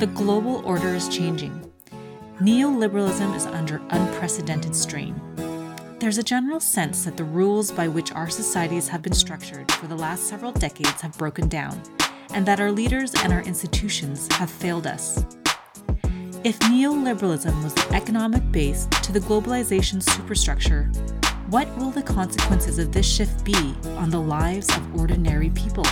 The 0.00 0.06
global 0.06 0.62
order 0.64 0.94
is 0.94 1.10
changing. 1.10 1.70
Neoliberalism 2.40 3.36
is 3.36 3.44
under 3.44 3.82
unprecedented 3.90 4.74
strain. 4.74 5.20
There's 5.98 6.16
a 6.16 6.22
general 6.22 6.58
sense 6.58 7.04
that 7.04 7.18
the 7.18 7.24
rules 7.24 7.70
by 7.70 7.86
which 7.86 8.10
our 8.12 8.30
societies 8.30 8.88
have 8.88 9.02
been 9.02 9.12
structured 9.12 9.70
for 9.72 9.88
the 9.88 9.94
last 9.94 10.26
several 10.26 10.52
decades 10.52 11.02
have 11.02 11.18
broken 11.18 11.48
down, 11.48 11.82
and 12.32 12.46
that 12.46 12.60
our 12.60 12.72
leaders 12.72 13.12
and 13.22 13.30
our 13.30 13.42
institutions 13.42 14.26
have 14.36 14.50
failed 14.50 14.86
us. 14.86 15.26
If 16.44 16.58
neoliberalism 16.60 17.62
was 17.62 17.74
the 17.74 17.92
economic 17.92 18.50
base 18.50 18.88
to 19.02 19.12
the 19.12 19.20
globalization 19.20 20.02
superstructure, 20.02 20.84
what 21.50 21.68
will 21.76 21.90
the 21.90 22.02
consequences 22.02 22.78
of 22.78 22.90
this 22.90 23.06
shift 23.06 23.44
be 23.44 23.74
on 23.98 24.08
the 24.08 24.18
lives 24.18 24.74
of 24.74 24.98
ordinary 24.98 25.50
people? 25.50 25.84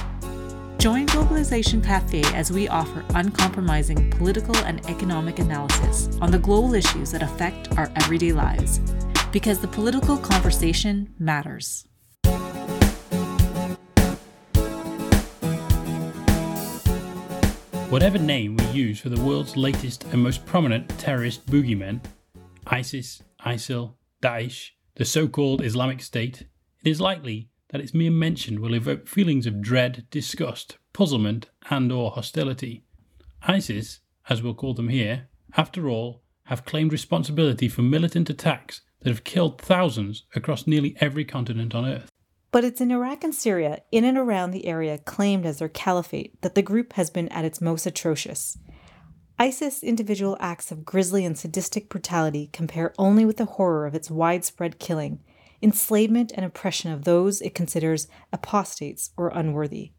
Join 0.78 1.06
Globalization 1.08 1.82
Cafe 1.82 2.22
as 2.34 2.52
we 2.52 2.68
offer 2.68 3.04
uncompromising 3.14 4.10
political 4.10 4.56
and 4.58 4.78
economic 4.88 5.40
analysis 5.40 6.16
on 6.20 6.30
the 6.30 6.38
global 6.38 6.72
issues 6.72 7.10
that 7.10 7.20
affect 7.20 7.76
our 7.76 7.90
everyday 7.96 8.32
lives. 8.32 8.78
Because 9.32 9.58
the 9.58 9.66
political 9.66 10.16
conversation 10.16 11.12
matters. 11.18 11.84
Whatever 17.90 18.18
name 18.18 18.56
we 18.56 18.64
use 18.66 19.00
for 19.00 19.08
the 19.08 19.20
world's 19.20 19.56
latest 19.56 20.04
and 20.12 20.22
most 20.22 20.46
prominent 20.46 20.88
terrorist 20.90 21.44
boogeymen 21.46 22.00
ISIS, 22.68 23.20
ISIL, 23.44 23.94
Daesh, 24.22 24.68
the 24.94 25.04
so 25.04 25.26
called 25.26 25.60
Islamic 25.64 26.00
State 26.02 26.42
it 26.84 26.90
is 26.90 27.00
likely 27.00 27.48
that 27.70 27.80
its 27.80 27.94
mere 27.94 28.10
mention 28.10 28.60
will 28.60 28.74
evoke 28.74 29.06
feelings 29.06 29.46
of 29.46 29.60
dread, 29.60 30.06
disgust, 30.10 30.78
puzzlement, 30.92 31.50
and 31.70 31.92
or 31.92 32.10
hostility. 32.12 32.84
ISIS, 33.42 34.00
as 34.28 34.42
we'll 34.42 34.54
call 34.54 34.74
them 34.74 34.88
here, 34.88 35.28
after 35.56 35.88
all, 35.88 36.22
have 36.44 36.64
claimed 36.64 36.92
responsibility 36.92 37.68
for 37.68 37.82
militant 37.82 38.30
attacks 38.30 38.80
that 39.00 39.10
have 39.10 39.24
killed 39.24 39.60
thousands 39.60 40.24
across 40.34 40.66
nearly 40.66 40.96
every 41.00 41.24
continent 41.24 41.74
on 41.74 41.86
Earth. 41.86 42.10
But 42.50 42.64
it's 42.64 42.80
in 42.80 42.90
Iraq 42.90 43.24
and 43.24 43.34
Syria, 43.34 43.82
in 43.92 44.04
and 44.04 44.16
around 44.16 44.50
the 44.50 44.66
area 44.66 44.98
claimed 44.98 45.44
as 45.44 45.58
their 45.58 45.68
caliphate, 45.68 46.40
that 46.40 46.54
the 46.54 46.62
group 46.62 46.94
has 46.94 47.10
been 47.10 47.28
at 47.28 47.44
its 47.44 47.60
most 47.60 47.84
atrocious. 47.84 48.56
ISIS 49.38 49.84
individual 49.84 50.36
acts 50.40 50.72
of 50.72 50.84
grisly 50.84 51.24
and 51.24 51.38
sadistic 51.38 51.88
brutality 51.88 52.48
compare 52.52 52.94
only 52.98 53.24
with 53.24 53.36
the 53.36 53.44
horror 53.44 53.86
of 53.86 53.94
its 53.94 54.10
widespread 54.10 54.78
killing, 54.78 55.20
enslavement, 55.62 56.32
and 56.34 56.44
oppression 56.44 56.92
of 56.92 57.04
those 57.04 57.40
it 57.40 57.54
considers 57.54 58.08
apostates 58.32 59.10
or 59.16 59.28
unworthy. 59.28 59.92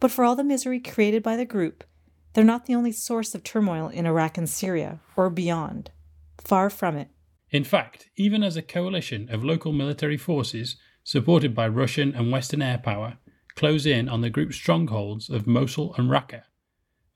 But 0.00 0.10
for 0.10 0.24
all 0.24 0.36
the 0.36 0.44
misery 0.44 0.80
created 0.80 1.22
by 1.22 1.36
the 1.36 1.44
group, 1.44 1.84
they're 2.32 2.44
not 2.44 2.66
the 2.66 2.74
only 2.74 2.92
source 2.92 3.34
of 3.34 3.42
turmoil 3.42 3.88
in 3.88 4.04
Iraq 4.04 4.36
and 4.36 4.48
Syria, 4.48 5.00
or 5.16 5.30
beyond. 5.30 5.90
Far 6.38 6.68
from 6.68 6.96
it. 6.96 7.08
In 7.50 7.64
fact, 7.64 8.10
even 8.16 8.42
as 8.42 8.56
a 8.56 8.62
coalition 8.62 9.28
of 9.30 9.44
local 9.44 9.72
military 9.72 10.16
forces, 10.16 10.76
supported 11.02 11.54
by 11.54 11.68
Russian 11.68 12.14
and 12.14 12.30
Western 12.30 12.60
air 12.60 12.78
power, 12.78 13.18
close 13.54 13.86
in 13.86 14.08
on 14.08 14.20
the 14.20 14.30
group's 14.30 14.56
strongholds 14.56 15.30
of 15.30 15.46
Mosul 15.46 15.94
and 15.94 16.10
Raqqa, 16.10 16.42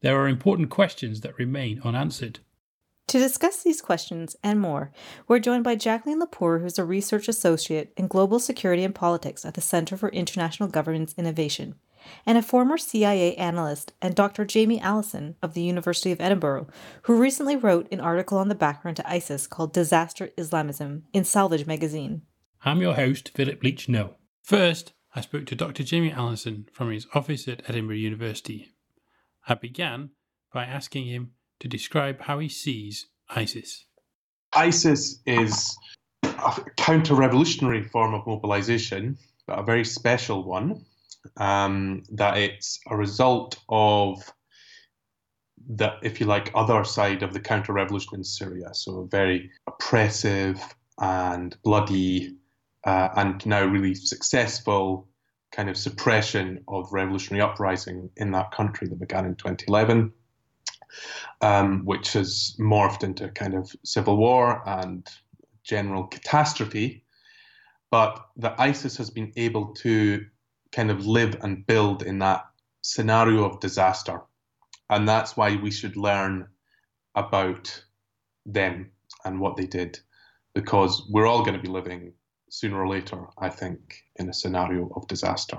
there 0.01 0.17
are 0.19 0.28
important 0.28 0.71
questions 0.71 1.21
that 1.21 1.39
remain 1.39 1.81
unanswered. 1.84 2.41
To 3.11 3.19
discuss 3.19 3.64
these 3.64 3.83
questions 3.83 4.36
and 4.41 4.61
more, 4.61 4.92
we're 5.27 5.41
joined 5.41 5.64
by 5.64 5.75
Jacqueline 5.75 6.20
Lopour, 6.20 6.61
who's 6.61 6.78
a 6.78 6.84
research 6.84 7.27
associate 7.27 7.92
in 7.97 8.06
global 8.06 8.39
security 8.39 8.84
and 8.84 8.94
politics 8.94 9.44
at 9.44 9.55
the 9.55 9.61
Center 9.61 9.97
for 9.97 10.11
International 10.11 10.69
Governance 10.69 11.12
Innovation, 11.19 11.75
and 12.25 12.38
a 12.38 12.42
former 12.42 12.78
CIA 12.78 13.34
analyst, 13.34 13.92
and 14.00 14.14
Dr. 14.14 14.44
Jamie 14.44 14.81
Allinson 14.81 15.34
of 15.42 15.55
the 15.55 15.61
University 15.61 16.12
of 16.12 16.20
Edinburgh, 16.20 16.69
who 17.03 17.20
recently 17.20 17.56
wrote 17.56 17.88
an 17.91 17.98
article 17.98 18.38
on 18.38 18.47
the 18.47 18.55
background 18.55 18.97
to 18.98 19.11
ISIS 19.11 19.48
called 19.48 19.72
Disaster 19.72 20.31
Islamism 20.38 21.03
in 21.12 21.25
Salvage 21.25 21.66
magazine. 21.66 22.22
I'm 22.64 22.81
your 22.81 22.94
host, 22.94 23.33
Philip 23.34 23.60
Leach 23.65 23.88
No. 23.88 24.15
First, 24.44 24.92
I 25.16 25.22
spoke 25.22 25.47
to 25.47 25.56
Dr. 25.56 25.82
Jamie 25.82 26.12
Allinson 26.12 26.69
from 26.72 26.92
his 26.92 27.09
office 27.12 27.48
at 27.48 27.69
Edinburgh 27.69 27.97
University. 27.97 28.69
I 29.48 29.54
began 29.54 30.10
by 30.53 30.65
asking 30.65 31.06
him 31.06 31.32
to 31.60 31.69
describe 31.69 32.21
how 32.21 32.38
he 32.38 32.48
sees 32.48 33.06
ISIS. 33.28 33.87
ISIS 34.53 35.21
is 35.26 35.76
a 36.25 36.60
counter 36.76 37.15
revolutionary 37.15 37.84
form 37.84 38.15
of 38.15 38.26
mobilization, 38.26 39.19
but 39.47 39.59
a 39.59 39.62
very 39.62 39.84
special 39.84 40.43
one. 40.43 40.84
Um, 41.37 42.03
that 42.12 42.38
it's 42.38 42.81
a 42.88 42.97
result 42.97 43.59
of 43.69 44.22
the, 45.69 45.93
if 46.03 46.19
you 46.19 46.25
like, 46.25 46.50
other 46.54 46.82
side 46.82 47.22
of 47.22 47.34
the 47.34 47.41
counter 47.41 47.75
revolution 47.75 48.15
in 48.15 48.25
Syria. 48.25 48.71
So, 48.72 49.00
a 49.00 49.06
very 49.06 49.50
oppressive 49.66 50.62
and 50.98 51.54
bloody 51.62 52.37
uh, 52.84 53.09
and 53.16 53.44
now 53.44 53.65
really 53.66 53.94
successful 53.94 55.09
kind 55.53 55.69
of 55.69 55.77
suppression 55.77 56.65
of 56.69 56.91
revolutionary 56.91 57.42
uprising 57.42 58.09
in 58.16 58.31
that 58.31 58.50
country 58.53 58.88
that 58.88 58.98
began 58.98 59.27
in 59.27 59.34
2011 59.34 60.12
um, 61.41 61.84
which 61.84 62.12
has 62.12 62.56
morphed 62.59 63.03
into 63.03 63.28
kind 63.28 63.55
of 63.55 63.75
civil 63.84 64.17
war 64.17 64.62
and 64.67 65.09
general 65.62 66.05
catastrophe. 66.05 67.05
But 67.91 68.25
the 68.37 68.55
ISIS 68.61 68.97
has 68.99 69.11
been 69.11 69.33
able 69.37 69.75
to 69.77 70.25
kind 70.73 70.91
of 70.91 71.06
live 71.06 71.37
and 71.43 71.67
build 71.67 72.03
in 72.03 72.19
that 72.21 72.45
scenario 72.83 73.45
of 73.45 73.61
disaster. 73.61 74.23
And 74.89 75.09
that's 75.09 75.37
why 75.37 75.56
we 75.56 75.71
should 75.71 75.97
learn 75.97 76.49
about 77.15 77.84
them 78.47 78.91
and 79.25 79.41
what 79.41 79.57
they 79.57 79.67
did, 79.67 79.99
because 80.55 81.09
we're 81.11 81.27
all 81.27 81.43
going 81.43 81.57
to 81.57 81.62
be 81.62 81.69
living 81.69 82.12
sooner 82.49 82.81
or 82.83 82.89
later, 82.89 83.27
I 83.39 83.49
think, 83.49 84.03
in 84.17 84.28
a 84.28 84.34
scenario 84.34 84.91
of 84.97 85.07
disaster. 85.07 85.59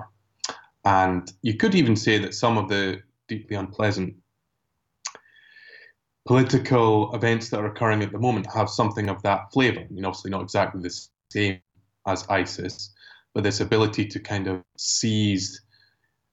And 0.84 1.32
you 1.42 1.56
could 1.58 1.76
even 1.76 1.96
say 1.96 2.18
that 2.18 2.34
some 2.34 2.58
of 2.58 2.70
the 2.70 3.02
deeply 3.28 3.56
unpleasant 3.56 4.16
political 6.32 7.14
events 7.14 7.50
that 7.50 7.60
are 7.60 7.66
occurring 7.66 8.02
at 8.02 8.14
the 8.14 8.18
moment 8.18 8.48
have 8.56 8.70
something 8.70 9.10
of 9.10 9.22
that 9.22 9.52
flavour. 9.52 9.82
I 9.82 9.88
mean, 9.90 10.06
obviously 10.06 10.32
not 10.32 10.44
exactly 10.44 10.82
the 10.82 10.98
same 11.30 11.60
as 12.08 12.26
ISIS, 12.30 12.94
but 13.34 13.44
this 13.44 13.60
ability 13.60 14.06
to 14.06 14.20
kind 14.22 14.48
of 14.48 14.64
seize 14.78 15.62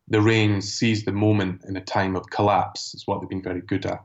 the 0.07 0.21
reins, 0.21 0.73
seize 0.73 1.05
the 1.05 1.11
moment 1.11 1.63
in 1.67 1.77
a 1.77 1.81
time 1.81 2.15
of 2.15 2.31
collapse 2.31 2.95
is 2.95 3.09
what 3.09 3.21
they've 3.21 3.29
been 3.29 3.43
very 3.43 3.61
good 3.61 3.87
at. 3.87 4.05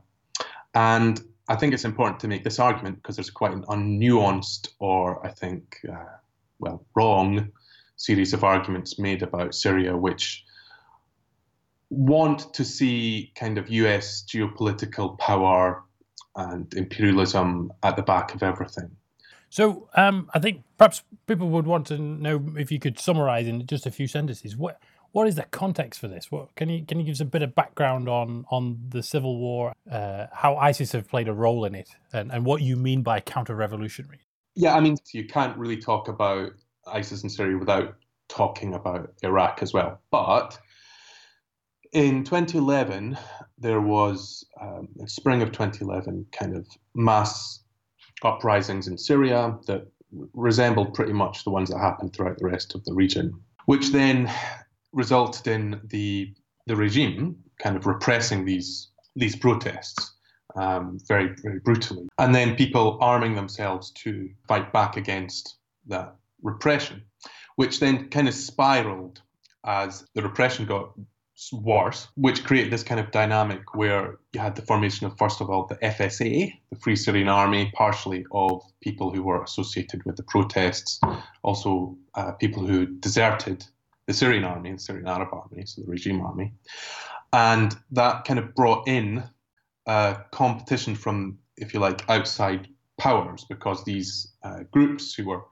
And 0.74 1.20
I 1.48 1.54
think 1.54 1.72
it's 1.72 1.84
important 1.84 2.18
to 2.22 2.28
make 2.28 2.42
this 2.42 2.58
argument 2.58 2.96
because 2.96 3.14
there's 3.14 3.30
quite 3.30 3.52
an 3.52 3.62
unnuanced 3.68 4.70
or 4.80 5.24
I 5.24 5.30
think, 5.30 5.78
uh, 5.88 6.16
well, 6.58 6.84
wrong 6.96 7.52
series 7.94 8.32
of 8.32 8.42
arguments 8.42 8.98
made 8.98 9.22
about 9.22 9.54
Syria, 9.54 9.96
which 9.96 10.44
want 11.90 12.52
to 12.54 12.64
see 12.64 13.32
kind 13.36 13.58
of 13.58 13.68
US 13.70 14.24
geopolitical 14.26 15.18
power 15.18 15.82
and 16.36 16.72
imperialism 16.74 17.72
at 17.82 17.96
the 17.96 18.02
back 18.02 18.34
of 18.34 18.42
everything. 18.42 18.90
So 19.50 19.88
um, 19.94 20.28
I 20.34 20.40
think 20.40 20.64
perhaps 20.78 21.02
people 21.26 21.48
would 21.50 21.66
want 21.66 21.86
to 21.88 21.98
know 21.98 22.44
if 22.56 22.72
you 22.72 22.80
could 22.80 22.98
summarize 22.98 23.46
in 23.46 23.66
just 23.66 23.86
a 23.86 23.90
few 23.90 24.08
sentences 24.08 24.56
what 24.56 24.80
what 25.12 25.28
is 25.28 25.36
the 25.36 25.44
context 25.44 26.00
for 26.00 26.08
this? 26.08 26.32
What 26.32 26.52
can 26.56 26.68
you 26.68 26.84
can 26.84 26.98
you 26.98 27.06
give 27.06 27.12
us 27.12 27.20
a 27.20 27.24
bit 27.24 27.42
of 27.42 27.54
background 27.54 28.08
on 28.08 28.44
on 28.50 28.80
the 28.88 29.00
civil 29.00 29.38
war, 29.38 29.72
uh, 29.88 30.26
how 30.32 30.56
ISIS 30.56 30.90
have 30.90 31.08
played 31.08 31.28
a 31.28 31.32
role 31.32 31.64
in 31.64 31.76
it, 31.76 31.88
and, 32.12 32.32
and 32.32 32.44
what 32.44 32.62
you 32.62 32.76
mean 32.76 33.02
by 33.02 33.20
counter-revolutionary? 33.20 34.18
Yeah, 34.56 34.74
I 34.74 34.80
mean 34.80 34.96
you 35.12 35.24
can't 35.24 35.56
really 35.56 35.76
talk 35.76 36.08
about 36.08 36.54
ISIS 36.88 37.22
in 37.22 37.30
Syria 37.30 37.56
without 37.56 37.94
talking 38.28 38.74
about 38.74 39.12
Iraq 39.22 39.62
as 39.62 39.72
well. 39.72 40.00
But 40.10 40.58
in 41.94 42.24
2011, 42.24 43.16
there 43.56 43.80
was 43.80 44.44
um, 44.60 44.88
in 44.98 45.06
spring 45.06 45.42
of 45.42 45.52
2011 45.52 46.26
kind 46.32 46.56
of 46.56 46.66
mass 46.94 47.60
uprisings 48.22 48.88
in 48.88 48.98
Syria 48.98 49.56
that 49.66 49.86
resembled 50.32 50.92
pretty 50.94 51.12
much 51.12 51.44
the 51.44 51.50
ones 51.50 51.70
that 51.70 51.78
happened 51.78 52.12
throughout 52.12 52.38
the 52.38 52.46
rest 52.46 52.74
of 52.74 52.84
the 52.84 52.92
region, 52.92 53.32
which 53.66 53.92
then 53.92 54.30
resulted 54.92 55.46
in 55.46 55.80
the 55.84 56.32
the 56.66 56.76
regime 56.76 57.36
kind 57.58 57.76
of 57.76 57.86
repressing 57.86 58.44
these 58.44 58.88
these 59.16 59.36
protests 59.36 60.14
um, 60.56 60.98
very 61.06 61.34
very 61.42 61.60
brutally, 61.60 62.06
and 62.18 62.34
then 62.34 62.56
people 62.56 62.98
arming 63.00 63.34
themselves 63.34 63.90
to 63.92 64.28
fight 64.48 64.72
back 64.72 64.96
against 64.96 65.56
that 65.86 66.14
repression, 66.42 67.02
which 67.56 67.78
then 67.78 68.08
kind 68.08 68.28
of 68.28 68.34
spiraled 68.34 69.20
as 69.64 70.04
the 70.14 70.22
repression 70.22 70.66
got 70.66 70.92
wars, 71.52 72.08
which 72.14 72.44
created 72.44 72.72
this 72.72 72.82
kind 72.82 73.00
of 73.00 73.10
dynamic 73.10 73.74
where 73.74 74.18
you 74.32 74.40
had 74.40 74.54
the 74.54 74.62
formation 74.62 75.06
of, 75.06 75.16
first 75.18 75.40
of 75.40 75.50
all, 75.50 75.66
the 75.66 75.76
FSA, 75.76 76.52
the 76.70 76.78
Free 76.78 76.96
Syrian 76.96 77.28
Army, 77.28 77.72
partially 77.74 78.24
of 78.32 78.62
people 78.80 79.10
who 79.10 79.22
were 79.22 79.42
associated 79.42 80.04
with 80.04 80.16
the 80.16 80.22
protests, 80.22 81.00
also 81.42 81.96
uh, 82.14 82.32
people 82.32 82.64
who 82.64 82.86
deserted 82.86 83.64
the 84.06 84.12
Syrian 84.12 84.44
army, 84.44 84.72
the 84.72 84.78
Syrian 84.78 85.08
Arab 85.08 85.28
army, 85.32 85.64
so 85.66 85.82
the 85.82 85.90
regime 85.90 86.20
army. 86.20 86.52
And 87.32 87.74
that 87.92 88.24
kind 88.24 88.38
of 88.38 88.54
brought 88.54 88.86
in 88.86 89.24
uh, 89.86 90.14
competition 90.30 90.94
from, 90.94 91.38
if 91.56 91.74
you 91.74 91.80
like, 91.80 92.08
outside 92.08 92.68
powers 92.98 93.44
because 93.48 93.84
these 93.84 94.32
uh, 94.44 94.60
groups 94.70 95.14
who 95.14 95.26
were 95.26 95.42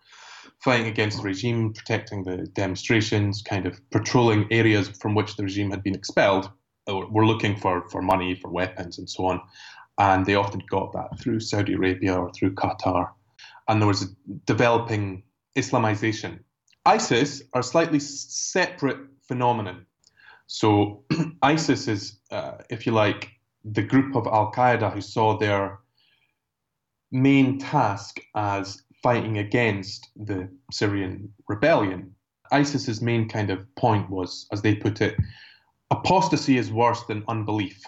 fighting 0.62 0.87
against 0.87 1.19
the 1.19 1.25
regime, 1.25 1.73
protecting 1.73 2.23
the 2.23 2.47
demonstrations, 2.55 3.43
kind 3.43 3.67
of 3.67 3.81
patrolling 3.91 4.47
areas 4.53 4.88
from 4.88 5.14
which 5.14 5.37
the 5.37 5.43
regime 5.43 5.70
had 5.70 5.82
been 5.82 5.94
expelled, 5.94 6.50
were 6.87 7.26
looking 7.26 7.56
for, 7.56 7.88
for 7.91 8.00
money, 8.00 8.35
for 8.35 8.50
weapons, 8.50 8.99
and 8.99 9.11
so 9.11 9.26
on. 9.26 9.41
And 9.99 10.25
they 10.25 10.37
often 10.37 10.62
got 10.70 10.93
that 10.93 11.19
through 11.19 11.41
Saudi 11.41 11.75
Arabia 11.75 12.14
or 12.14 12.32
through 12.32 12.55
Qatar. 12.55 13.11
And 13.69 13.81
there 13.81 13.88
was 13.88 14.03
a 14.03 14.06
developing 14.47 15.25
Islamization. 15.56 16.41
ISIS 16.87 17.43
are 17.53 17.61
a 17.61 17.64
slightly 17.64 17.99
separate 17.99 18.99
phenomenon. 19.26 19.87
So 20.47 21.05
ISIS 21.43 21.88
is, 21.88 22.19
uh, 22.31 22.59
if 22.70 22.87
you 22.87 22.93
like, 22.93 23.31
the 23.64 23.82
group 23.82 24.17
of 24.17 24.26
Al 24.26 24.53
Qaeda 24.53 24.93
who 24.93 25.00
saw 25.00 25.38
their 25.38 25.79
main 27.12 27.59
task 27.59 28.20
as 28.35 28.82
fighting 29.02 29.38
against 29.38 30.10
the 30.16 30.49
Syrian 30.70 31.32
rebellion. 31.49 32.14
ISIS's 32.52 33.00
main 33.00 33.28
kind 33.28 33.50
of 33.50 33.75
point 33.76 34.10
was, 34.10 34.46
as 34.52 34.62
they 34.62 34.75
put 34.75 35.00
it, 35.00 35.16
apostasy 35.90 36.58
is 36.58 36.70
worse 36.70 37.02
than 37.04 37.25
unbelief. 37.28 37.82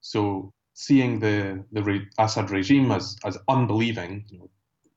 So 0.00 0.52
seeing 0.74 1.18
the 1.20 1.64
the 1.72 2.06
Assad 2.18 2.50
regime 2.50 2.92
as 2.92 3.16
as 3.24 3.38
unbelieving, 3.48 4.24
you 4.28 4.38
know, 4.38 4.50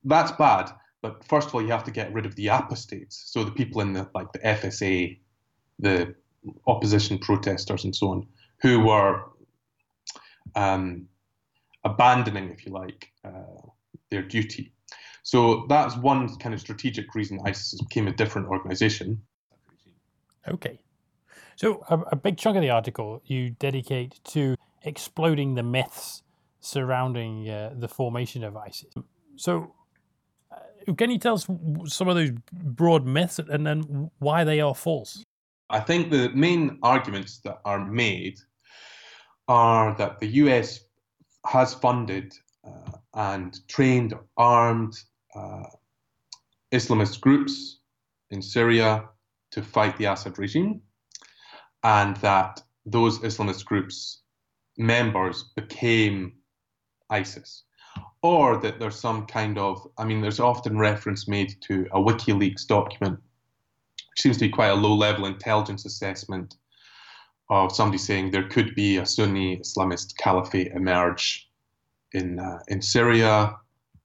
that's 0.03 0.31
bad. 0.33 0.71
But 1.01 1.23
first 1.23 1.47
of 1.47 1.55
all, 1.55 1.61
you 1.61 1.71
have 1.71 1.85
to 1.85 1.91
get 1.91 2.13
rid 2.13 2.25
of 2.25 2.35
the 2.35 2.47
apostates. 2.47 3.23
So 3.31 3.43
the 3.43 3.51
people 3.51 3.81
in 3.81 3.93
the 3.93 4.09
like 4.13 4.31
the 4.33 4.39
FSA, 4.39 5.17
the 5.79 6.15
opposition 6.67 7.17
protesters, 7.17 7.85
and 7.85 7.95
so 7.95 8.09
on, 8.09 8.27
who 8.61 8.81
were 8.81 9.23
um, 10.55 11.07
abandoning, 11.83 12.49
if 12.49 12.65
you 12.65 12.71
like, 12.73 13.11
uh, 13.23 13.61
their 14.11 14.21
duty. 14.21 14.73
So 15.23 15.65
that's 15.69 15.95
one 15.97 16.35
kind 16.37 16.53
of 16.53 16.61
strategic 16.61 17.13
reason 17.15 17.39
ISIS 17.45 17.79
became 17.81 18.07
a 18.07 18.13
different 18.13 18.47
organization. 18.47 19.21
Okay. 20.47 20.79
So 21.55 21.83
a, 21.89 21.99
a 22.11 22.15
big 22.15 22.37
chunk 22.37 22.55
of 22.55 22.61
the 22.61 22.69
article 22.69 23.21
you 23.25 23.51
dedicate 23.51 24.19
to 24.25 24.55
exploding 24.83 25.55
the 25.55 25.63
myths 25.63 26.23
surrounding 26.61 27.49
uh, 27.49 27.73
the 27.77 27.87
formation 27.87 28.43
of 28.43 28.55
ISIS. 28.55 28.93
So 29.35 29.73
uh, 30.51 30.93
can 30.93 31.11
you 31.11 31.17
tell 31.19 31.35
us 31.35 31.47
some 31.85 32.07
of 32.07 32.15
those 32.15 32.31
broad 32.51 33.05
myths 33.05 33.39
and 33.39 33.65
then 33.65 34.09
why 34.19 34.43
they 34.43 34.61
are 34.61 34.75
false? 34.75 35.23
I 35.69 35.79
think 35.79 36.11
the 36.11 36.29
main 36.29 36.79
arguments 36.81 37.39
that 37.39 37.59
are 37.65 37.85
made 37.85 38.39
are 39.47 39.95
that 39.97 40.19
the 40.19 40.27
US 40.27 40.79
has 41.45 41.73
funded 41.73 42.33
uh, 42.65 42.91
and 43.13 43.67
trained, 43.67 44.13
armed 44.37 44.93
uh, 45.35 45.63
Islamist 46.71 47.21
groups 47.21 47.79
in 48.29 48.41
Syria 48.41 49.05
to 49.51 49.61
fight 49.61 49.97
the 49.97 50.05
Assad 50.05 50.37
regime, 50.37 50.81
and 51.83 52.15
that 52.17 52.61
those 52.85 53.19
Islamist 53.19 53.65
groups' 53.65 54.21
members 54.77 55.51
became 55.55 56.33
ISIS. 57.09 57.63
Or 58.21 58.57
that 58.57 58.79
there's 58.79 58.99
some 58.99 59.25
kind 59.25 59.57
of, 59.57 59.87
I 59.97 60.05
mean, 60.05 60.21
there's 60.21 60.39
often 60.39 60.77
reference 60.77 61.27
made 61.27 61.55
to 61.61 61.87
a 61.91 61.99
WikiLeaks 61.99 62.67
document, 62.67 63.19
which 64.11 64.21
seems 64.21 64.37
to 64.37 64.45
be 64.45 64.51
quite 64.51 64.67
a 64.67 64.75
low 64.75 64.93
level 64.93 65.25
intelligence 65.25 65.85
assessment 65.85 66.55
of 67.49 67.75
somebody 67.75 67.97
saying 67.97 68.29
there 68.29 68.47
could 68.47 68.75
be 68.75 68.97
a 68.97 69.05
Sunni 69.05 69.57
Islamist 69.57 70.15
caliphate 70.17 70.71
emerge 70.73 71.48
in, 72.13 72.39
uh, 72.39 72.59
in 72.67 72.81
Syria 72.81 73.57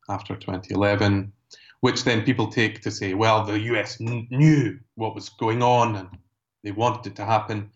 after 0.08 0.36
2011, 0.36 1.32
which 1.80 2.04
then 2.04 2.24
people 2.24 2.48
take 2.48 2.80
to 2.82 2.90
say, 2.90 3.14
well, 3.14 3.44
the 3.44 3.58
US 3.60 4.00
knew 4.00 4.78
what 4.94 5.14
was 5.14 5.28
going 5.30 5.62
on 5.62 5.96
and 5.96 6.08
they 6.62 6.72
wanted 6.72 7.12
it 7.12 7.16
to 7.16 7.24
happen. 7.24 7.70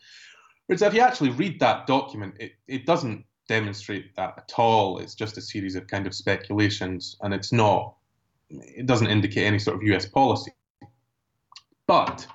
Whereas 0.67 0.83
if 0.83 0.95
you 0.95 1.01
actually 1.01 1.31
read 1.31 1.61
that 1.61 1.87
document, 1.87 2.35
it, 2.39 2.53
it 2.67 2.87
doesn't 2.87 3.25
demonstrate 3.49 4.15
that 4.17 4.35
at 4.37 4.53
all. 4.59 4.99
It's 4.99 5.15
just 5.15 5.39
a 5.39 5.43
series 5.43 5.75
of 5.75 5.87
kind 5.87 6.07
of 6.07 6.15
speculations, 6.15 7.17
and 7.23 7.33
it's 7.33 7.53
not, 7.53 7.97
it 8.51 8.87
doesn't 8.87 9.09
indicate 9.09 9.45
any 9.45 9.59
sort 9.59 9.77
of 9.77 9.83
US 9.85 10.07
policy. 10.07 10.53
But 11.87 12.27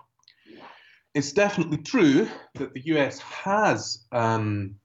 it's 1.13 1.31
definitely 1.31 1.78
true 1.78 2.28
that 2.56 2.74
the 2.74 2.81
US 2.86 3.19
has 3.19 4.06
um, 4.12 4.75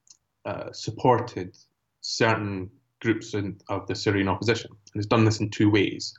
uh, 0.44 0.72
supported 0.72 1.56
certain 2.02 2.70
groups 3.00 3.34
in, 3.34 3.58
of 3.68 3.86
the 3.86 3.94
Syrian 3.94 4.28
opposition, 4.28 4.70
and 4.70 4.98
has 4.98 5.06
done 5.06 5.24
this 5.24 5.40
in 5.40 5.50
two 5.50 5.70
ways. 5.70 6.14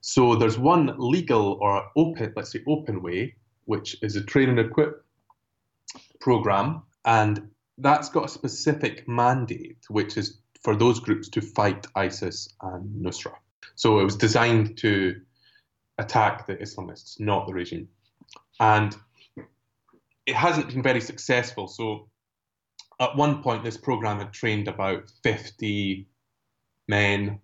So 0.00 0.36
there's 0.36 0.58
one 0.58 0.94
legal 0.98 1.58
or 1.60 1.84
open, 1.96 2.32
let's 2.36 2.52
say 2.52 2.62
open 2.66 3.02
way, 3.02 3.34
which 3.64 3.96
is 4.02 4.16
a 4.16 4.22
train 4.22 4.48
and 4.48 4.58
equip 4.58 5.04
program, 6.20 6.82
and 7.04 7.50
that's 7.78 8.08
got 8.08 8.26
a 8.26 8.28
specific 8.28 9.06
mandate, 9.08 9.78
which 9.88 10.16
is 10.16 10.38
for 10.62 10.74
those 10.74 11.00
groups 11.00 11.28
to 11.28 11.40
fight 11.40 11.86
ISIS 11.94 12.48
and 12.62 13.04
Nusra. 13.04 13.34
So 13.74 14.00
it 14.00 14.04
was 14.04 14.16
designed 14.16 14.78
to 14.78 15.20
attack 15.98 16.46
the 16.46 16.56
Islamists, 16.56 17.20
not 17.20 17.46
the 17.46 17.54
regime. 17.54 17.88
And 18.60 18.96
it 20.24 20.34
hasn't 20.34 20.68
been 20.68 20.82
very 20.82 21.00
successful. 21.00 21.68
So 21.68 22.08
at 23.00 23.16
one 23.16 23.42
point, 23.42 23.64
this 23.64 23.76
program 23.76 24.18
had 24.18 24.32
trained 24.32 24.68
about 24.68 25.10
50 25.22 26.06
men 26.88 27.40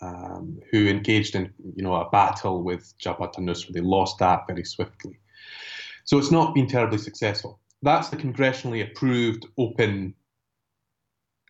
um, 0.00 0.60
who 0.70 0.86
engaged 0.86 1.34
in, 1.34 1.52
you 1.74 1.82
know, 1.82 1.94
a 1.94 2.08
battle 2.10 2.62
with 2.62 2.92
Jabhat 2.98 3.38
al-Nusra. 3.38 3.72
They 3.72 3.80
lost 3.80 4.18
that 4.18 4.46
very 4.46 4.64
swiftly. 4.64 5.18
So 6.04 6.18
it's 6.18 6.30
not 6.30 6.54
been 6.54 6.66
terribly 6.66 6.98
successful. 6.98 7.60
That's 7.82 8.08
the 8.08 8.16
congressionally 8.16 8.88
approved 8.88 9.46
open, 9.56 10.14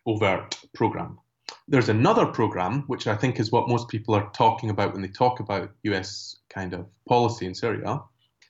overt 0.05 0.59
program. 0.75 1.19
There's 1.67 1.89
another 1.89 2.25
program, 2.27 2.83
which 2.87 3.07
I 3.07 3.15
think 3.15 3.39
is 3.39 3.51
what 3.51 3.69
most 3.69 3.87
people 3.87 4.13
are 4.13 4.29
talking 4.31 4.69
about 4.69 4.93
when 4.93 5.01
they 5.01 5.07
talk 5.07 5.39
about 5.39 5.71
US 5.83 6.37
kind 6.49 6.73
of 6.73 6.87
policy 7.07 7.45
in 7.45 7.55
Syria. 7.55 8.01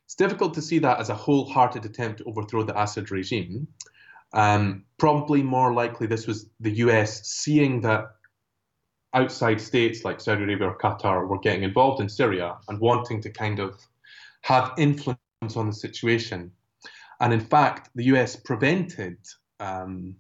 It's 0.06 0.16
difficult 0.16 0.54
to 0.56 0.62
see 0.62 0.80
that 0.80 1.00
as 1.00 1.10
a 1.10 1.16
wholehearted 1.16 1.86
attempt 1.86 2.18
to 2.18 2.26
overthrow 2.26 2.64
the 2.64 2.82
Assad 2.82 3.12
regime, 3.12 3.68
um, 4.34 4.86
probably 4.98 5.42
more 5.42 5.74
likely, 5.74 6.08
this 6.08 6.28
was 6.28 6.50
the 6.60 6.72
US 6.72 7.28
seeing 7.28 7.82
that 7.82 8.12
outside 9.14 9.60
states 9.60 10.06
like 10.06 10.22
Saudi 10.22 10.44
Arabia 10.44 10.68
or 10.68 10.78
Qatar 10.78 11.28
were 11.28 11.40
getting 11.40 11.64
involved 11.64 12.02
in 12.02 12.10
Syria 12.10 12.58
and 12.68 12.80
wanting 12.80 13.22
to 13.22 13.30
kind 13.30 13.60
of 13.60 13.80
have 14.42 14.74
influence 14.78 15.20
on 15.56 15.68
the 15.68 15.74
situation. 15.74 16.52
And 17.20 17.34
in 17.34 17.40
fact, 17.40 17.90
the 17.96 18.06
US 18.06 18.36
prevented 18.36 19.18
um, 19.60 20.16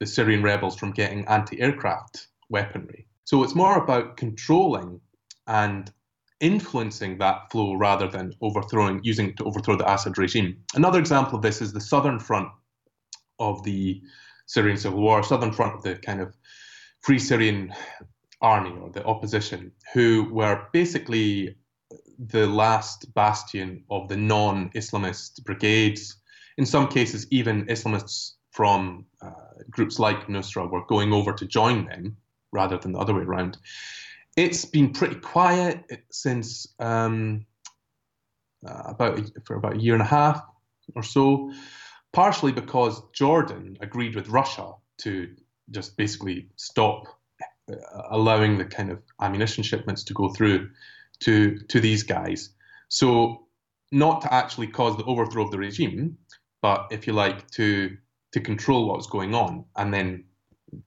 the 0.00 0.06
Syrian 0.06 0.42
rebels 0.42 0.76
from 0.76 0.92
getting 0.92 1.26
anti 1.26 1.60
aircraft 1.60 2.28
weaponry. 2.48 3.06
So 3.24 3.44
it's 3.44 3.54
more 3.54 3.78
about 3.78 4.16
controlling 4.16 5.00
and 5.46 5.92
influencing 6.40 7.18
that 7.18 7.50
flow 7.52 7.74
rather 7.74 8.08
than 8.08 8.32
overthrowing, 8.40 9.00
using 9.04 9.28
it 9.28 9.36
to 9.36 9.44
overthrow 9.44 9.76
the 9.76 9.92
Assad 9.92 10.16
regime. 10.16 10.56
Another 10.74 10.98
example 10.98 11.36
of 11.36 11.42
this 11.42 11.60
is 11.60 11.72
the 11.72 11.80
southern 11.80 12.18
front 12.18 12.48
of 13.40 13.64
the 13.64 14.02
Syrian 14.46 14.76
civil 14.76 15.00
war, 15.00 15.22
southern 15.22 15.52
front 15.52 15.74
of 15.74 15.82
the 15.82 15.96
kind 15.96 16.20
of 16.20 16.36
Free 17.00 17.18
Syrian 17.18 17.72
Army 18.40 18.70
or 18.70 18.90
the 18.90 19.04
opposition, 19.04 19.72
who 19.92 20.28
were 20.30 20.68
basically 20.72 21.56
the 22.18 22.46
last 22.46 23.12
bastion 23.14 23.84
of 23.90 24.08
the 24.08 24.16
non 24.16 24.70
Islamist 24.70 25.44
brigades. 25.44 26.16
In 26.58 26.66
some 26.66 26.88
cases, 26.88 27.26
even 27.30 27.66
Islamists 27.66 28.32
from 28.50 29.06
uh, 29.22 29.30
groups 29.70 29.98
like 29.98 30.26
Nusra 30.26 30.70
were 30.70 30.84
going 30.86 31.12
over 31.12 31.32
to 31.32 31.46
join 31.46 31.86
them 31.86 32.16
rather 32.52 32.76
than 32.76 32.92
the 32.92 32.98
other 32.98 33.14
way 33.14 33.22
around. 33.22 33.56
It's 34.36 34.64
been 34.64 34.92
pretty 34.92 35.16
quiet 35.16 35.84
since 36.10 36.66
um, 36.78 37.46
uh, 38.66 38.82
about 38.86 39.20
for 39.46 39.56
about 39.56 39.76
a 39.76 39.80
year 39.80 39.94
and 39.94 40.02
a 40.02 40.06
half 40.06 40.42
or 40.94 41.02
so 41.02 41.52
partially 42.12 42.52
because 42.52 43.02
Jordan 43.12 43.76
agreed 43.80 44.14
with 44.16 44.28
Russia 44.28 44.72
to 44.98 45.28
just 45.70 45.96
basically 45.96 46.48
stop 46.56 47.04
uh, 47.70 47.76
allowing 48.10 48.58
the 48.58 48.64
kind 48.64 48.90
of 48.90 49.02
ammunition 49.20 49.62
shipments 49.62 50.04
to 50.04 50.14
go 50.14 50.28
through 50.28 50.70
to 51.20 51.58
to 51.68 51.80
these 51.80 52.02
guys. 52.02 52.50
So 52.88 53.46
not 53.92 54.22
to 54.22 54.32
actually 54.32 54.68
cause 54.68 54.96
the 54.96 55.04
overthrow 55.04 55.44
of 55.44 55.50
the 55.50 55.58
regime, 55.58 56.18
but 56.62 56.88
if 56.90 57.06
you 57.06 57.12
like 57.12 57.50
to 57.52 57.96
to 58.32 58.40
control 58.40 58.88
what 58.88 58.96
was 58.96 59.06
going 59.06 59.34
on, 59.34 59.64
and 59.76 59.92
then 59.92 60.24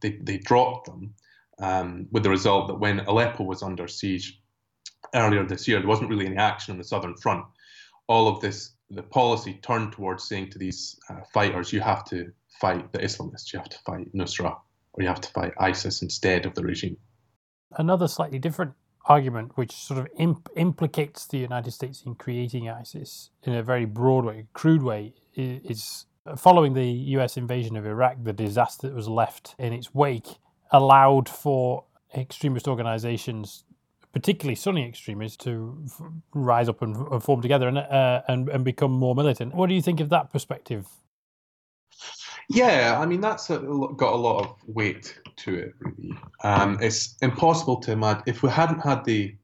they 0.02 0.18
they 0.22 0.38
dropped 0.38 0.88
them 0.88 1.14
um, 1.60 2.08
with 2.12 2.24
the 2.24 2.30
result 2.30 2.68
that 2.68 2.80
when 2.80 3.00
Aleppo 3.02 3.44
was 3.44 3.64
under 3.64 3.88
siege 3.88 4.40
earlier 5.16 5.46
this 5.46 5.68
year, 5.68 5.80
there 5.80 5.88
wasn't 5.88 6.10
really 6.10 6.26
any 6.26 6.38
action 6.38 6.72
on 6.72 6.78
the 6.78 6.84
southern 6.84 7.16
front. 7.16 7.46
All 8.08 8.28
of 8.28 8.42
this 8.42 8.73
the 8.90 9.04
policy 9.04 9.60
turned 9.62 9.94
towards 9.94 10.24
saying 10.24 10.52
to 10.52 10.60
these 10.60 11.00
uh, 11.10 11.22
fighters, 11.34 11.74
you 11.74 11.82
have 11.82 12.06
to 12.06 12.32
fight 12.62 12.92
the 12.92 13.00
Islamists, 13.00 13.52
you 13.54 13.60
have 13.60 13.70
to 13.70 13.80
fight 13.80 14.14
Nusra. 14.14 14.56
or 14.94 15.02
you 15.02 15.08
have 15.08 15.22
to 15.22 15.30
fight 15.30 15.54
ISIS 15.60 16.02
instead 16.02 16.46
of 16.46 16.54
the 16.54 16.64
regime. 16.64 16.98
Another 17.78 18.08
slightly 18.08 18.40
different 18.40 18.74
argument, 19.06 19.52
which 19.56 19.72
sort 19.72 20.00
of 20.00 20.08
imp- 20.18 20.50
implicates 20.56 21.28
the 21.28 21.40
United 21.40 21.72
States 21.72 22.04
in 22.06 22.16
creating 22.16 22.70
ISIS 22.70 23.32
in 23.44 23.54
a 23.54 23.64
very 23.64 23.86
broad 23.86 24.26
way, 24.26 24.46
crude 24.54 24.84
way, 24.84 25.14
is 25.36 26.06
following 26.38 26.74
the 26.74 26.88
US 27.18 27.36
invasion 27.36 27.76
of 27.76 27.86
Iraq, 27.86 28.18
the 28.24 28.34
disaster 28.34 28.88
that 28.88 28.96
was 28.96 29.10
left 29.10 29.56
in 29.58 29.74
its 29.74 29.94
wake 29.94 30.38
allowed 30.72 31.28
for 31.28 31.86
extremist 32.16 32.68
organizations, 32.68 33.66
particularly 34.14 34.56
Sunni 34.56 34.88
extremists, 34.88 35.44
to 35.44 35.78
f- 35.86 36.02
rise 36.34 36.70
up 36.70 36.82
and, 36.82 36.96
and, 36.96 37.22
form 37.22 37.42
together 37.42 37.68
and, 37.68 37.80
uh, 37.80 38.22
and, 38.28 38.48
and 38.50 38.64
become 38.64 38.92
more 38.92 39.16
militant. 39.16 39.54
What 39.54 39.68
do 39.68 39.76
you 39.76 39.82
think 39.82 40.00
of 40.00 40.10
that 40.10 40.32
perspective? 40.32 40.88
Yeah, 42.50 42.98
I 43.00 43.06
mean 43.06 43.22
that's 43.22 43.50
a, 43.50 43.60
got 43.96 44.14
a 44.14 44.18
lot 44.18 44.44
of 44.44 44.56
weight 44.68 45.20
to 45.38 45.56
it. 45.56 45.74
Really, 45.80 46.18
um, 46.44 46.78
it's 46.82 47.16
impossible 47.22 47.78
to 47.82 47.92
imagine 47.94 48.24
if 48.28 48.44
we 48.44 48.50
hadn't 48.50 48.80
had 48.80 49.06
the 49.06 49.36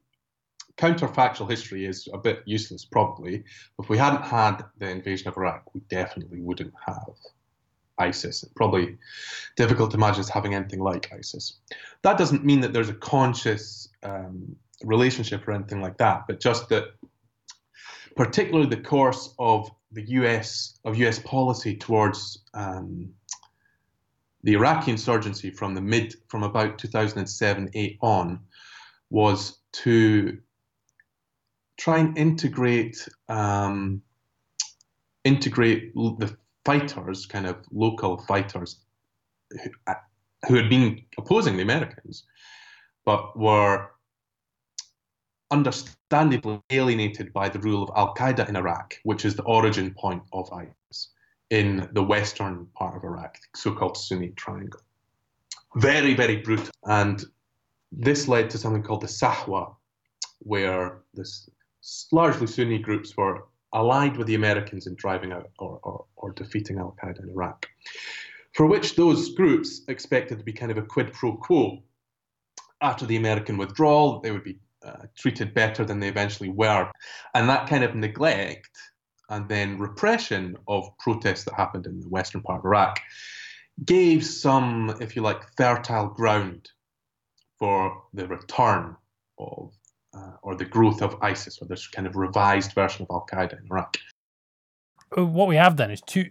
counterfactual 0.76 1.48
history 1.48 1.84
is 1.84 2.08
a 2.12 2.18
bit 2.18 2.42
useless, 2.46 2.84
probably. 2.84 3.44
If 3.78 3.88
we 3.88 3.98
hadn't 3.98 4.22
had 4.22 4.64
the 4.78 4.88
invasion 4.88 5.28
of 5.28 5.36
Iraq, 5.36 5.74
we 5.74 5.80
definitely 5.88 6.40
wouldn't 6.40 6.72
have 6.86 7.14
ISIS. 8.00 8.44
Probably 8.56 8.96
difficult 9.56 9.90
to 9.92 9.96
imagine 9.96 10.20
us 10.20 10.28
having 10.28 10.54
anything 10.54 10.80
like 10.80 11.12
ISIS. 11.12 11.58
That 12.02 12.18
doesn't 12.18 12.44
mean 12.44 12.60
that 12.60 12.72
there's 12.72 12.88
a 12.88 12.94
conscious 12.94 13.88
um, 14.02 14.56
relationship 14.84 15.46
or 15.46 15.52
anything 15.52 15.80
like 15.80 15.98
that, 15.98 16.24
but 16.26 16.40
just 16.40 16.68
that, 16.70 16.94
particularly 18.16 18.68
the 18.68 18.80
course 18.80 19.34
of 19.38 19.70
the 19.92 20.02
U.S. 20.02 20.78
of 20.84 20.96
U.S. 20.98 21.18
policy 21.18 21.76
towards 21.76 22.42
um, 22.54 23.10
the 24.42 24.54
Iraqi 24.54 24.92
insurgency 24.92 25.50
from 25.50 25.74
the 25.74 25.80
mid 25.80 26.14
from 26.28 26.42
about 26.42 26.78
2007-8 26.78 27.98
on 28.00 28.40
was 29.10 29.58
to 29.72 30.38
try 31.76 31.98
and 31.98 32.16
integrate 32.16 33.08
um, 33.28 34.02
integrate 35.24 35.94
the 35.94 36.36
fighters, 36.64 37.26
kind 37.26 37.46
of 37.46 37.56
local 37.72 38.18
fighters, 38.18 38.80
who, 39.50 39.70
who 40.48 40.54
had 40.54 40.68
been 40.68 41.02
opposing 41.18 41.56
the 41.56 41.62
Americans, 41.62 42.24
but 43.04 43.36
were 43.38 43.90
understandably 45.50 46.60
alienated 46.70 47.32
by 47.32 47.48
the 47.48 47.58
rule 47.58 47.82
of 47.82 47.90
Al 47.96 48.14
Qaeda 48.14 48.48
in 48.48 48.56
Iraq, 48.56 48.94
which 49.02 49.24
is 49.24 49.34
the 49.34 49.42
origin 49.42 49.94
point 49.94 50.22
of 50.32 50.52
ISIS 50.52 51.10
in 51.50 51.88
the 51.92 52.02
western 52.02 52.66
part 52.74 52.96
of 52.96 53.04
Iraq, 53.04 53.36
so 53.56 53.74
called 53.74 53.96
Sunni 53.96 54.28
Triangle. 54.36 54.80
Very, 55.76 56.14
very 56.14 56.36
brutal. 56.36 56.70
And 56.84 57.24
this 57.90 58.28
led 58.28 58.50
to 58.50 58.58
something 58.58 58.82
called 58.82 59.02
the 59.02 59.08
Sahwa, 59.08 59.74
where 60.38 61.02
this 61.14 61.48
largely 62.12 62.46
Sunni 62.46 62.78
groups 62.78 63.16
were 63.16 63.46
allied 63.72 64.16
with 64.16 64.26
the 64.26 64.34
Americans 64.34 64.86
in 64.86 64.94
driving 64.96 65.32
out 65.32 65.50
or, 65.58 65.78
or, 65.82 66.04
or 66.16 66.32
defeating 66.32 66.78
Al 66.78 66.96
Qaeda 67.02 67.22
in 67.22 67.30
Iraq, 67.30 67.66
for 68.54 68.66
which 68.66 68.96
those 68.96 69.34
groups 69.34 69.82
expected 69.88 70.38
to 70.38 70.44
be 70.44 70.52
kind 70.52 70.72
of 70.72 70.78
a 70.78 70.82
quid 70.82 71.12
pro 71.12 71.36
quo. 71.36 71.82
After 72.82 73.04
the 73.04 73.16
American 73.16 73.58
withdrawal, 73.58 74.20
they 74.20 74.30
would 74.30 74.44
be 74.44 74.58
uh, 74.84 75.06
treated 75.16 75.52
better 75.52 75.84
than 75.84 76.00
they 76.00 76.08
eventually 76.08 76.48
were. 76.48 76.90
And 77.34 77.48
that 77.48 77.68
kind 77.68 77.84
of 77.84 77.94
neglect 77.94 78.70
and 79.28 79.48
then 79.48 79.78
repression 79.78 80.56
of 80.66 80.96
protests 80.98 81.44
that 81.44 81.54
happened 81.54 81.86
in 81.86 82.00
the 82.00 82.08
western 82.08 82.40
part 82.42 82.60
of 82.60 82.64
Iraq 82.64 82.98
gave 83.84 84.24
some, 84.24 84.96
if 85.00 85.14
you 85.14 85.22
like, 85.22 85.42
fertile 85.56 86.08
ground 86.08 86.70
for 87.58 88.02
the 88.14 88.26
return 88.26 88.96
of 89.38 89.74
uh, 90.14 90.32
or 90.42 90.56
the 90.56 90.64
growth 90.64 91.02
of 91.02 91.16
ISIS, 91.22 91.60
or 91.60 91.66
this 91.66 91.86
kind 91.86 92.06
of 92.06 92.16
revised 92.16 92.72
version 92.72 93.06
of 93.08 93.08
Al 93.10 93.26
Qaeda 93.30 93.58
in 93.58 93.66
Iraq. 93.70 93.96
Uh, 95.16 95.26
what 95.26 95.48
we 95.48 95.56
have 95.56 95.76
then 95.76 95.90
is 95.90 96.00
two 96.00 96.30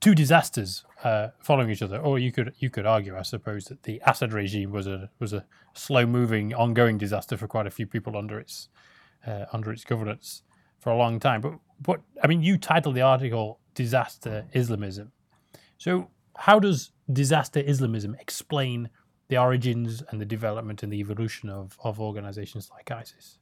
two 0.00 0.14
disasters 0.14 0.84
uh, 1.02 1.28
following 1.42 1.70
each 1.70 1.80
other. 1.80 1.98
Or 1.98 2.18
you 2.18 2.32
could 2.32 2.52
you 2.58 2.70
could 2.70 2.86
argue, 2.86 3.16
I 3.16 3.22
suppose, 3.22 3.66
that 3.66 3.84
the 3.84 4.02
Assad 4.06 4.32
regime 4.32 4.70
was 4.70 4.86
a 4.86 5.10
was 5.18 5.32
a 5.32 5.44
slow 5.74 6.06
moving, 6.06 6.54
ongoing 6.54 6.98
disaster 6.98 7.36
for 7.36 7.48
quite 7.48 7.66
a 7.66 7.70
few 7.70 7.86
people 7.86 8.16
under 8.16 8.38
its 8.38 8.68
uh, 9.26 9.46
under 9.52 9.72
its 9.72 9.84
governance 9.84 10.42
for 10.78 10.90
a 10.90 10.96
long 10.96 11.18
time. 11.18 11.40
But 11.40 11.54
what 11.86 12.02
I 12.22 12.26
mean, 12.26 12.42
you 12.42 12.58
titled 12.58 12.94
the 12.94 13.02
article 13.02 13.60
"Disaster 13.74 14.46
Islamism." 14.52 15.12
So 15.78 16.10
how 16.36 16.58
does 16.58 16.90
disaster 17.12 17.60
Islamism 17.60 18.16
explain 18.20 18.90
the 19.34 19.40
origins 19.40 20.02
and 20.10 20.20
the 20.20 20.30
development 20.36 20.84
and 20.84 20.92
the 20.92 21.00
evolution 21.00 21.50
of, 21.50 21.76
of 21.82 22.00
organizations 22.00 22.70
like 22.70 22.90
ISIS? 22.90 23.38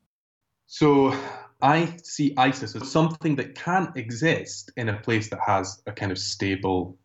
So 0.66 1.14
I 1.61 1.96
see 2.02 2.32
ISIS 2.38 2.75
as 2.75 2.90
something 2.90 3.37
that 3.37 3.54
can't 3.54 3.94
exist 3.94 4.72
in 4.78 4.88
a 4.88 4.96
place 5.00 5.28
that 5.28 5.40
has 5.46 5.82
a 5.87 5.92
kind 5.92 6.11
of 6.11 6.18
stable 6.18 6.96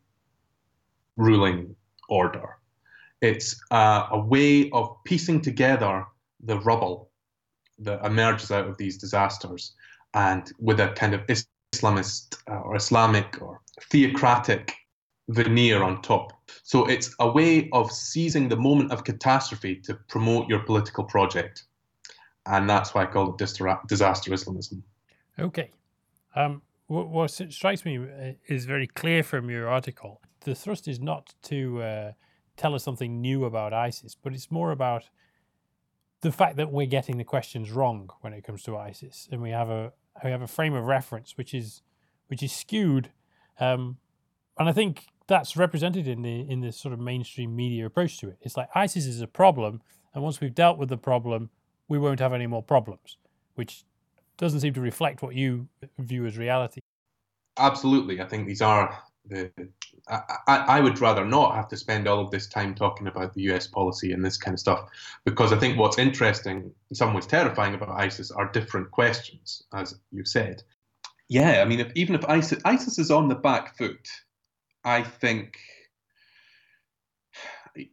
ruling 1.18 1.76
order. 2.08 2.48
It's 3.22 3.60
uh, 3.72 4.08
a 4.12 4.20
way 4.20 4.70
of 4.70 4.96
piecing 5.04 5.42
together 5.42 6.06
the 6.40 6.60
rubble 6.60 7.10
that 7.80 8.06
emerges 8.06 8.52
out 8.52 8.68
of 8.70 8.78
these 8.78 8.98
disasters 8.98 9.74
and 10.14 10.50
with 10.60 10.80
a 10.80 10.90
kind 11.02 11.14
of 11.14 11.22
Islamist 11.28 12.38
uh, 12.50 12.62
or 12.66 12.78
Islamic 12.78 13.42
or 13.42 13.60
theocratic 13.92 14.74
veneer 15.30 15.84
on 15.84 16.02
top. 16.02 16.34
So 16.64 16.86
it's 16.86 17.14
a 17.20 17.30
way 17.30 17.70
of 17.72 17.92
seizing 17.92 18.50
the 18.50 18.56
moment 18.56 18.92
of 18.92 19.04
catastrophe 19.04 19.76
to 19.82 19.96
promote 20.08 20.48
your 20.48 20.60
political 20.60 21.04
project. 21.04 21.66
And 22.46 22.70
that's 22.70 22.94
why 22.94 23.04
I 23.04 23.06
call 23.08 23.36
it 23.36 23.38
disaster 23.88 24.34
Islamism. 24.34 24.84
Okay. 25.38 25.72
Um, 26.36 26.62
what, 26.88 27.10
what, 27.10 27.32
strikes 27.32 27.84
me 27.84 27.98
uh, 27.98 28.34
is 28.48 28.66
very 28.66 28.88
clear 28.88 29.22
from 29.22 29.50
your 29.50 29.68
article. 29.68 30.22
The 30.42 30.56
thrust 30.56 30.88
is 30.88 31.00
not 31.00 31.34
to 31.44 31.82
uh, 31.82 32.12
tell 32.56 32.74
us 32.74 32.84
something 32.84 33.20
new 33.20 33.44
about 33.44 33.74
ISIS, 33.74 34.16
but 34.16 34.34
it's 34.34 34.50
more 34.50 34.72
about 34.72 35.10
the 36.22 36.32
fact 36.32 36.56
that 36.58 36.72
we're 36.72 36.88
getting 36.88 37.18
the 37.18 37.24
questions 37.24 37.72
wrong 37.72 38.10
when 38.22 38.34
it 38.34 38.44
comes 38.44 38.64
to 38.64 38.78
ISIS, 38.78 39.28
and 39.32 39.42
we 39.42 39.52
have 39.52 39.70
a 39.70 39.92
we 40.24 40.32
have 40.32 40.42
a 40.42 40.48
frame 40.48 40.74
of 40.74 40.86
reference 40.86 41.38
which 41.38 41.54
is 41.54 41.84
which 42.28 42.42
is 42.42 42.52
skewed. 42.52 43.12
Um, 43.60 43.98
and 44.58 44.68
I 44.68 44.72
think 44.72 45.08
that's 45.28 45.58
represented 45.58 46.08
in 46.08 46.22
the 46.22 46.50
in 46.50 46.62
this 46.62 46.78
sort 46.78 46.94
of 46.94 47.00
mainstream 47.00 47.56
media 47.56 47.86
approach 47.86 48.18
to 48.20 48.30
it. 48.30 48.38
It's 48.42 48.58
like 48.58 48.70
ISIS 48.74 49.06
is 49.06 49.22
a 49.22 49.28
problem, 49.28 49.82
and 50.14 50.24
once 50.24 50.42
we've 50.42 50.56
dealt 50.56 50.78
with 50.78 50.90
the 50.90 50.98
problem, 50.98 51.50
we 51.88 52.00
won't 52.00 52.20
have 52.20 52.34
any 52.34 52.48
more 52.48 52.64
problems, 52.64 53.18
which 53.56 53.84
doesn't 54.38 54.62
seem 54.62 54.74
to 54.74 54.82
reflect 54.82 55.22
what 55.22 55.36
you 55.36 55.68
view 56.00 56.26
as 56.26 56.38
reality. 56.38 56.82
Absolutely, 57.58 58.22
I 58.22 58.26
think 58.26 58.48
these 58.48 58.62
are 58.62 58.98
the. 59.26 59.52
I, 60.10 60.38
I, 60.48 60.80
would 60.80 61.02
rather 61.02 61.26
not 61.26 61.56
have 61.56 61.68
to 61.68 61.76
spend 61.76 62.08
all 62.08 62.22
of 62.22 62.32
this 62.32 62.48
time 62.48 62.74
talking 62.74 63.08
about 63.08 63.34
the 63.34 63.42
US 63.52 63.68
policy 63.68 64.14
and 64.14 64.24
this 64.24 64.38
kind 64.38 64.54
of 64.54 64.60
stuff, 64.60 64.88
because 65.26 65.52
I 65.52 65.58
think 65.58 65.78
what's 65.78 65.98
interesting, 65.98 66.72
in 66.90 66.96
some 66.96 67.14
ways 67.14 67.26
terrifying 67.26 67.74
about 67.74 67.90
ISIS, 67.90 68.32
are 68.32 68.50
different 68.50 68.90
questions, 68.92 69.64
as 69.74 69.96
you 70.14 70.24
said. 70.24 70.64
Yeah, 71.28 71.62
I 71.62 71.66
mean, 71.66 71.82
if, 71.82 71.92
even 71.94 72.16
if 72.16 72.24
ISIS, 72.24 72.62
ISIS 72.64 73.00
is 73.00 73.12
on 73.12 73.28
the 73.28 73.36
back 73.36 73.78
foot 73.78 74.08
I 74.88 75.04
think 75.04 75.60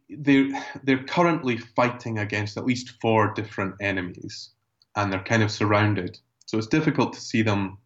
they're 0.09 0.47
they're 0.83 1.03
currently 1.03 1.57
fighting 1.57 2.19
against 2.19 2.55
at 2.55 2.65
least 2.65 2.93
four 3.01 3.33
different 3.33 3.75
enemies, 3.81 4.51
and 4.95 5.11
they're 5.11 5.23
kind 5.23 5.43
of 5.43 5.51
surrounded. 5.51 6.17
So 6.45 6.57
it's 6.57 6.67
difficult 6.67 7.11
to 7.13 7.19
see 7.19 7.41
them. 7.41 7.79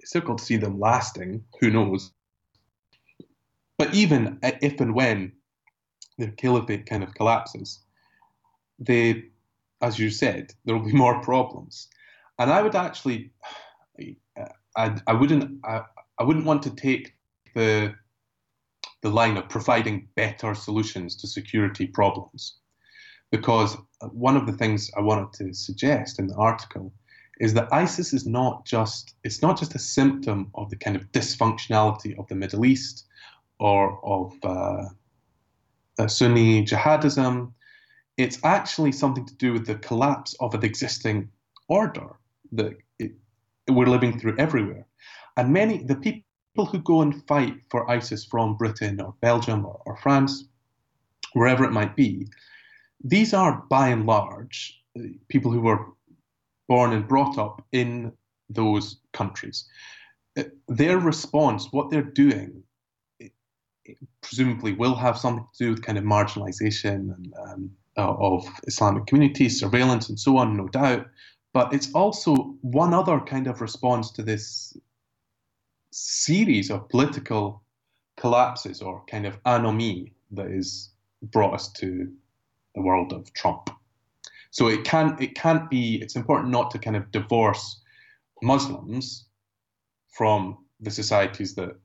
It's 0.00 0.12
difficult 0.12 0.38
to 0.38 0.44
see 0.44 0.58
them 0.58 0.78
lasting. 0.78 1.44
Who 1.60 1.70
knows? 1.70 2.12
But 3.78 3.94
even 3.94 4.38
if 4.42 4.80
and 4.82 4.94
when 4.94 5.32
the 6.18 6.28
caliphate 6.28 6.84
kind 6.84 7.02
of 7.02 7.14
collapses, 7.14 7.80
they, 8.78 9.30
as 9.80 9.98
you 9.98 10.10
said, 10.10 10.52
there 10.66 10.76
will 10.76 10.84
be 10.84 10.92
more 10.92 11.22
problems. 11.22 11.88
And 12.38 12.52
I 12.52 12.60
would 12.60 12.74
actually, 12.74 13.30
I, 14.76 15.00
I 15.06 15.12
wouldn't, 15.14 15.64
I, 15.64 15.82
I 16.18 16.22
wouldn't 16.22 16.44
want 16.44 16.62
to 16.64 16.70
take 16.70 17.13
the 17.54 17.94
the 19.02 19.10
line 19.10 19.36
of 19.36 19.48
providing 19.50 20.08
better 20.16 20.54
solutions 20.54 21.14
to 21.14 21.26
security 21.26 21.86
problems. 21.86 22.56
Because 23.30 23.76
one 24.12 24.36
of 24.36 24.46
the 24.46 24.52
things 24.52 24.90
I 24.96 25.00
wanted 25.00 25.32
to 25.34 25.52
suggest 25.52 26.18
in 26.18 26.26
the 26.26 26.36
article 26.36 26.92
is 27.40 27.52
that 27.54 27.72
ISIS 27.72 28.12
is 28.12 28.26
not 28.26 28.64
just 28.64 29.14
it's 29.24 29.42
not 29.42 29.58
just 29.58 29.74
a 29.74 29.78
symptom 29.78 30.50
of 30.54 30.70
the 30.70 30.76
kind 30.76 30.96
of 30.96 31.10
dysfunctionality 31.12 32.18
of 32.18 32.26
the 32.28 32.34
Middle 32.34 32.64
East 32.64 33.06
or 33.58 33.98
of 34.04 34.32
uh, 34.42 34.84
uh, 35.98 36.08
Sunni 36.08 36.64
jihadism. 36.64 37.52
It's 38.16 38.38
actually 38.44 38.92
something 38.92 39.26
to 39.26 39.34
do 39.36 39.52
with 39.52 39.66
the 39.66 39.76
collapse 39.76 40.34
of 40.40 40.54
an 40.54 40.64
existing 40.64 41.28
order 41.68 42.16
that 42.52 42.72
it, 42.98 43.12
we're 43.68 43.86
living 43.86 44.18
through 44.18 44.36
everywhere. 44.38 44.86
And 45.36 45.52
many 45.52 45.82
the 45.82 45.96
people 45.96 46.22
people 46.54 46.66
who 46.66 46.78
go 46.78 47.02
and 47.02 47.26
fight 47.26 47.56
for 47.68 47.90
ISIS 47.90 48.24
from 48.24 48.56
Britain 48.56 49.00
or 49.00 49.14
Belgium 49.20 49.66
or, 49.66 49.82
or 49.86 49.96
France 49.96 50.44
wherever 51.32 51.64
it 51.64 51.72
might 51.72 51.96
be, 51.96 52.28
these 53.02 53.34
are 53.34 53.64
by 53.68 53.88
and 53.88 54.06
large 54.06 54.80
people 55.28 55.50
who 55.50 55.60
were 55.60 55.84
born 56.68 56.92
and 56.92 57.08
brought 57.08 57.38
up 57.38 57.60
in 57.72 58.12
those 58.48 58.98
countries. 59.12 59.64
Their 60.68 60.98
response, 60.98 61.72
what 61.72 61.90
they're 61.90 62.02
doing, 62.02 62.62
presumably 64.22 64.72
will 64.74 64.94
have 64.94 65.18
something 65.18 65.46
to 65.56 65.64
do 65.64 65.70
with 65.70 65.82
kind 65.82 65.98
of 65.98 66.04
marginalization 66.04 67.14
and, 67.14 67.34
um, 67.46 67.70
of 67.96 68.46
Islamic 68.66 69.06
communities, 69.06 69.58
surveillance, 69.58 70.08
and 70.08 70.18
so 70.18 70.36
on, 70.36 70.56
no 70.56 70.68
doubt. 70.68 71.06
But 71.52 71.74
it's 71.74 71.92
also 71.94 72.34
one 72.62 72.94
other 72.94 73.20
kind 73.20 73.46
of 73.48 73.60
response 73.60 74.12
to 74.12 74.22
this 74.22 74.76
series 75.94 76.70
of 76.70 76.88
political 76.88 77.62
collapses 78.16 78.82
or 78.82 79.04
kind 79.06 79.26
of 79.26 79.40
anomie 79.44 80.12
that 80.32 80.50
has 80.50 80.90
brought 81.22 81.54
us 81.54 81.70
to 81.72 82.10
the 82.74 82.82
world 82.82 83.12
of 83.12 83.32
Trump. 83.32 83.70
So 84.50 84.68
it 84.68 84.84
can't 84.84 85.20
it 85.20 85.34
can't 85.34 85.70
be. 85.70 86.00
It's 86.02 86.16
important 86.16 86.50
not 86.50 86.70
to 86.72 86.78
kind 86.78 86.96
of 86.96 87.10
divorce 87.12 87.80
Muslims 88.42 89.26
from 90.08 90.58
the 90.80 90.90
societies 90.90 91.54
that 91.54 91.76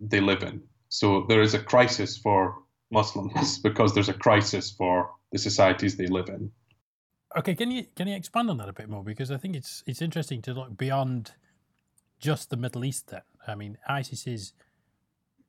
they 0.00 0.20
live 0.20 0.42
in. 0.42 0.62
So 0.88 1.26
there 1.28 1.42
is 1.42 1.54
a 1.54 1.58
crisis 1.58 2.16
for 2.16 2.56
Muslims 2.90 3.58
because 3.62 3.94
there's 3.94 4.08
a 4.08 4.14
crisis 4.14 4.70
for 4.70 5.10
the 5.32 5.38
societies 5.38 5.96
they 5.96 6.06
live 6.06 6.28
in. 6.28 6.50
Okay, 7.36 7.54
can 7.54 7.70
you 7.70 7.86
can 7.94 8.08
you 8.08 8.16
expand 8.16 8.48
on 8.48 8.56
that 8.56 8.68
a 8.70 8.72
bit 8.72 8.88
more? 8.88 9.04
Because 9.04 9.30
I 9.30 9.36
think 9.36 9.56
it's 9.56 9.84
it's 9.86 10.00
interesting 10.00 10.40
to 10.42 10.54
look 10.54 10.76
beyond 10.76 11.32
just 12.18 12.50
the 12.50 12.56
Middle 12.56 12.84
East. 12.84 13.08
Then, 13.08 13.22
I 13.48 13.54
mean, 13.54 13.78
ISIS 13.88 14.26
is 14.26 14.52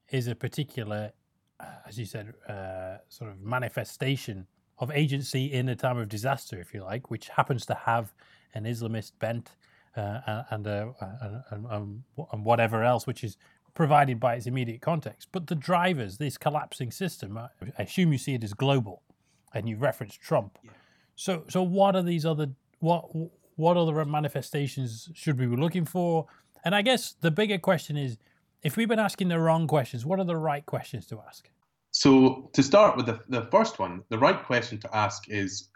is 0.09 0.27
a 0.27 0.35
particular, 0.35 1.11
as 1.87 1.99
you 1.99 2.05
said, 2.05 2.33
uh, 2.47 2.97
sort 3.09 3.29
of 3.29 3.41
manifestation 3.41 4.47
of 4.79 4.89
agency 4.91 5.51
in 5.51 5.69
a 5.69 5.75
time 5.75 5.97
of 5.97 6.09
disaster, 6.09 6.59
if 6.59 6.73
you 6.73 6.83
like, 6.83 7.11
which 7.11 7.29
happens 7.29 7.65
to 7.67 7.75
have 7.75 8.13
an 8.55 8.63
Islamist 8.63 9.11
bent 9.19 9.55
uh, 9.95 10.43
and, 10.49 10.65
uh, 10.65 10.87
and, 11.51 11.65
and, 11.69 12.03
and 12.31 12.45
whatever 12.45 12.83
else, 12.83 13.05
which 13.05 13.23
is 13.23 13.37
provided 13.75 14.19
by 14.19 14.35
its 14.35 14.47
immediate 14.47 14.81
context. 14.81 15.27
But 15.31 15.47
the 15.47 15.55
drivers, 15.55 16.17
this 16.17 16.37
collapsing 16.37 16.91
system, 16.91 17.37
I 17.37 17.49
assume 17.77 18.11
you 18.11 18.17
see 18.17 18.33
it 18.33 18.43
as 18.43 18.53
global, 18.53 19.03
and 19.53 19.69
you 19.69 19.77
referenced 19.77 20.21
Trump. 20.21 20.57
Yeah. 20.63 20.71
So, 21.15 21.43
so 21.49 21.61
what 21.61 21.95
are 21.95 22.01
these 22.01 22.25
other 22.25 22.47
what 22.79 23.09
what 23.57 23.75
other 23.75 24.05
manifestations 24.05 25.09
should 25.13 25.37
we 25.37 25.45
be 25.45 25.57
looking 25.57 25.83
for? 25.83 26.27
And 26.63 26.75
I 26.75 26.81
guess 26.81 27.13
the 27.19 27.31
bigger 27.31 27.57
question 27.57 27.97
is, 27.97 28.17
if 28.61 28.75
we've 28.75 28.87
been 28.87 28.99
asking 28.99 29.29
the 29.29 29.39
wrong 29.39 29.67
questions, 29.67 30.05
what 30.05 30.19
are 30.19 30.25
the 30.25 30.35
right 30.35 30.65
questions 30.65 31.05
to 31.07 31.21
ask? 31.25 31.49
So, 31.91 32.49
to 32.53 32.61
start 32.61 32.97
with 32.97 33.05
the, 33.05 33.19
the 33.29 33.47
first 33.51 33.79
one, 33.79 34.03
the 34.09 34.19
right 34.19 34.43
question 34.43 34.79
to 34.79 34.95
ask 34.95 35.29
is, 35.29 35.69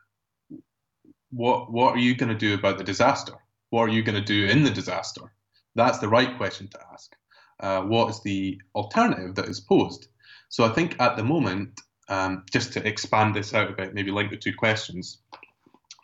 what 1.31 1.71
what 1.71 1.95
are 1.95 1.99
you 1.99 2.15
going 2.15 2.29
to 2.29 2.37
do 2.37 2.53
about 2.53 2.77
the 2.77 2.83
disaster? 2.83 3.33
What 3.71 3.83
are 3.83 3.93
you 3.93 4.03
going 4.03 4.19
to 4.19 4.25
do 4.25 4.45
in 4.45 4.63
the 4.63 4.69
disaster? 4.69 5.33
That's 5.75 5.97
the 5.97 6.07
right 6.07 6.37
question 6.37 6.67
to 6.67 6.79
ask. 6.91 7.15
Uh, 7.59 7.81
what 7.81 8.09
is 8.09 8.21
the 8.21 8.61
alternative 8.75 9.35
that 9.35 9.47
is 9.47 9.59
posed? 9.59 10.07
So 10.49 10.63
I 10.63 10.69
think 10.69 10.95
at 10.99 11.17
the 11.17 11.23
moment, 11.23 11.81
um, 12.09 12.43
just 12.51 12.73
to 12.73 12.87
expand 12.87 13.35
this 13.35 13.53
out 13.53 13.69
a 13.69 13.73
bit, 13.73 13.95
maybe 13.95 14.11
link 14.11 14.29
the 14.29 14.37
two 14.37 14.53
questions, 14.53 15.19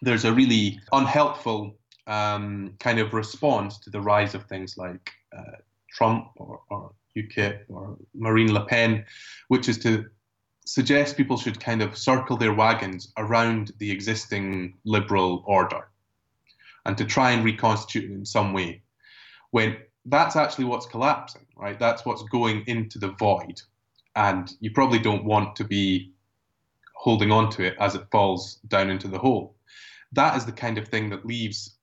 there's 0.02 0.26
a 0.26 0.34
really 0.34 0.80
unhelpful 0.92 1.78
um, 2.10 2.74
kind 2.80 3.00
of 3.00 3.14
response 3.14 3.78
to 3.80 3.90
the 3.90 4.02
rise 4.02 4.34
of 4.34 4.44
things 4.46 4.78
like 4.78 5.12
uh, 5.38 5.58
Trump 5.94 6.32
or, 6.38 6.60
or 6.70 6.92
UKIP 7.16 7.62
or 7.70 7.98
Marine 8.14 8.54
Le 8.54 8.66
Pen, 8.66 9.06
which 9.48 9.70
is 9.70 9.78
to 9.80 10.06
suggest 10.66 11.18
people 11.18 11.38
should 11.38 11.60
kind 11.60 11.82
of 11.82 11.98
circle 11.98 12.36
their 12.36 12.54
wagons 12.54 13.14
around 13.18 13.72
the 13.78 13.92
existing 13.92 14.76
liberal 14.86 15.44
order 15.46 15.88
and 16.86 16.98
to 16.98 17.06
try 17.06 17.32
and 17.32 17.46
reconstitute 17.46 18.10
it 18.10 18.14
in 18.14 18.26
some 18.26 18.54
way. 18.54 18.82
When 19.52 19.78
that's 20.06 20.36
actually 20.36 20.66
what's 20.66 20.88
collapsing, 20.88 21.46
right? 21.56 21.78
That's 21.78 22.06
what's 22.06 22.24
going 22.24 22.64
into 22.66 22.98
the 22.98 23.10
void. 23.20 23.62
And 24.16 24.52
you 24.60 24.72
probably 24.72 25.00
don't 25.00 25.26
want 25.26 25.56
to 25.58 25.64
be 25.64 26.12
holding 26.96 27.32
on 27.32 27.50
to 27.52 27.64
it 27.64 27.76
as 27.80 27.96
it 27.96 28.08
falls 28.12 28.56
down 28.68 28.90
into 28.90 29.08
the 29.08 29.20
hole. 29.20 29.56
That 30.14 30.36
is 30.36 30.46
the 30.46 30.52
kind 30.52 30.78
of 30.78 30.88
thing 30.88 31.10
that 31.12 31.26
leaves 31.26 31.79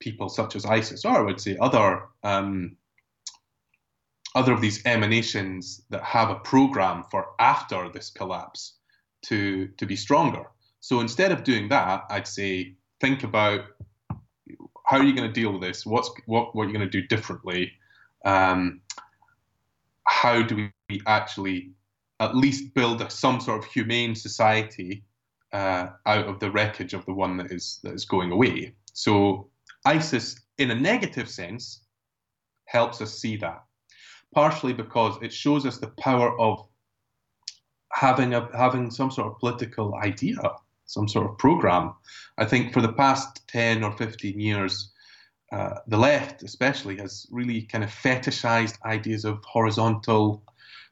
people 0.00 0.28
such 0.28 0.56
as 0.56 0.64
ISIS, 0.66 1.04
or 1.04 1.16
I 1.16 1.20
would 1.20 1.40
say 1.40 1.56
other 1.60 2.02
um, 2.24 2.76
other 4.34 4.52
of 4.52 4.60
these 4.60 4.84
emanations 4.86 5.82
that 5.90 6.02
have 6.02 6.30
a 6.30 6.36
program 6.36 7.04
for 7.10 7.26
after 7.38 7.88
this 7.88 8.10
collapse 8.10 8.74
to 9.22 9.68
to 9.78 9.86
be 9.86 9.96
stronger. 9.96 10.46
So 10.80 11.00
instead 11.00 11.30
of 11.30 11.44
doing 11.44 11.68
that, 11.68 12.04
I'd 12.10 12.26
say 12.26 12.74
think 13.00 13.22
about 13.22 13.60
how 14.86 14.98
are 14.98 15.04
you 15.04 15.14
going 15.14 15.28
to 15.28 15.40
deal 15.40 15.52
with 15.52 15.62
this? 15.62 15.86
What's 15.86 16.10
what 16.26 16.54
what 16.54 16.64
are 16.64 16.66
you 16.66 16.74
going 16.74 16.88
to 16.88 17.00
do 17.00 17.06
differently? 17.06 17.72
Um, 18.24 18.80
how 20.04 20.42
do 20.42 20.68
we 20.88 21.00
actually 21.06 21.70
at 22.18 22.36
least 22.36 22.74
build 22.74 23.00
a, 23.00 23.08
some 23.08 23.40
sort 23.40 23.58
of 23.58 23.70
humane 23.70 24.14
society 24.14 25.04
uh, 25.52 25.88
out 26.06 26.26
of 26.26 26.38
the 26.40 26.50
wreckage 26.50 26.92
of 26.92 27.06
the 27.06 27.14
one 27.14 27.36
that 27.36 27.52
is 27.52 27.80
that 27.82 27.94
is 27.94 28.04
going 28.04 28.32
away? 28.32 28.74
So 28.92 29.48
ISIS, 29.84 30.40
in 30.58 30.70
a 30.70 30.74
negative 30.74 31.28
sense, 31.28 31.84
helps 32.66 33.00
us 33.00 33.18
see 33.18 33.36
that. 33.36 33.64
Partially 34.34 34.72
because 34.72 35.18
it 35.22 35.32
shows 35.32 35.66
us 35.66 35.78
the 35.78 35.88
power 35.98 36.38
of 36.38 36.66
having 37.92 38.34
a 38.34 38.48
having 38.56 38.90
some 38.90 39.10
sort 39.10 39.26
of 39.26 39.38
political 39.40 39.96
idea 39.96 40.36
some 40.90 41.06
sort 41.06 41.30
of 41.30 41.38
program. 41.38 41.94
I 42.36 42.44
think 42.44 42.72
for 42.72 42.82
the 42.82 42.92
past 42.92 43.46
10 43.48 43.84
or 43.84 43.96
15 43.96 44.38
years, 44.40 44.90
uh, 45.52 45.76
the 45.86 45.96
left 45.96 46.42
especially 46.42 46.96
has 46.96 47.26
really 47.30 47.62
kind 47.62 47.84
of 47.84 47.90
fetishized 47.90 48.76
ideas 48.84 49.24
of 49.24 49.42
horizontal 49.44 50.42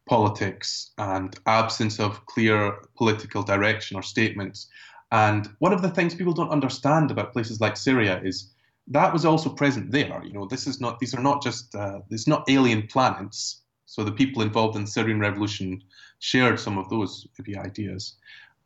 politics 0.08 0.92
and 0.98 1.36
absence 1.46 1.98
of 2.00 2.24
clear 2.26 2.76
political 2.96 3.42
direction 3.42 3.96
or 3.96 4.02
statements. 4.02 4.68
And 5.10 5.48
one 5.58 5.72
of 5.72 5.82
the 5.82 5.90
things 5.90 6.14
people 6.14 6.32
don't 6.32 6.50
understand 6.50 7.10
about 7.10 7.32
places 7.32 7.60
like 7.60 7.76
Syria 7.76 8.20
is 8.24 8.52
that 8.90 9.12
was 9.12 9.24
also 9.24 9.50
present 9.50 9.90
there. 9.90 10.22
You 10.24 10.32
know, 10.32 10.46
this 10.46 10.66
is 10.66 10.80
not; 10.80 10.98
these 10.98 11.14
are 11.14 11.22
not 11.22 11.42
just 11.42 11.74
uh, 11.74 12.00
it's 12.10 12.26
not 12.26 12.48
alien 12.48 12.86
planets. 12.86 13.62
So 13.86 14.04
the 14.04 14.12
people 14.12 14.42
involved 14.42 14.76
in 14.76 14.84
the 14.84 14.90
Syrian 14.90 15.20
revolution 15.20 15.82
shared 16.18 16.60
some 16.60 16.78
of 16.78 16.88
those 16.90 17.26
maybe 17.38 17.56
ideas 17.56 18.16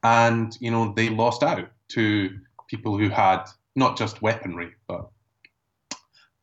and 0.03 0.57
you 0.61 0.71
know 0.71 0.93
they 0.95 1.09
lost 1.09 1.43
out 1.43 1.69
to 1.89 2.31
people 2.69 2.99
who 2.99 3.09
had 3.09 3.45
not 3.77 3.97
just 3.97 4.23
weaponry 4.23 4.73
but 4.89 5.09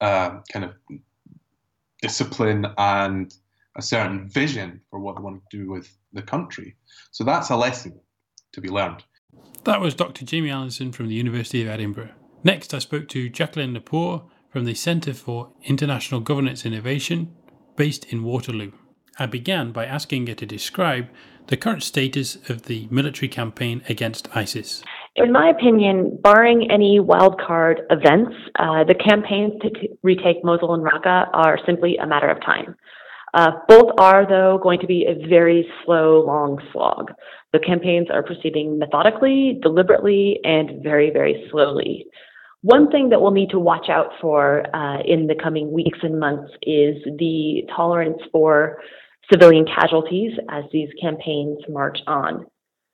uh, 0.02 0.40
kind 0.52 0.66
of 0.66 0.74
discipline 2.02 2.66
and 2.78 3.34
a 3.76 3.82
certain 3.82 4.30
vision 4.30 4.80
for 4.90 5.00
what 5.00 5.16
they 5.16 5.22
want 5.22 5.42
to 5.50 5.58
do 5.58 5.70
with 5.70 5.94
the 6.14 6.22
country. 6.22 6.76
So 7.12 7.26
that's 7.26 7.50
a 7.50 7.58
lesson 7.58 8.00
to 8.54 8.62
be 8.62 8.70
learned. 8.70 9.04
That 9.66 9.82
was 9.82 9.94
Dr. 9.94 10.24
Jamie 10.24 10.50
Allinson 10.50 10.94
from 10.94 11.10
the 11.10 11.16
University 11.16 11.62
of 11.62 11.68
Edinburgh. 11.68 12.12
Next, 12.44 12.74
I 12.74 12.80
spoke 12.80 13.10
to 13.10 13.30
Jacqueline 13.30 13.74
Lopour 13.74 14.24
from 14.50 14.64
the 14.64 14.74
Centre 14.74 15.14
for 15.14 15.52
International 15.64 16.22
Governance 16.22 16.66
Innovation, 16.66 17.36
based 17.76 18.06
in 18.06 18.24
Waterloo. 18.24 18.72
I 19.18 19.26
began 19.26 19.74
by 19.74 19.86
asking 19.86 20.28
her 20.28 20.36
to 20.36 20.46
describe 20.46 21.10
the 21.48 21.58
current 21.58 21.84
status 21.84 22.38
of 22.50 22.64
the 22.64 22.88
military 22.90 23.28
campaign 23.28 23.82
against 23.90 24.30
ISIS. 24.36 24.84
In 25.18 25.34
my 25.34 25.50
opinion, 25.50 26.18
barring 26.22 26.72
any 26.72 27.00
wildcard 27.00 27.80
events, 27.90 28.36
uh, 28.58 28.86
the 28.86 28.96
campaigns 28.96 29.54
to 29.62 29.70
t- 29.72 29.90
retake 30.02 30.44
Mosul 30.44 30.76
and 30.76 30.84
Raqqa 30.84 31.28
are 31.34 31.60
simply 31.66 31.98
a 31.98 32.08
matter 32.08 32.30
of 32.30 32.40
time. 32.42 32.76
Uh, 33.34 33.52
both 33.68 33.92
are, 34.00 34.26
though, 34.28 34.60
going 34.64 34.80
to 34.80 34.88
be 34.88 35.06
a 35.06 35.28
very 35.28 35.68
slow, 35.84 36.24
long 36.26 36.60
slog. 36.72 37.12
The 37.54 37.60
campaigns 37.60 38.08
are 38.12 38.24
proceeding 38.24 38.78
methodically, 38.78 39.60
deliberately, 39.62 40.40
and 40.44 40.84
very, 40.84 41.10
very 41.10 41.48
slowly. 41.52 42.06
One 42.62 42.92
thing 42.92 43.10
that 43.10 43.22
we'll 43.22 43.32
need 43.32 43.52
to 43.52 43.60
watch 43.60 43.90
out 43.90 44.12
for 44.20 44.64
uh, 44.76 45.02
in 45.06 45.28
the 45.28 45.36
coming 45.36 45.72
weeks 45.72 46.00
and 46.04 46.20
months 46.20 46.52
is 46.62 46.98
the 47.18 47.64
tolerance 47.76 48.22
for 48.32 48.80
civilian 49.32 49.66
casualties 49.66 50.32
as 50.50 50.66
these 50.72 50.90
campaigns 51.02 51.60
march 51.70 52.00
on. 52.06 52.46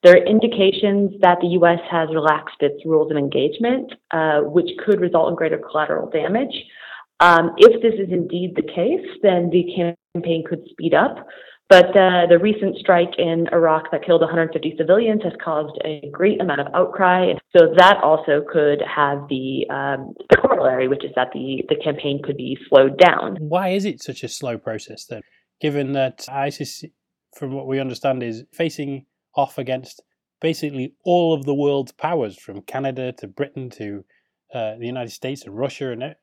There 0.03 0.13
are 0.13 0.23
indications 0.23 1.19
that 1.21 1.39
the 1.41 1.47
U.S. 1.59 1.79
has 1.89 2.09
relaxed 2.13 2.57
its 2.59 2.85
rules 2.85 3.09
of 3.09 3.17
engagement, 3.17 3.91
uh, 4.11 4.41
which 4.41 4.69
could 4.85 5.01
result 5.01 5.29
in 5.29 5.35
greater 5.35 5.57
collateral 5.57 6.09
damage. 6.11 6.53
Um, 7.19 7.55
if 7.57 7.81
this 7.81 7.93
is 7.95 8.11
indeed 8.11 8.55
the 8.55 8.61
case, 8.61 9.07
then 9.23 9.49
the 9.49 9.95
campaign 10.13 10.43
could 10.47 10.63
speed 10.69 10.93
up. 10.93 11.25
But 11.67 11.89
uh, 11.97 12.27
the 12.29 12.37
recent 12.39 12.77
strike 12.77 13.17
in 13.17 13.47
Iraq 13.51 13.89
that 13.91 14.05
killed 14.05 14.21
150 14.21 14.75
civilians 14.77 15.23
has 15.23 15.33
caused 15.43 15.75
a 15.83 16.07
great 16.11 16.39
amount 16.39 16.61
of 16.61 16.67
outcry. 16.75 17.33
So 17.57 17.73
that 17.77 17.97
also 18.03 18.45
could 18.47 18.83
have 18.83 19.27
the, 19.29 19.65
um, 19.71 20.13
the 20.29 20.37
corollary, 20.37 20.87
which 20.87 21.03
is 21.03 21.11
that 21.15 21.29
the, 21.33 21.63
the 21.67 21.75
campaign 21.83 22.21
could 22.23 22.37
be 22.37 22.55
slowed 22.69 22.99
down. 22.99 23.37
Why 23.39 23.69
is 23.69 23.83
it 23.83 24.03
such 24.03 24.23
a 24.23 24.27
slow 24.27 24.59
process 24.59 25.05
then? 25.05 25.21
given 25.61 25.93
that 25.93 26.25
ISIS, 26.29 26.83
from 27.35 27.53
what 27.53 27.67
we 27.67 27.79
understand, 27.79 28.23
is 28.23 28.43
facing 28.53 29.05
off 29.35 29.57
against 29.57 30.01
basically 30.41 30.93
all 31.03 31.33
of 31.33 31.45
the 31.45 31.53
world's 31.53 31.91
powers, 31.91 32.37
from 32.37 32.61
Canada 32.61 33.13
to 33.13 33.27
Britain 33.27 33.69
to 33.71 34.03
uh, 34.53 34.75
the 34.77 34.85
United 34.85 35.11
States 35.11 35.43
and 35.45 35.57
Russia. 35.57 35.91
And 35.91 36.15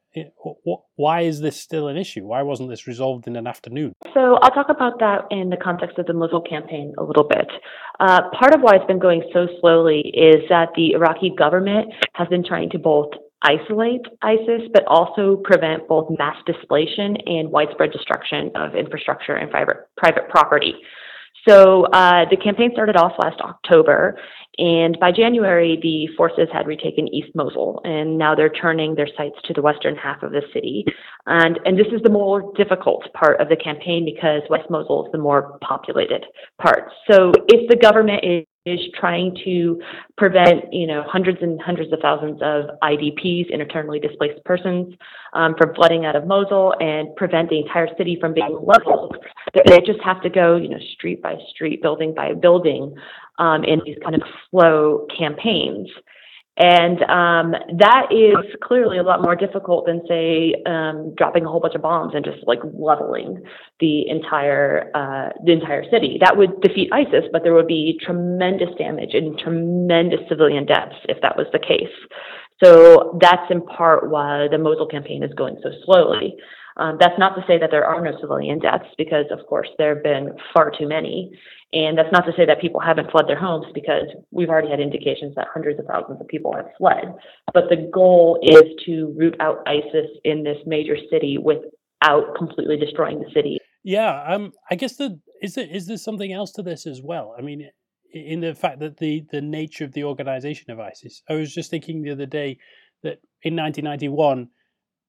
why 0.96 1.22
is 1.22 1.40
this 1.40 1.60
still 1.60 1.88
an 1.88 1.96
issue? 1.96 2.26
Why 2.26 2.42
wasn't 2.42 2.68
this 2.68 2.86
resolved 2.86 3.26
in 3.26 3.36
an 3.36 3.46
afternoon? 3.46 3.94
So 4.14 4.38
I'll 4.42 4.50
talk 4.50 4.68
about 4.68 4.98
that 5.00 5.26
in 5.30 5.50
the 5.50 5.56
context 5.56 5.98
of 5.98 6.06
the 6.06 6.12
Mosul 6.12 6.42
campaign 6.42 6.94
a 6.98 7.02
little 7.02 7.24
bit. 7.24 7.50
Uh, 8.00 8.22
part 8.38 8.54
of 8.54 8.60
why 8.60 8.76
it's 8.76 8.86
been 8.86 8.98
going 8.98 9.22
so 9.32 9.46
slowly 9.60 10.00
is 10.14 10.42
that 10.48 10.70
the 10.76 10.92
Iraqi 10.92 11.32
government 11.36 11.92
has 12.14 12.28
been 12.28 12.44
trying 12.44 12.70
to 12.70 12.78
both 12.78 13.10
isolate 13.42 14.02
ISIS, 14.22 14.62
but 14.72 14.84
also 14.86 15.36
prevent 15.44 15.88
both 15.88 16.08
mass 16.18 16.36
displacement 16.46 17.18
and 17.26 17.50
widespread 17.50 17.90
destruction 17.90 18.50
of 18.54 18.74
infrastructure 18.74 19.34
and 19.34 19.50
private 19.50 20.28
property. 20.28 20.74
So 21.48 21.86
uh, 21.86 22.24
the 22.30 22.36
campaign 22.36 22.70
started 22.72 22.96
off 22.96 23.12
last 23.18 23.40
October, 23.40 24.16
and 24.58 24.98
by 25.00 25.10
January, 25.12 25.78
the 25.82 26.14
forces 26.16 26.48
had 26.52 26.66
retaken 26.66 27.08
East 27.08 27.30
Mosul, 27.34 27.80
and 27.84 28.18
now 28.18 28.34
they're 28.34 28.50
turning 28.50 28.94
their 28.94 29.08
sights 29.16 29.36
to 29.44 29.54
the 29.54 29.62
western 29.62 29.96
half 29.96 30.22
of 30.22 30.32
the 30.32 30.42
city. 30.52 30.84
And, 31.26 31.58
and 31.64 31.78
this 31.78 31.86
is 31.86 32.02
the 32.02 32.10
more 32.10 32.52
difficult 32.56 33.04
part 33.14 33.40
of 33.40 33.48
the 33.48 33.56
campaign 33.56 34.04
because 34.04 34.42
West 34.50 34.68
Mosul 34.70 35.06
is 35.06 35.12
the 35.12 35.18
more 35.18 35.58
populated 35.62 36.26
part. 36.60 36.90
So 37.10 37.32
if 37.48 37.68
the 37.68 37.76
government 37.76 38.24
is 38.24 38.44
is 38.64 38.78
trying 38.98 39.36
to 39.44 39.80
prevent, 40.16 40.72
you 40.72 40.86
know, 40.86 41.02
hundreds 41.06 41.38
and 41.42 41.60
hundreds 41.60 41.92
of 41.92 41.98
thousands 42.00 42.40
of 42.42 42.66
IDPs, 42.82 43.50
internally 43.50 43.98
displaced 43.98 44.42
persons, 44.44 44.94
um, 45.32 45.54
from 45.58 45.74
flooding 45.74 46.04
out 46.04 46.14
of 46.14 46.26
Mosul 46.26 46.74
and 46.80 47.14
prevent 47.16 47.50
the 47.50 47.58
entire 47.58 47.88
city 47.96 48.16
from 48.20 48.34
being 48.34 48.56
leveled. 48.62 49.16
They 49.52 49.80
just 49.80 50.00
have 50.04 50.22
to 50.22 50.30
go, 50.30 50.56
you 50.56 50.68
know, 50.68 50.78
street 50.94 51.20
by 51.22 51.36
street, 51.50 51.82
building 51.82 52.14
by 52.14 52.34
building, 52.34 52.94
um, 53.38 53.64
in 53.64 53.80
these 53.84 53.98
kind 54.02 54.14
of 54.14 54.22
slow 54.50 55.06
campaigns. 55.16 55.88
And 56.58 57.00
um, 57.04 57.52
that 57.78 58.08
is 58.10 58.54
clearly 58.62 58.98
a 58.98 59.02
lot 59.02 59.22
more 59.22 59.34
difficult 59.34 59.86
than, 59.86 60.02
say, 60.06 60.54
um, 60.66 61.14
dropping 61.16 61.46
a 61.46 61.48
whole 61.48 61.60
bunch 61.60 61.74
of 61.74 61.80
bombs 61.80 62.12
and 62.14 62.22
just 62.22 62.46
like 62.46 62.58
leveling 62.74 63.42
the 63.80 64.06
entire 64.08 64.90
uh, 64.94 65.30
the 65.44 65.52
entire 65.52 65.82
city. 65.90 66.18
That 66.20 66.36
would 66.36 66.60
defeat 66.60 66.90
ISIS, 66.92 67.24
but 67.32 67.42
there 67.42 67.54
would 67.54 67.66
be 67.66 67.98
tremendous 68.02 68.68
damage 68.76 69.14
and 69.14 69.38
tremendous 69.38 70.20
civilian 70.28 70.66
deaths 70.66 70.96
if 71.08 71.22
that 71.22 71.38
was 71.38 71.46
the 71.52 71.58
case. 71.58 71.88
So 72.62 73.18
that's 73.20 73.50
in 73.50 73.62
part 73.62 74.10
why 74.10 74.46
the 74.50 74.58
Mosul 74.58 74.86
campaign 74.86 75.22
is 75.22 75.32
going 75.34 75.56
so 75.62 75.70
slowly. 75.84 76.36
Um, 76.76 76.96
that's 76.98 77.18
not 77.18 77.34
to 77.34 77.44
say 77.46 77.58
that 77.58 77.70
there 77.70 77.84
are 77.84 78.00
no 78.02 78.12
civilian 78.20 78.58
deaths, 78.58 78.88
because 78.96 79.26
of 79.30 79.46
course 79.46 79.68
there 79.78 79.94
have 79.94 80.02
been 80.02 80.36
far 80.54 80.70
too 80.70 80.88
many. 80.88 81.30
And 81.72 81.96
that's 81.96 82.12
not 82.12 82.26
to 82.26 82.32
say 82.36 82.44
that 82.44 82.60
people 82.60 82.80
haven't 82.80 83.10
fled 83.10 83.26
their 83.28 83.38
homes, 83.38 83.66
because 83.74 84.06
we've 84.30 84.48
already 84.48 84.70
had 84.70 84.80
indications 84.80 85.34
that 85.36 85.48
hundreds 85.52 85.78
of 85.78 85.86
thousands 85.86 86.20
of 86.20 86.28
people 86.28 86.54
have 86.54 86.66
fled. 86.78 87.14
But 87.52 87.64
the 87.68 87.88
goal 87.92 88.38
is 88.42 88.62
to 88.86 89.14
root 89.16 89.36
out 89.40 89.58
ISIS 89.66 90.10
in 90.24 90.44
this 90.44 90.58
major 90.66 90.96
city 91.10 91.38
without 91.38 92.34
completely 92.36 92.76
destroying 92.76 93.20
the 93.20 93.30
city. 93.34 93.58
Yeah, 93.84 94.22
um, 94.26 94.52
I 94.70 94.76
guess 94.76 94.96
the 94.96 95.20
is 95.40 95.54
there 95.56 95.66
is 95.68 95.88
there 95.88 95.96
something 95.96 96.32
else 96.32 96.52
to 96.52 96.62
this 96.62 96.86
as 96.86 97.02
well? 97.02 97.34
I 97.36 97.42
mean, 97.42 97.68
in 98.12 98.40
the 98.40 98.54
fact 98.54 98.80
that 98.80 98.98
the 98.98 99.24
the 99.30 99.40
nature 99.40 99.84
of 99.84 99.92
the 99.92 100.04
organization 100.04 100.70
of 100.70 100.78
ISIS. 100.78 101.22
I 101.28 101.34
was 101.34 101.52
just 101.52 101.70
thinking 101.70 102.02
the 102.02 102.12
other 102.12 102.26
day 102.26 102.58
that 103.02 103.18
in 103.42 103.56
1991 103.56 104.48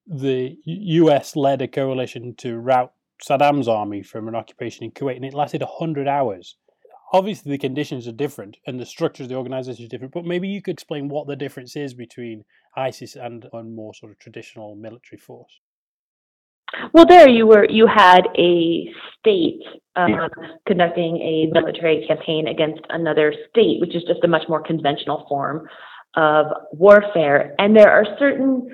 the 0.08 0.58
US 0.66 1.36
led 1.36 1.62
a 1.62 1.68
coalition 1.68 2.36
to 2.40 2.58
rout 2.58 2.94
Saddam's 3.24 3.68
army 3.68 4.04
from 4.04 4.28
an 4.28 4.36
occupation 4.36 4.84
in 4.84 4.92
Kuwait, 4.92 5.16
and 5.16 5.26
it 5.26 5.34
lasted 5.34 5.62
100 5.62 6.08
hours. 6.08 6.58
Obviously, 7.14 7.52
the 7.52 7.58
conditions 7.58 8.08
are 8.08 8.12
different 8.12 8.58
and 8.66 8.80
the 8.80 8.86
structure 8.86 9.24
of 9.24 9.30
the 9.30 9.36
organization 9.36 9.84
is 9.84 9.90
different, 9.90 10.14
but 10.14 10.26
maybe 10.26 10.48
you 10.48 10.62
could 10.62 10.74
explain 10.74 11.10
what 11.10 11.28
the 11.28 11.36
difference 11.36 11.76
is 11.76 11.94
between 11.94 12.44
ISIS 12.76 13.16
and 13.16 13.46
a 13.54 13.64
more 13.64 13.94
sort 13.94 14.12
of 14.12 14.20
traditional 14.20 14.76
military 14.76 15.20
force. 15.20 15.60
Well, 16.92 17.06
there 17.06 17.30
you 17.30 17.46
were. 17.46 17.68
You 17.70 17.88
had 17.88 18.22
a 18.36 18.90
state 19.20 19.62
um, 19.96 20.10
conducting 20.66 21.18
a 21.18 21.52
military 21.54 22.04
campaign 22.08 22.48
against 22.48 22.82
another 22.90 23.32
state, 23.52 23.80
which 23.80 23.96
is 23.96 24.04
just 24.08 24.24
a 24.24 24.28
much 24.28 24.44
more 24.50 24.62
conventional 24.62 25.26
form 25.30 25.68
of 26.16 26.48
warfare. 26.72 27.54
And 27.60 27.76
there 27.76 27.92
are 27.92 28.06
certain 28.18 28.70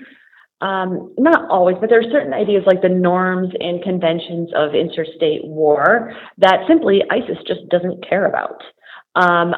um, 0.61 1.13
not 1.17 1.49
always, 1.49 1.77
but 1.79 1.89
there 1.89 1.99
are 1.99 2.11
certain 2.11 2.33
ideas 2.33 2.63
like 2.65 2.81
the 2.81 2.89
norms 2.89 3.53
and 3.59 3.81
conventions 3.81 4.49
of 4.55 4.75
interstate 4.75 5.45
war 5.45 6.11
that 6.37 6.59
simply 6.67 7.01
ISIS 7.09 7.37
just 7.47 7.67
doesn't 7.69 8.07
care 8.07 8.25
about. 8.25 8.61
Um, 9.15 9.55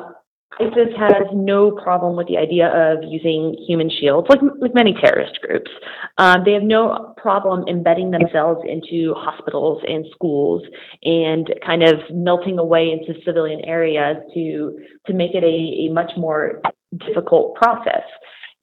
ISIS 0.60 0.94
has 0.98 1.28
no 1.34 1.72
problem 1.72 2.16
with 2.16 2.28
the 2.28 2.38
idea 2.38 2.68
of 2.68 3.00
using 3.04 3.56
human 3.68 3.90
shields, 3.90 4.28
like, 4.30 4.42
like 4.60 4.76
many 4.76 4.94
terrorist 4.94 5.40
groups. 5.42 5.72
Um, 6.18 6.44
they 6.46 6.52
have 6.54 6.64
no 6.64 7.16
problem 7.18 7.68
embedding 7.68 8.12
themselves 8.12 8.62
into 8.68 9.16
hospitals 9.16 9.82
and 9.88 10.06
schools 10.14 10.62
and 11.04 11.50
kind 11.66 11.84
of 11.84 12.00
melting 12.12 12.60
away 12.60 12.92
into 12.92 13.20
civilian 13.24 13.62
areas 13.66 14.18
to 14.34 14.78
to 15.08 15.14
make 15.14 15.34
it 15.34 15.44
a, 15.44 15.88
a 15.88 15.94
much 15.94 16.12
more 16.16 16.62
difficult 17.08 17.56
process. 17.56 18.04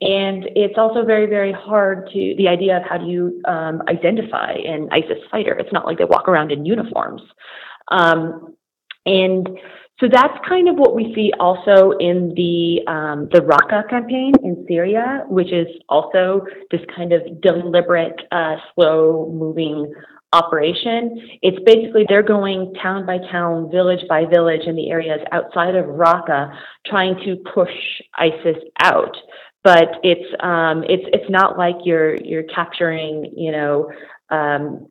And 0.00 0.48
it's 0.54 0.78
also 0.78 1.04
very, 1.04 1.26
very 1.26 1.52
hard 1.52 2.08
to 2.12 2.34
the 2.38 2.46
idea 2.46 2.76
of 2.76 2.84
how 2.88 2.98
do 2.98 3.06
you 3.06 3.42
um, 3.46 3.82
identify 3.88 4.52
an 4.52 4.88
ISIS 4.92 5.18
fighter. 5.30 5.54
It's 5.54 5.72
not 5.72 5.86
like 5.86 5.98
they 5.98 6.04
walk 6.04 6.28
around 6.28 6.52
in 6.52 6.64
uniforms. 6.64 7.22
Um, 7.88 8.54
and 9.06 9.48
so 9.98 10.06
that's 10.10 10.38
kind 10.48 10.68
of 10.68 10.76
what 10.76 10.94
we 10.94 11.12
see 11.14 11.32
also 11.40 11.92
in 11.98 12.32
the 12.36 12.86
um, 12.86 13.28
the 13.32 13.40
Raqqa 13.40 13.90
campaign 13.90 14.32
in 14.44 14.64
Syria, 14.68 15.24
which 15.28 15.52
is 15.52 15.66
also 15.88 16.46
this 16.70 16.82
kind 16.94 17.12
of 17.12 17.40
deliberate, 17.40 18.20
uh, 18.30 18.56
slow 18.74 19.28
moving 19.34 19.92
operation. 20.32 21.18
It's 21.42 21.58
basically 21.64 22.04
they're 22.08 22.22
going 22.22 22.74
town 22.80 23.06
by 23.06 23.18
town, 23.32 23.70
village 23.72 24.06
by 24.08 24.24
village 24.26 24.66
in 24.66 24.76
the 24.76 24.90
areas 24.90 25.20
outside 25.32 25.74
of 25.74 25.86
Raqqa, 25.86 26.56
trying 26.86 27.16
to 27.24 27.36
push 27.52 27.72
ISIS 28.16 28.62
out 28.80 29.16
but 29.68 30.00
it's 30.02 30.34
um, 30.40 30.82
it's 30.88 31.04
it's 31.12 31.28
not 31.28 31.58
like 31.58 31.74
you're 31.84 32.16
you're 32.24 32.44
capturing 32.44 33.30
you 33.36 33.52
know 33.52 33.92
um, 34.30 34.86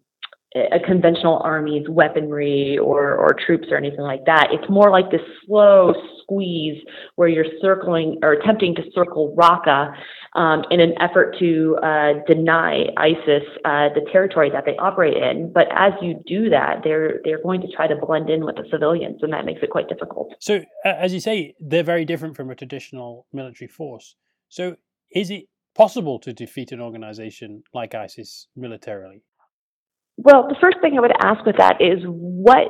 a 0.56 0.80
conventional 0.86 1.40
army's 1.44 1.90
weaponry 1.90 2.78
or 2.78 3.16
or 3.16 3.36
troops 3.44 3.70
or 3.72 3.78
anything 3.78 4.02
like 4.02 4.24
that. 4.26 4.50
It's 4.52 4.70
more 4.70 4.92
like 4.92 5.10
this 5.10 5.22
slow 5.44 5.96
squeeze 6.22 6.80
where 7.16 7.28
you're 7.28 7.48
circling 7.60 8.20
or 8.22 8.34
attempting 8.34 8.76
to 8.76 8.84
circle 8.94 9.36
Raqqa 9.36 9.96
um, 10.36 10.64
in 10.70 10.80
an 10.80 10.94
effort 11.02 11.36
to 11.40 11.76
uh, 11.82 12.14
deny 12.28 12.86
ISIS 12.98 13.46
uh, 13.66 13.90
the 13.96 14.08
territory 14.12 14.52
that 14.52 14.66
they 14.66 14.76
operate 14.78 15.18
in. 15.18 15.52
But 15.52 15.70
as 15.72 15.94
you 16.04 16.22
do 16.28 16.52
that, 16.52 16.82
they're 16.84 17.20
they're 17.24 17.42
going 17.42 17.62
to 17.62 17.68
try 17.76 17.88
to 17.88 17.96
blend 17.96 18.30
in 18.30 18.46
with 18.46 18.58
the 18.58 18.66
civilians, 18.70 19.24
and 19.24 19.34
that 19.34 19.44
makes 19.44 19.64
it 19.64 19.72
quite 19.72 19.90
difficult. 19.90 20.36
So, 20.40 20.58
uh, 20.86 20.90
as 20.90 21.16
you 21.16 21.20
say, 21.20 21.56
they're 21.60 21.82
very 21.82 22.06
different 22.06 22.36
from 22.36 22.52
a 22.52 22.56
traditional 22.56 23.26
military 23.34 23.70
force. 23.70 24.16
So, 24.50 24.76
is 25.12 25.30
it 25.30 25.46
possible 25.76 26.20
to 26.20 26.34
defeat 26.34 26.72
an 26.72 26.82
organization 26.82 27.64
like 27.74 27.96
ISIS 27.96 28.48
militarily? 28.56 29.24
Well, 30.18 30.48
the 30.48 30.58
first 30.60 30.78
thing 30.82 30.98
I 30.98 31.02
would 31.02 31.16
ask 31.22 31.46
with 31.46 31.58
that 31.58 31.80
is 31.80 32.00
what, 32.06 32.68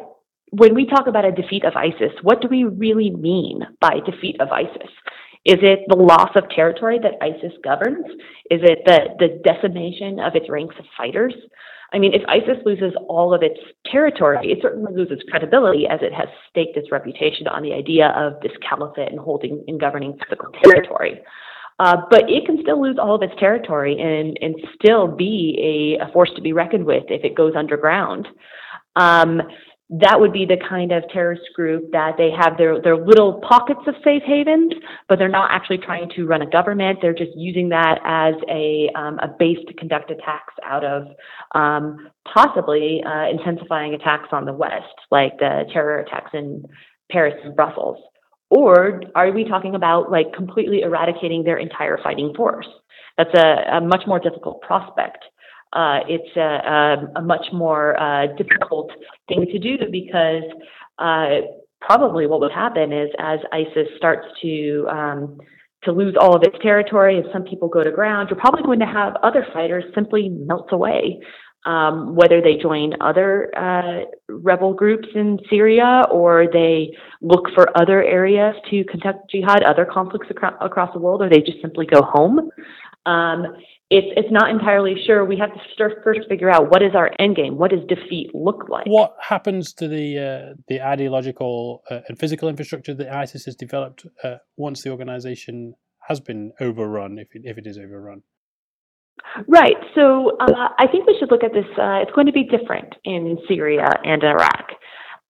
when 0.52 0.76
we 0.76 0.86
talk 0.86 1.08
about 1.08 1.26
a 1.26 1.32
defeat 1.32 1.64
of 1.64 1.74
ISIS, 1.76 2.12
what 2.22 2.42
do 2.42 2.50
we 2.50 2.66
really 2.66 3.12
mean 3.12 3.62
by 3.80 4.00
defeat 4.06 4.40
of 4.42 4.50
ISIS? 4.50 4.92
Is 5.46 5.60
it 5.62 5.80
the 5.88 5.96
loss 5.96 6.32
of 6.36 6.50
territory 6.50 7.00
that 7.02 7.24
ISIS 7.24 7.54
governs? 7.64 8.06
Is 8.52 8.60
it 8.64 8.80
the, 8.86 9.16
the 9.18 9.42
decimation 9.46 10.20
of 10.20 10.36
its 10.36 10.50
ranks 10.50 10.76
of 10.78 10.86
fighters? 10.98 11.34
I 11.94 12.00
mean, 12.00 12.14
if 12.14 12.22
ISIS 12.28 12.62
loses 12.66 12.92
all 13.08 13.34
of 13.34 13.42
its 13.42 13.60
territory, 13.90 14.52
it 14.52 14.60
certainly 14.62 14.92
loses 14.94 15.24
credibility 15.30 15.88
as 15.90 16.00
it 16.02 16.14
has 16.14 16.28
staked 16.50 16.76
its 16.76 16.92
reputation 16.92 17.48
on 17.48 17.64
the 17.64 17.72
idea 17.72 18.10
of 18.10 18.42
this 18.42 18.52
caliphate 18.68 19.10
and 19.10 19.20
holding 19.20 19.64
and 19.70 19.80
governing 19.80 20.18
physical 20.20 20.52
territory. 20.62 21.22
Uh, 21.80 21.98
but 22.10 22.24
it 22.28 22.46
can 22.46 22.58
still 22.62 22.82
lose 22.82 22.98
all 23.00 23.16
of 23.16 23.22
its 23.22 23.34
territory 23.40 24.00
and, 24.00 24.38
and 24.42 24.56
still 24.76 25.08
be 25.08 25.98
a, 26.00 26.04
a 26.04 26.12
force 26.12 26.32
to 26.36 26.42
be 26.42 26.54
reckoned 26.54 26.86
with 26.86 27.04
if 27.10 27.24
it 27.24 27.36
goes 27.36 27.54
underground. 27.56 28.28
Um, 28.96 29.42
that 29.90 30.20
would 30.20 30.34
be 30.34 30.46
the 30.46 30.58
kind 30.68 30.92
of 30.92 31.04
terrorist 31.14 31.44
group 31.56 31.92
that 31.94 32.16
they 32.18 32.30
have 32.30 32.58
their, 32.58 32.82
their 32.82 32.98
little 32.98 33.40
pockets 33.48 33.80
of 33.88 33.96
safe 34.04 34.22
havens, 34.26 34.74
but 35.08 35.18
they're 35.18 35.30
not 35.30 35.50
actually 35.52 35.78
trying 35.78 36.10
to 36.10 36.26
run 36.26 36.42
a 36.42 36.50
government. 36.50 37.00
They're 37.02 37.14
just 37.14 37.32
using 37.38 37.70
that 37.70 38.00
as 38.04 38.34
a, 38.50 38.90
um, 38.96 39.18
a 39.20 39.30
base 39.40 39.60
to 39.66 39.74
conduct 39.76 40.12
attacks 40.12 40.54
out 40.66 40.84
of, 40.84 41.04
um, 41.56 42.10
possibly 42.34 43.02
uh, 43.06 43.30
intensifying 43.30 43.94
attacks 43.94 44.30
on 44.34 44.44
the 44.44 44.52
West, 44.52 44.94
like 45.10 45.38
the 45.40 45.64
terror 45.72 46.00
attacks 46.00 46.32
in 46.34 46.66
Paris 47.10 47.36
and 47.46 47.56
Brussels. 47.56 47.98
Or 48.50 49.02
are 49.16 49.32
we 49.32 49.44
talking 49.44 49.76
about 49.76 50.12
like 50.12 50.34
completely 50.34 50.82
eradicating 50.82 51.44
their 51.44 51.58
entire 51.58 51.98
fighting 52.02 52.34
force? 52.36 52.68
That's 53.18 53.34
a, 53.34 53.78
a 53.78 53.82
much 53.82 54.04
more 54.08 54.20
difficult 54.20 54.62
prospect. 54.62 55.24
Uh, 55.74 56.00
it's 56.08 56.36
a, 56.38 56.40
a, 56.40 57.20
a, 57.20 57.22
much 57.22 57.46
more 57.52 58.00
uh, 58.00 58.28
difficult 58.38 58.90
thing 59.28 59.46
to 59.52 59.60
do 59.60 59.78
because 59.92 60.44
uh, 60.98 61.42
probably 61.82 62.26
what 62.26 62.40
would 62.40 62.54
happen 62.54 62.94
is 62.94 63.10
as 63.20 63.40
ISIS 63.52 63.90
starts 63.98 64.26
to 64.42 64.88
um, 64.90 65.38
to 65.84 65.92
lose 65.92 66.16
all 66.20 66.36
of 66.36 66.44
its 66.44 66.56
territory 66.62 67.18
and 67.18 67.28
some 67.32 67.44
people 67.44 67.68
go 67.68 67.84
to 67.84 67.92
ground, 67.92 68.30
you're 68.30 68.40
probably 68.40 68.64
going 68.64 68.80
to 68.80 68.86
have 68.86 69.16
other 69.24 69.46
fighters 69.54 69.84
simply 69.94 70.30
melt 70.30 70.70
away. 70.72 71.20
Um, 71.68 72.16
whether 72.16 72.40
they 72.42 72.56
join 72.56 72.94
other 73.02 73.52
uh, 73.58 74.06
rebel 74.30 74.74
groups 74.74 75.10
in 75.14 75.38
Syria 75.50 76.06
or 76.10 76.46
they 76.60 76.96
look 77.22 77.50
for 77.54 77.66
other 77.78 78.02
areas 78.02 78.56
to 78.72 78.86
conduct 78.86 79.30
jihad, 79.30 79.64
other 79.64 79.86
conflicts 79.86 80.28
acro- 80.30 80.58
across 80.62 80.94
the 80.94 81.00
world, 81.00 81.22
or 81.22 81.30
they 81.30 81.42
just 81.42 81.62
simply 81.62 81.86
go 81.86 82.02
home. 82.02 82.50
Um, 83.06 83.58
it's 83.90 84.08
it's 84.18 84.32
not 84.32 84.50
entirely 84.50 84.96
sure. 85.06 85.24
We 85.24 85.38
have 85.38 85.54
to 85.54 85.60
first 86.04 86.28
figure 86.28 86.50
out 86.50 86.70
what 86.70 86.82
is 86.84 86.94
our 86.94 87.12
end 87.20 87.36
game. 87.36 87.58
What 87.58 87.72
does 87.72 87.80
defeat 87.88 88.34
look 88.34 88.68
like? 88.70 88.86
What 88.86 89.16
happens 89.22 89.74
to 89.74 89.88
the 89.88 90.20
uh, 90.20 90.54
the 90.68 90.82
ideological 90.82 91.84
uh, 91.90 92.02
and 92.08 92.20
physical 92.20 92.50
infrastructure 92.50 92.94
that 92.94 93.14
ISIS 93.14 93.46
has 93.46 93.56
developed 93.56 94.06
uh, 94.24 94.38
once 94.58 94.84
the 94.84 94.90
organization 94.90 95.76
has 96.08 96.20
been 96.20 96.52
overrun, 96.60 97.18
if 97.18 97.30
it, 97.34 97.42
if 97.46 97.58
it 97.58 97.66
is 97.66 97.78
overrun? 97.78 98.24
Right. 99.48 99.76
So 99.96 100.38
uh, 100.40 100.70
I 100.80 100.88
think 100.88 101.06
we 101.08 101.16
should 101.20 101.32
look 101.32 101.44
at 101.44 101.54
this. 101.54 101.66
Uh, 101.78 102.02
it's 102.02 102.12
going 102.12 102.28
to 102.28 102.34
be 102.34 102.44
different 102.44 102.96
in 103.04 103.38
Syria 103.48 103.88
and 104.04 104.24
Iraq. 104.24 104.70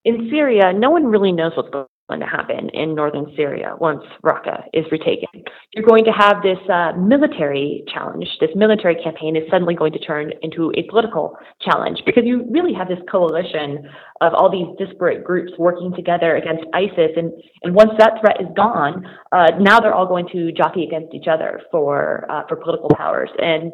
In 0.06 0.30
Syria, 0.32 0.72
no 0.74 0.90
one 0.90 1.06
really 1.06 1.32
knows 1.32 1.52
what's 1.56 1.70
going 2.08 2.22
to 2.22 2.26
happen 2.26 2.70
in 2.70 2.96
northern 2.96 3.26
Syria 3.36 3.76
once 3.80 4.04
Raqqa 4.24 4.64
is 4.74 4.86
retaken. 4.92 5.44
You're 5.74 5.86
going 5.86 6.06
to 6.06 6.12
have 6.12 6.42
this 6.42 6.58
uh, 6.72 6.94
military 6.98 7.84
challenge. 7.94 8.26
This 8.40 8.50
military 8.56 8.96
campaign 9.04 9.36
is 9.36 9.44
suddenly 9.52 9.76
going 9.76 9.92
to 9.94 10.00
turn 10.00 10.32
into 10.42 10.72
a 10.78 10.84
political 10.90 11.38
challenge 11.62 12.02
because 12.06 12.24
you 12.26 12.46
really 12.50 12.74
have 12.74 12.88
this 12.88 13.00
coalition 13.12 13.90
of 14.22 14.34
all 14.34 14.50
these 14.50 14.68
disparate 14.78 15.24
groups 15.24 15.52
working 15.58 15.94
together 15.96 16.36
against 16.36 16.64
ISIS. 16.74 17.12
And, 17.18 17.34
and 17.64 17.76
once 17.76 17.92
that 17.98 18.20
threat 18.22 18.40
is 18.40 18.48
gone, 18.56 19.06
uh, 19.32 19.52
now 19.60 19.80
they're 19.80 19.94
all 19.94 20.08
going 20.08 20.30
to 20.32 20.52
jockey 20.54 20.84
against 20.84 21.14
each 21.14 21.28
other 21.28 21.62
for, 21.72 22.26
uh, 22.32 22.44
for 22.48 22.56
political 22.56 22.90
powers. 22.96 23.30
And 23.38 23.74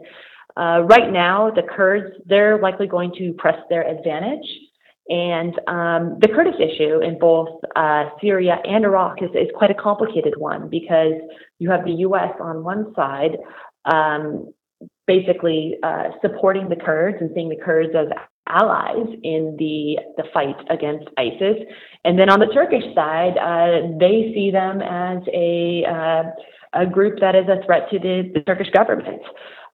uh, 0.58 0.82
right 0.84 1.12
now, 1.12 1.52
the 1.52 1.63
Kurds, 1.63 2.15
they're 2.26 2.60
likely 2.60 2.88
going 2.88 3.12
to 3.17 3.34
press 3.34 3.58
their 3.69 3.88
advantage. 3.88 4.46
And 5.10 5.54
um, 5.68 6.18
the 6.22 6.30
Kurdish 6.34 6.60
issue 6.60 7.02
in 7.02 7.20
both 7.20 7.50
uh, 7.76 8.06
Syria 8.22 8.60
and 8.63 8.86
Iraq 8.86 9.22
is, 9.22 9.30
is 9.34 9.50
quite 9.56 9.70
a 9.70 9.74
complicated 9.74 10.36
one 10.38 10.70
because 10.70 11.13
you 11.60 11.70
have 11.70 11.84
the 11.84 11.92
U.S. 11.92 12.32
on 12.39 12.63
one 12.63 12.94
side, 12.96 13.38
um, 13.86 14.54
basically 15.06 15.76
uh, 15.84 16.12
supporting 16.22 16.70
the 16.70 16.78
Kurds 16.78 17.18
and 17.20 17.32
seeing 17.36 17.50
the 17.50 17.58
Kurds 17.63 17.94
as 17.96 18.08
allies 18.48 19.08
in 19.24 19.56
the 19.58 19.98
the 20.18 20.24
fight 20.34 20.56
against 20.70 21.10
ISIS, 21.18 21.58
and 22.06 22.18
then 22.18 22.30
on 22.30 22.39
the 22.39 22.48
Turkish 22.54 22.84
side, 22.96 23.38
uh, 23.38 23.88
they 24.00 24.32
see 24.34 24.52
them 24.52 24.82
as 24.82 25.20
a 25.34 25.84
uh, 25.86 26.24
a 26.74 26.86
group 26.86 27.20
that 27.20 27.36
is 27.36 27.46
a 27.48 27.63
threat 27.66 27.89
to 27.92 28.00
the, 28.00 28.32
the 28.34 28.42
Turkish 28.42 28.70
government. 28.72 29.22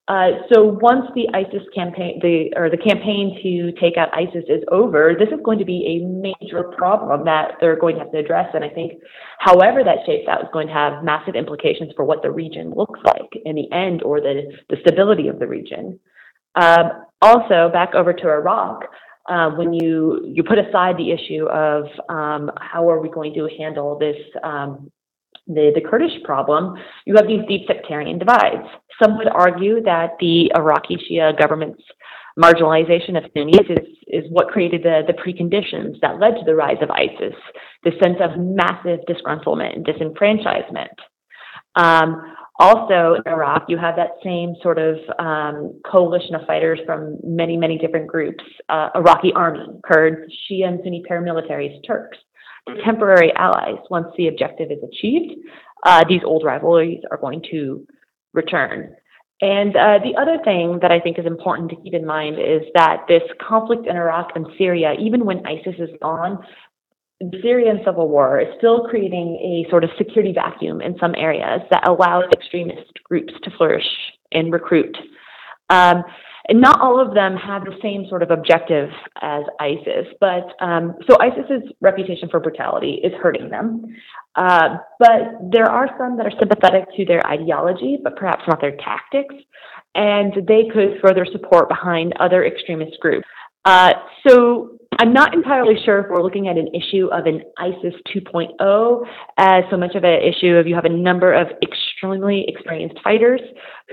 Uh, 0.10 0.42
so 0.52 0.64
once 0.82 1.06
the 1.14 1.30
ISIS 1.36 1.62
campaign, 1.76 2.18
the 2.24 2.52
or 2.56 2.68
the 2.68 2.78
campaign 2.78 3.40
to 3.44 3.72
take 3.80 3.96
out 3.96 4.10
ISIS 4.12 4.44
is 4.50 4.64
over, 4.72 5.14
this 5.18 5.30
is 5.30 5.40
going 5.46 5.60
to 5.60 5.66
be 5.66 6.02
a 6.02 6.04
major 6.04 6.64
problem 6.76 7.24
that 7.26 7.52
they're 7.62 7.80
going 7.80 7.94
to 7.94 8.02
have 8.02 8.12
to 8.12 8.18
address. 8.18 8.50
And 8.56 8.64
I 8.64 8.70
think, 8.70 8.94
however 9.38 9.84
that 9.84 10.00
shapes 10.08 10.28
out, 10.28 10.42
is 10.42 10.48
going 10.52 10.66
to 10.66 10.74
have 10.74 11.04
massive 11.04 11.36
implications 11.36 11.92
for 11.96 12.06
what 12.06 12.24
the 12.24 12.32
region 12.32 12.74
looks 12.76 13.00
like 13.06 13.30
in 13.46 13.56
the 13.56 13.72
end, 13.72 14.02
or 14.02 14.20
the 14.20 14.52
the 14.70 14.78
stability 14.82 15.28
of 15.28 15.38
the 15.38 15.46
region. 15.46 16.00
Um, 16.56 17.06
also, 17.22 17.70
back 17.72 17.94
over 17.94 18.12
to 18.12 18.30
Iraq. 18.30 18.86
Uh, 19.30 19.52
when 19.52 19.74
you 19.74 20.26
you 20.26 20.44
put 20.44 20.58
aside 20.58 20.98
the 20.98 21.12
issue 21.12 21.46
of 21.50 21.84
um, 22.10 22.50
how 22.60 22.90
are 22.90 23.00
we 23.00 23.10
going 23.10 23.36
to 23.36 23.48
handle 23.60 24.00
this 24.00 24.18
um, 24.44 24.90
the, 25.50 25.72
the 25.74 25.82
Kurdish 25.82 26.24
problem, 26.24 26.76
you 27.06 27.16
have 27.16 27.28
these 27.28 27.42
deep 27.48 27.68
sectarian 27.68 28.20
divides. 28.20 28.68
Some 29.02 29.18
would 29.18 29.28
argue 29.28 29.82
that 29.84 30.12
the 30.20 30.52
Iraqi 30.56 30.98
Shia 30.98 31.38
government's 31.38 31.82
marginalization 32.38 33.18
of 33.18 33.30
Sunnis 33.34 33.68
is, 33.70 33.88
is 34.08 34.24
what 34.30 34.48
created 34.48 34.84
the, 34.84 35.02
the 35.08 35.14
preconditions 35.14 36.00
that 36.02 36.20
led 36.20 36.36
to 36.36 36.46
the 36.46 36.56
rise 36.56 36.78
of 36.82 36.90
ISIS, 36.92 37.36
the 37.84 37.92
sense 38.02 38.18
of 38.22 38.40
massive 38.40 39.00
disgruntlement 39.10 39.76
and 39.76 39.86
disenfranchisement. 39.86 40.94
Um, 41.76 42.36
also, 42.60 43.16
in 43.26 43.32
Iraq, 43.32 43.66
you 43.70 43.78
have 43.78 43.96
that 43.96 44.12
same 44.24 44.54
sort 44.62 44.78
of 44.78 44.98
um, 45.18 45.80
coalition 45.90 46.36
of 46.36 46.46
fighters 46.46 46.80
from 46.86 47.18
many, 47.24 47.56
many 47.56 47.78
different 47.78 48.08
groups 48.08 48.44
uh, 48.68 48.90
Iraqi 48.96 49.32
army, 49.34 49.66
Kurds, 49.84 50.32
Shia 50.52 50.68
and 50.68 50.80
Sunni 50.84 51.04
paramilitaries, 51.10 51.80
Turks 51.88 52.18
temporary 52.84 53.32
allies 53.36 53.80
once 53.90 54.08
the 54.18 54.28
objective 54.28 54.72
is 54.72 54.80
achieved. 54.84 55.34
Uh, 55.86 56.04
these 56.08 56.22
old 56.26 56.44
rivalries 56.44 57.02
are 57.12 57.18
going 57.18 57.44
to 57.52 57.86
return. 58.34 58.96
And 59.42 59.76
uh, 59.76 60.00
the 60.04 60.20
other 60.20 60.38
thing 60.44 60.80
that 60.82 60.92
I 60.92 61.00
think 61.00 61.18
is 61.18 61.26
important 61.26 61.70
to 61.70 61.78
keep 61.78 61.94
in 61.94 62.06
mind 62.06 62.36
is 62.40 62.68
that 62.74 63.06
this 63.08 63.24
conflict 63.40 63.88
in 63.88 63.96
Iraq 63.96 64.32
and 64.36 64.46
Syria, 64.58 64.96
even 65.00 65.26
when 65.26 65.46
ISIS 65.46 65.76
is 65.80 65.90
gone, 66.02 66.44
the 67.22 67.40
Syrian 67.42 67.80
civil 67.86 68.10
war 68.10 68.40
is 68.40 68.48
still 68.58 68.88
creating 68.90 69.38
a 69.42 69.70
sort 69.70 69.84
of 69.84 69.90
security 69.98 70.34
vacuum 70.34 70.82
in 70.82 70.98
some 71.00 71.16
areas 71.16 71.62
that 71.72 71.88
allows 71.88 72.26
extremist 72.34 72.92
groups 73.04 73.34
to 73.44 73.52
flourish 73.58 73.88
and 74.32 74.52
recruit. 74.52 74.98
Um, 75.70 76.04
and 76.50 76.60
not 76.60 76.82
all 76.82 77.00
of 77.00 77.14
them 77.14 77.36
have 77.36 77.64
the 77.64 77.76
same 77.82 78.08
sort 78.10 78.24
of 78.24 78.32
objective 78.32 78.90
as 79.22 79.44
ISIS, 79.60 80.08
but 80.20 80.48
um, 80.60 80.96
so 81.08 81.16
ISIS's 81.22 81.72
reputation 81.80 82.28
for 82.28 82.40
brutality 82.40 83.00
is 83.04 83.14
hurting 83.22 83.50
them. 83.50 83.86
Uh, 84.36 84.78
but 84.98 85.38
there 85.52 85.66
are 85.66 85.88
some 86.00 86.18
that 86.18 86.26
are 86.26 86.40
sympathetic 86.40 86.86
to 86.98 87.06
their 87.06 87.26
ideology, 87.28 88.00
but 88.04 88.16
perhaps 88.16 88.44
not 88.48 88.60
their 88.60 88.76
tactics, 88.78 89.36
and 89.94 90.34
they 90.48 90.64
could 90.74 91.00
further 91.02 91.26
support 91.32 91.70
behind 91.70 92.14
other 92.20 92.44
extremist 92.44 93.00
groups. 93.00 93.28
Uh, 93.66 93.94
so 94.28 94.79
I'm 95.00 95.14
not 95.14 95.34
entirely 95.34 95.76
sure 95.86 96.00
if 96.00 96.08
we're 96.10 96.22
looking 96.22 96.50
at 96.50 96.58
an 96.58 96.68
issue 96.76 97.08
of 97.14 97.26
an 97.26 97.42
ISIS 97.58 97.94
2.0 98.14 99.06
as 99.38 99.64
so 99.72 99.78
much 99.78 99.96
of 99.96 100.04
an 100.04 100.22
issue 100.22 100.58
of 100.58 100.68
you 100.68 100.76
have 100.76 100.84
a 100.84 100.90
number 100.90 101.34
of 101.34 101.48
extremely 101.64 102.44
experienced 102.50 103.00
fighters 103.02 103.40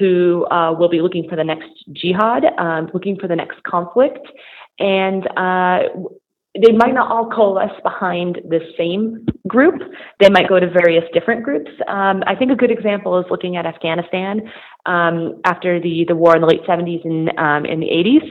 who 0.01 0.45
uh, 0.51 0.73
will 0.73 0.89
be 0.89 1.01
looking 1.01 1.29
for 1.29 1.37
the 1.37 1.45
next 1.45 1.69
jihad, 1.93 2.43
um, 2.59 2.91
looking 2.93 3.17
for 3.21 3.29
the 3.29 3.37
next 3.37 3.63
conflict, 3.63 4.27
and 4.81 5.29
uh, 5.37 5.79
they 6.61 6.73
might 6.73 6.95
not 6.95 7.09
all 7.09 7.31
coalesce 7.31 7.81
behind 7.85 8.41
the 8.49 8.59
same 8.77 9.27
group. 9.47 9.81
They 10.19 10.29
might 10.29 10.49
go 10.49 10.59
to 10.59 10.69
various 10.69 11.05
different 11.15 11.45
groups. 11.45 11.71
Um, 11.87 12.25
I 12.27 12.35
think 12.35 12.51
a 12.51 12.57
good 12.57 12.73
example 12.73 13.17
is 13.21 13.27
looking 13.31 13.57
at 13.57 13.65
Afghanistan 13.65 14.41
um, 14.87 15.41
after 15.45 15.81
the, 15.81 16.05
the 16.09 16.17
war 16.17 16.35
in 16.35 16.41
the 16.41 16.49
late 16.49 16.63
70s 16.69 17.05
and 17.05 17.31
um, 17.39 17.65
in 17.65 17.79
the 17.79 17.87
80s. 17.87 18.29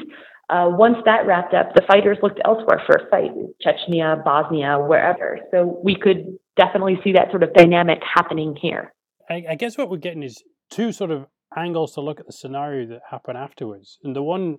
Uh, 0.50 0.68
once 0.70 0.98
that 1.06 1.26
wrapped 1.26 1.54
up, 1.54 1.74
the 1.74 1.82
fighters 1.88 2.18
looked 2.22 2.40
elsewhere 2.46 2.82
for 2.86 2.96
a 2.98 3.10
fight, 3.10 3.32
Chechnya, 3.66 4.24
Bosnia, 4.24 4.78
wherever. 4.78 5.40
So 5.52 5.80
we 5.84 5.96
could 5.96 6.38
definitely 6.56 7.00
see 7.04 7.14
that 7.14 7.32
sort 7.32 7.44
of 7.44 7.54
dynamic 7.54 8.00
happening 8.16 8.56
here. 8.62 8.94
I, 9.30 9.44
I 9.52 9.56
guess 9.56 9.78
what 9.78 9.90
we're 9.90 9.98
getting 9.98 10.24
is 10.24 10.44
two 10.70 10.92
sort 10.92 11.12
of 11.12 11.26
angles 11.58 11.94
to 11.94 12.02
look 12.02 12.20
at 12.20 12.28
the 12.28 12.34
scenario 12.34 12.88
that 12.88 13.02
happened 13.10 13.38
afterwards. 13.38 13.98
And 14.04 14.16
the 14.16 14.22
one 14.22 14.58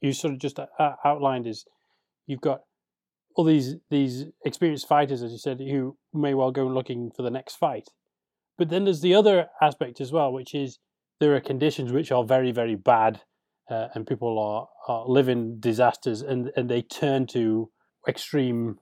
you 0.00 0.12
sort 0.12 0.34
of 0.34 0.40
just 0.40 0.58
uh, 0.58 0.66
outlined 1.04 1.46
is 1.46 1.64
you've 2.26 2.40
got 2.40 2.60
all 3.36 3.44
these 3.44 3.76
these 3.90 4.26
experienced 4.44 4.86
fighters, 4.86 5.22
as 5.22 5.32
you 5.32 5.38
said, 5.38 5.58
who 5.58 5.96
may 6.12 6.34
well 6.34 6.52
go 6.52 6.66
looking 6.66 7.10
for 7.16 7.22
the 7.22 7.30
next 7.30 7.56
fight. 7.56 7.88
But 8.56 8.68
then 8.68 8.84
there's 8.84 9.00
the 9.00 9.14
other 9.14 9.48
aspect 9.60 10.00
as 10.00 10.12
well, 10.12 10.32
which 10.32 10.54
is 10.54 10.78
there 11.20 11.34
are 11.34 11.40
conditions 11.40 11.92
which 11.92 12.12
are 12.12 12.24
very, 12.24 12.52
very 12.52 12.76
bad 12.76 13.22
uh, 13.70 13.88
and 13.94 14.06
people 14.06 14.38
are, 14.38 14.68
are 14.88 15.08
living 15.08 15.58
disasters 15.58 16.22
and, 16.22 16.50
and 16.56 16.68
they 16.68 16.82
turn 16.82 17.26
to 17.26 17.70
extreme 18.06 18.78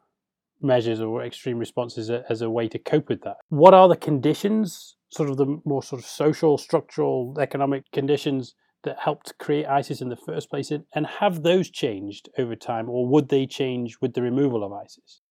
measures 0.60 1.00
or 1.00 1.24
extreme 1.24 1.58
responses 1.58 2.10
as 2.10 2.42
a 2.42 2.50
way 2.50 2.68
to 2.68 2.78
cope 2.78 3.08
with 3.08 3.22
that. 3.22 3.36
What 3.48 3.74
are 3.74 3.88
the 3.88 3.96
conditions, 3.96 4.96
sort 5.10 5.30
of 5.30 5.36
the 5.36 5.60
more 5.64 5.82
sort 5.82 6.00
of 6.00 6.06
social, 6.06 6.58
structural, 6.58 7.36
economic 7.40 7.90
conditions 7.92 8.54
that 8.84 8.98
helped 8.98 9.38
create 9.38 9.66
ISIS 9.66 10.00
in 10.00 10.08
the 10.08 10.16
first 10.16 10.50
place? 10.50 10.70
And 10.70 11.06
have 11.20 11.42
those 11.42 11.70
changed 11.70 12.28
over 12.38 12.54
time 12.54 12.88
or 12.88 13.06
would 13.06 13.28
they 13.28 13.46
change 13.46 13.98
with 14.00 14.14
the 14.14 14.22
removal 14.22 14.64
of 14.64 14.72
ISIS? 14.72 15.21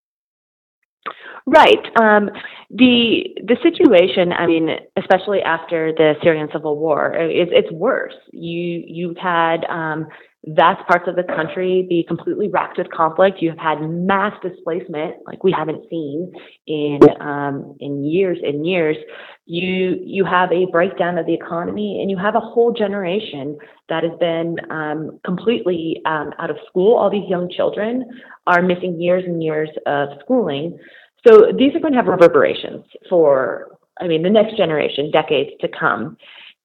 Right. 1.45 1.79
Um, 1.99 2.29
the 2.69 3.23
the 3.47 3.57
situation, 3.63 4.31
I 4.31 4.45
mean, 4.45 4.69
especially 4.97 5.41
after 5.41 5.91
the 5.91 6.13
Syrian 6.21 6.49
civil 6.53 6.77
war, 6.77 7.13
is 7.15 7.47
it's 7.51 7.71
worse. 7.71 8.13
You 8.31 8.83
you've 8.85 9.17
had 9.17 9.65
um, 9.65 10.07
vast 10.45 10.87
parts 10.87 11.07
of 11.07 11.15
the 11.15 11.23
country 11.23 11.85
be 11.87 12.03
completely 12.07 12.49
racked 12.49 12.77
with 12.77 12.89
conflict. 12.91 13.41
You 13.41 13.49
have 13.49 13.59
had 13.59 13.81
mass 13.81 14.33
displacement 14.41 15.15
like 15.27 15.43
we 15.43 15.51
haven't 15.51 15.87
seen 15.89 16.31
in 16.65 16.99
um, 17.19 17.75
in 17.79 18.03
years 18.03 18.39
and 18.41 18.65
years. 18.65 18.97
You 19.45 19.99
you 20.03 20.25
have 20.25 20.51
a 20.51 20.65
breakdown 20.71 21.17
of 21.17 21.25
the 21.25 21.33
economy, 21.33 21.99
and 22.01 22.09
you 22.09 22.17
have 22.17 22.35
a 22.35 22.39
whole 22.39 22.73
generation 22.73 23.57
that 23.89 24.03
has 24.03 24.13
been 24.19 24.55
um, 24.71 25.19
completely 25.23 26.01
um, 26.05 26.31
out 26.39 26.49
of 26.49 26.57
school. 26.67 26.97
All 26.97 27.09
these 27.09 27.29
young 27.29 27.49
children 27.49 28.05
are 28.47 28.61
missing 28.61 28.99
years 28.99 29.23
and 29.25 29.43
years 29.43 29.69
of 29.85 30.09
schooling. 30.23 30.79
So 31.27 31.51
these 31.55 31.75
are 31.75 31.79
going 31.79 31.93
to 31.93 31.97
have 31.97 32.07
reverberations 32.07 32.83
for, 33.07 33.77
I 33.99 34.07
mean, 34.07 34.23
the 34.23 34.29
next 34.29 34.57
generation, 34.57 35.11
decades 35.11 35.51
to 35.61 35.67
come. 35.67 36.17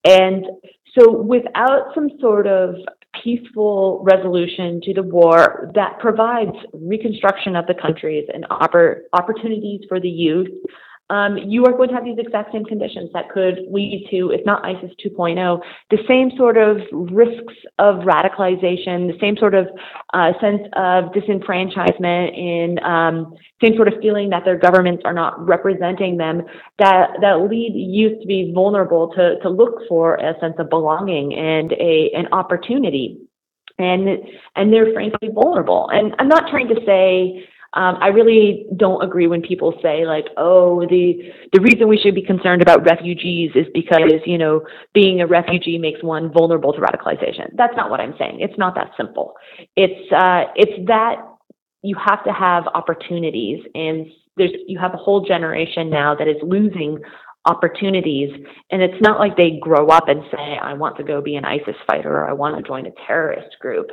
And 0.05 0.47
so 0.99 1.11
without 1.11 1.93
some 1.95 2.09
sort 2.21 2.47
of 2.47 2.77
peaceful 3.23 4.03
resolution 4.05 4.81
to 4.83 4.95
the 4.95 5.03
war 5.03 5.71
that 5.75 5.99
provides 5.99 6.57
reconstruction 6.73 7.57
of 7.57 7.67
the 7.67 7.75
countries 7.75 8.27
and 8.33 8.45
oppor- 8.51 9.03
opportunities 9.13 9.83
for 9.89 10.01
the 10.01 10.09
youth 10.09 10.49
um, 11.09 11.39
you 11.39 11.65
are 11.65 11.73
going 11.73 11.89
to 11.89 11.95
have 11.95 12.05
these 12.05 12.19
exact 12.19 12.53
same 12.53 12.65
conditions 12.65 13.11
that 13.13 13.31
could 13.31 13.61
lead 13.71 14.09
to, 14.11 14.31
if 14.31 14.45
not 14.45 14.65
ISIS 14.65 14.91
2.0, 15.05 15.61
the 15.91 15.99
same 16.09 16.31
sort 16.37 16.57
of 16.57 16.79
risks 16.93 17.55
of 17.79 17.97
radicalization, 18.01 19.07
the 19.07 19.19
same 19.21 19.37
sort 19.37 19.55
of 19.55 19.69
uh, 20.15 20.33
sense 20.41 20.63
of 20.75 21.13
disenfranchisement, 21.13 22.37
and 22.37 22.81
um, 22.81 23.35
same 23.63 23.77
sort 23.77 23.87
of 23.87 23.95
feeling 24.01 24.31
that 24.31 24.45
their 24.45 24.59
governments 24.59 25.03
are 25.05 25.15
not 25.15 25.39
representing 25.47 26.17
them, 26.17 26.43
that 26.79 27.11
that 27.21 27.49
lead 27.49 27.73
youth 27.75 28.21
to 28.21 28.27
be 28.27 28.51
vulnerable 28.53 29.13
to 29.15 29.39
to 29.43 29.49
look 29.49 29.83
for 29.89 30.17
a 30.17 30.35
sense 30.41 30.55
of 30.59 30.69
belonging 30.69 31.35
and 31.35 31.73
a 31.73 32.11
an 32.17 32.27
opportunity, 32.33 33.19
and 33.79 34.09
and 34.57 34.73
they're 34.73 34.93
frankly 34.93 35.29
vulnerable. 35.33 35.89
And 35.93 36.17
I'm 36.19 36.29
not 36.29 36.51
trying 36.51 36.69
to 36.69 36.81
say 36.85 37.47
um, 37.75 37.97
I 38.01 38.09
really 38.09 38.67
don't 38.77 39.03
agree 39.03 39.27
when 39.27 39.43
people 39.43 39.75
say 39.83 40.07
like, 40.07 40.27
oh, 40.37 40.87
the 40.89 41.33
the 41.53 41.61
reason 41.61 41.89
we 41.89 41.99
should 41.99 42.15
be 42.15 42.23
concerned 42.23 42.63
about 42.63 42.85
refugees 42.87 43.51
is 43.55 43.67
because 43.75 44.13
you 44.25 44.39
know 44.39 44.63
being 44.95 45.21
a 45.21 45.27
refugee 45.27 45.79
makes 45.79 46.03
one 46.03 46.33
vulnerable 46.33 46.73
to 46.73 46.81
radicalization. 46.81 47.51
That's 47.55 47.77
not 47.77 47.91
what 47.91 48.01
I'm 48.01 48.15
saying. 48.19 48.39
It's 48.41 48.57
not 48.59 48.75
that 48.77 48.93
simple. 48.97 49.35
It's 49.77 50.13
uh, 50.13 50.45
it's 50.55 50.87
that 50.87 51.17
you 51.83 51.97
have 52.05 52.25
to 52.25 52.33
have 52.33 52.67
opportunities, 52.69 53.65
and 53.75 54.07
there's 54.37 54.53
you 54.67 54.79
have 54.79 54.95
a 54.95 54.99
whole 54.99 55.25
generation 55.25 55.91
now 55.91 56.15
that 56.15 56.29
is 56.29 56.37
losing 56.43 56.99
opportunities. 57.47 58.31
And 58.71 58.83
it's 58.83 59.01
not 59.01 59.19
like 59.19 59.37
they 59.37 59.59
grow 59.61 59.87
up 59.87 60.09
and 60.09 60.23
say, 60.33 60.59
I 60.61 60.75
want 60.75 60.97
to 60.97 61.05
go 61.05 61.23
be 61.23 61.37
an 61.37 61.45
ISIS 61.45 61.77
fighter 61.87 62.13
or 62.13 62.29
I 62.29 62.33
want 62.33 62.57
to 62.57 62.63
join 62.63 62.87
a 62.87 62.91
terrorist 63.07 63.57
group. 63.61 63.87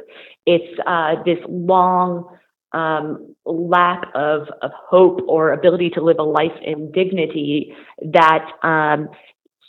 It's 0.46 0.80
uh, 0.88 1.24
this 1.24 1.38
long 1.48 2.36
um, 2.74 3.36
lack 3.46 4.04
of, 4.16 4.48
of 4.62 4.72
hope 4.90 5.20
or 5.28 5.52
ability 5.52 5.90
to 5.92 6.02
live 6.02 6.18
a 6.20 6.24
life 6.24 6.52
in 6.66 6.92
dignity 6.92 7.74
that 8.12 8.46
um, 8.64 9.10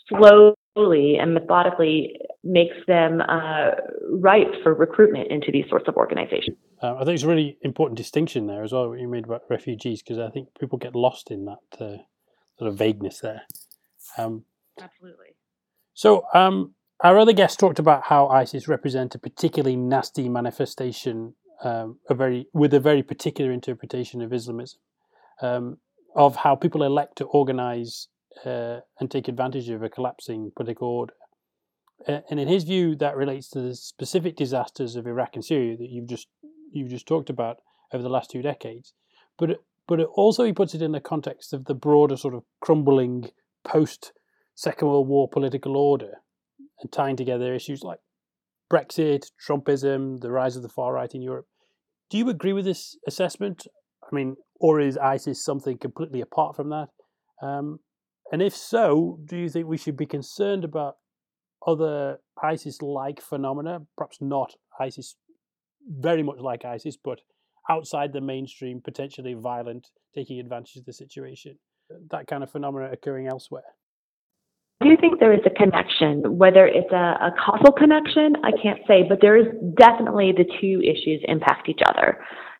slowly 0.09 1.17
and 1.21 1.35
methodically 1.35 2.17
makes 2.43 2.75
them 2.87 3.21
uh, 3.21 3.71
ripe 4.11 4.53
for 4.62 4.75
recruitment 4.75 5.31
into 5.31 5.53
these 5.53 5.64
sorts 5.69 5.87
of 5.88 5.97
organizations. 5.97 6.57
Uh, 6.83 6.95
I 6.97 7.05
think 7.05 7.14
it's 7.14 7.23
a 7.23 7.29
really 7.29 7.59
important 7.62 7.97
distinction 7.97 8.47
there 8.47 8.62
as 8.62 8.73
well, 8.73 8.90
what 8.90 9.01
you 9.01 9.09
made 9.09 9.25
about 9.25 9.43
refugees, 9.49 10.03
because 10.03 10.19
I 10.19 10.31
think 10.31 10.49
people 10.59 10.79
get 10.79 10.95
lost 10.95 11.31
in 11.31 11.45
that 11.47 11.81
uh, 11.81 11.97
sort 12.59 12.71
of 12.71 12.77
vagueness 12.77 13.21
there. 13.21 13.43
Um, 14.19 14.45
Absolutely. 14.81 15.37
So, 15.95 16.25
um, 16.35 16.75
our 17.01 17.19
other 17.19 17.33
guest 17.33 17.59
talked 17.59 17.79
about 17.79 18.05
how 18.05 18.29
ISIS 18.29 18.69
represent 18.69 19.14
a 19.14 19.19
particularly 19.19 19.77
nasty 19.77 20.29
manifestation 20.29 21.35
um, 21.62 21.99
a 22.09 22.14
very 22.14 22.49
with 22.53 22.75
a 22.75 22.81
very 22.81 23.03
particular 23.03 23.53
interpretation 23.53 24.21
of 24.23 24.33
Islamism, 24.33 24.81
um, 25.40 25.79
of 26.14 26.37
how 26.37 26.55
people 26.55 26.83
elect 26.83 27.17
to 27.17 27.25
organize 27.27 28.09
uh, 28.45 28.81
and 28.99 29.11
take 29.11 29.29
advantage 29.29 29.69
of 29.69 29.83
a 29.83 29.88
collapsing 29.88 30.53
political 30.57 30.88
order. 30.88 31.14
And 32.07 32.38
in 32.38 32.49
his 32.49 32.64
view, 32.64 32.97
that 32.97 33.17
relates 33.17 33.49
to 33.51 33.61
the 33.61 33.75
specific 33.75 34.37
disasters 34.37 34.97
of 34.97 35.07
Iraq 35.07 35.31
and 35.35 35.45
Syria 35.45 35.77
that 35.77 35.88
you've 35.90 36.09
just 36.09 36.29
you've 36.71 36.90
just 36.90 37.07
talked 37.07 37.31
about 37.31 37.59
over 37.93 38.03
the 38.03 38.11
last 38.11 38.31
two 38.31 38.43
decades. 38.43 38.93
But 39.38 39.62
but 39.87 40.01
it 40.01 40.09
also 40.14 40.45
he 40.45 40.53
puts 40.53 40.75
it 40.75 40.83
in 40.83 40.93
the 40.93 41.01
context 41.01 41.53
of 41.53 41.67
the 41.67 41.75
broader 41.75 42.17
sort 42.17 42.35
of 42.35 42.45
crumbling 42.61 43.31
post 43.64 44.12
Second 44.55 44.88
World 44.88 45.09
War 45.09 45.29
political 45.29 45.77
order 45.77 46.21
and 46.81 46.93
tying 46.93 47.17
together 47.17 47.55
issues 47.55 47.83
like 47.83 48.01
Brexit, 48.75 49.27
Trumpism, 49.49 50.21
the 50.21 50.33
rise 50.33 50.57
of 50.57 50.63
the 50.63 50.69
far 50.69 50.93
right 50.95 51.15
in 51.15 51.23
Europe. 51.23 51.47
Do 52.11 52.19
you 52.19 52.29
agree 52.29 52.53
with 52.53 52.65
this 52.65 52.97
assessment? 53.07 53.69
I 54.03 54.13
mean, 54.13 54.35
or 54.61 54.81
is 54.81 54.99
ISIS 54.99 55.45
something 55.45 55.79
completely 55.79 56.21
apart 56.21 56.57
from 56.57 56.71
that? 56.71 56.89
Um, 57.41 57.79
and 58.33 58.43
if 58.43 58.57
so, 58.57 59.21
do 59.25 59.37
you 59.37 59.49
think 59.49 59.69
we 59.69 59.77
should 59.77 59.97
be 59.97 60.07
concerned 60.07 60.65
about 60.65 60.97
other 61.65 62.19
ISIS 62.43 62.83
like 62.83 63.21
phenomena? 63.21 63.83
Perhaps 63.97 64.19
not 64.21 64.55
ISIS, 64.81 65.15
very 65.89 66.25
much 66.25 66.39
like 66.41 66.65
ISIS, 66.65 66.97
but 66.97 67.21
outside 67.71 68.13
the 68.13 68.21
mainstream, 68.21 68.81
potentially 68.83 69.35
violent, 69.35 69.87
taking 70.17 70.41
advantage 70.41 70.77
of 70.77 70.85
the 70.85 70.93
situation. 70.93 71.59
That 72.11 72.27
kind 72.27 72.43
of 72.43 72.51
phenomena 72.51 72.91
occurring 72.91 73.29
elsewhere. 73.29 73.63
I 74.81 74.87
do 74.87 74.97
think 75.01 75.21
there 75.21 75.33
is 75.33 75.41
a 75.47 75.51
connection. 75.51 76.37
Whether 76.37 76.67
it's 76.67 76.91
a, 76.93 76.97
a 76.97 77.35
causal 77.45 77.73
connection, 77.73 78.37
I 78.43 78.51
can't 78.61 78.81
say, 78.87 79.05
but 79.09 79.21
there 79.21 79.37
is 79.37 79.47
definitely 79.79 80.33
the 80.33 80.45
two 80.61 80.81
issues 80.83 81.23
impact 81.29 81.69
each 81.69 81.81
other. 81.87 82.19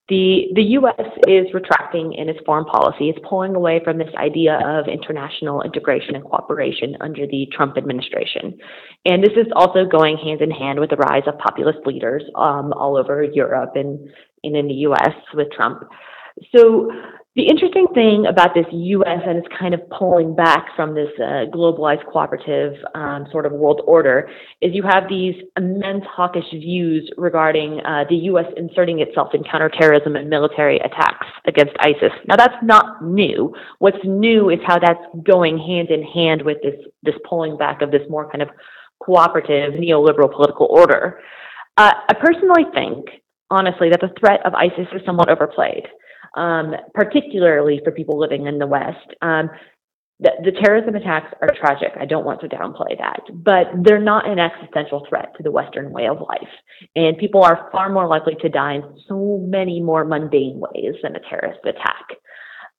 The, 0.09 0.49
the 0.55 0.63
U.S. 0.63 1.07
is 1.27 1.47
retracting 1.55 2.13
in 2.13 2.29
its 2.29 2.39
foreign 2.45 2.67
policy. 2.67 3.09
It's 3.09 3.19
pulling 3.27 3.55
away 3.55 3.81
from 3.83 3.97
this 3.97 4.15
idea 4.19 4.61
of 4.63 4.87
international 4.87 5.63
integration 5.63 6.15
and 6.15 6.23
cooperation 6.23 6.95
under 7.01 7.27
the 7.27 7.49
Trump 7.53 7.79
administration. 7.79 8.59
And 9.07 9.25
this 9.25 9.33
is 9.33 9.47
also 9.57 9.87
going 9.87 10.19
hand 10.19 10.43
in 10.43 10.51
hand 10.51 10.79
with 10.79 10.91
the 10.91 10.97
rise 10.97 11.23
of 11.27 11.39
populist 11.39 11.79
leaders 11.87 12.23
um, 12.35 12.75
all 12.75 12.99
over 12.99 13.23
Europe 13.23 13.73
and, 13.77 13.99
and 14.43 14.55
in 14.55 14.69
the 14.69 14.75
U.S. 14.89 15.15
with 15.33 15.51
Trump. 15.53 15.85
So 16.55 16.91
the 17.37 17.49
interesting 17.49 17.89
thing 17.95 18.27
about 18.27 18.55
this 18.55 18.67
U.S. 18.71 19.21
and 19.27 19.39
it's 19.39 19.49
kind 19.59 19.75
of 19.75 19.81
pulling 19.91 20.37
back 20.37 20.69
from 20.77 20.95
this 20.95 21.09
uh, 21.19 21.51
globalized 21.53 22.07
cooperative 22.07 22.75
um, 22.95 23.27
sort 23.33 23.45
of 23.45 23.51
world 23.51 23.83
order 23.89 24.31
is 24.61 24.73
you 24.73 24.85
have 24.85 25.09
these 25.09 25.35
immense 25.57 26.05
hawkish 26.09 26.49
views 26.53 27.11
regarding 27.17 27.81
uh, 27.81 28.05
the 28.09 28.15
U.S. 28.31 28.47
inserting 28.57 29.01
itself 29.01 29.35
in 29.35 29.43
counterterrorism 29.43 30.15
and 30.15 30.31
military 30.31 30.77
attacks 30.77 31.27
against 31.45 31.73
ISIS. 31.81 32.13
Now 32.29 32.37
that's 32.37 32.55
not 32.63 33.05
new. 33.05 33.53
What's 33.81 33.99
new 34.05 34.49
is 34.51 34.61
how 34.65 34.79
that's 34.79 35.03
going 35.25 35.59
hand 35.59 35.91
in 35.91 36.05
hand 36.05 36.43
with 36.43 36.59
this 36.63 36.77
this 37.03 37.17
pulling 37.29 37.57
back 37.57 37.83
of 37.83 37.91
this 37.91 38.03
more 38.09 38.31
kind 38.31 38.43
of 38.43 38.49
cooperative 39.03 39.75
neoliberal 39.75 40.33
political 40.33 40.69
order. 40.71 41.19
Uh, 41.77 41.95
I 42.09 42.15
personally 42.15 42.63
think, 42.73 43.07
honestly, 43.51 43.91
that 43.91 44.01
the 44.01 44.15
threat 44.21 44.39
of 44.47 44.55
ISIS 44.55 44.87
is 44.95 45.03
somewhat 45.05 45.29
overplayed 45.29 45.89
um, 46.37 46.75
particularly 46.95 47.81
for 47.85 47.93
people 47.93 48.19
living 48.19 48.47
in 48.47 48.59
the 48.59 48.67
West. 48.67 49.15
Um, 49.23 49.51
the, 50.21 50.31
the, 50.45 50.53
terrorism 50.53 50.95
attacks 50.95 51.35
are 51.43 51.51
tragic. 51.59 51.91
I 52.01 52.07
don't 52.07 52.25
want 52.25 52.41
to 52.43 52.49
downplay 52.49 52.97
that, 52.99 53.23
but 53.33 53.67
they're 53.83 54.01
not 54.01 54.29
an 54.29 54.39
existential 54.39 55.05
threat 55.09 55.33
to 55.37 55.43
the 55.43 55.51
Western 55.51 55.91
way 55.91 56.07
of 56.07 56.21
life. 56.21 56.49
And 56.95 57.19
people 57.19 57.43
are 57.43 57.69
far 57.73 57.91
more 57.91 58.07
likely 58.07 58.37
to 58.41 58.49
die 58.49 58.75
in 58.75 58.97
so 59.09 59.45
many 59.45 59.81
more 59.81 60.05
mundane 60.05 60.61
ways 60.61 60.95
than 61.03 61.17
a 61.17 61.21
terrorist 61.21 61.61
attack. 61.65 62.07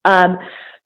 Um, 0.05 0.37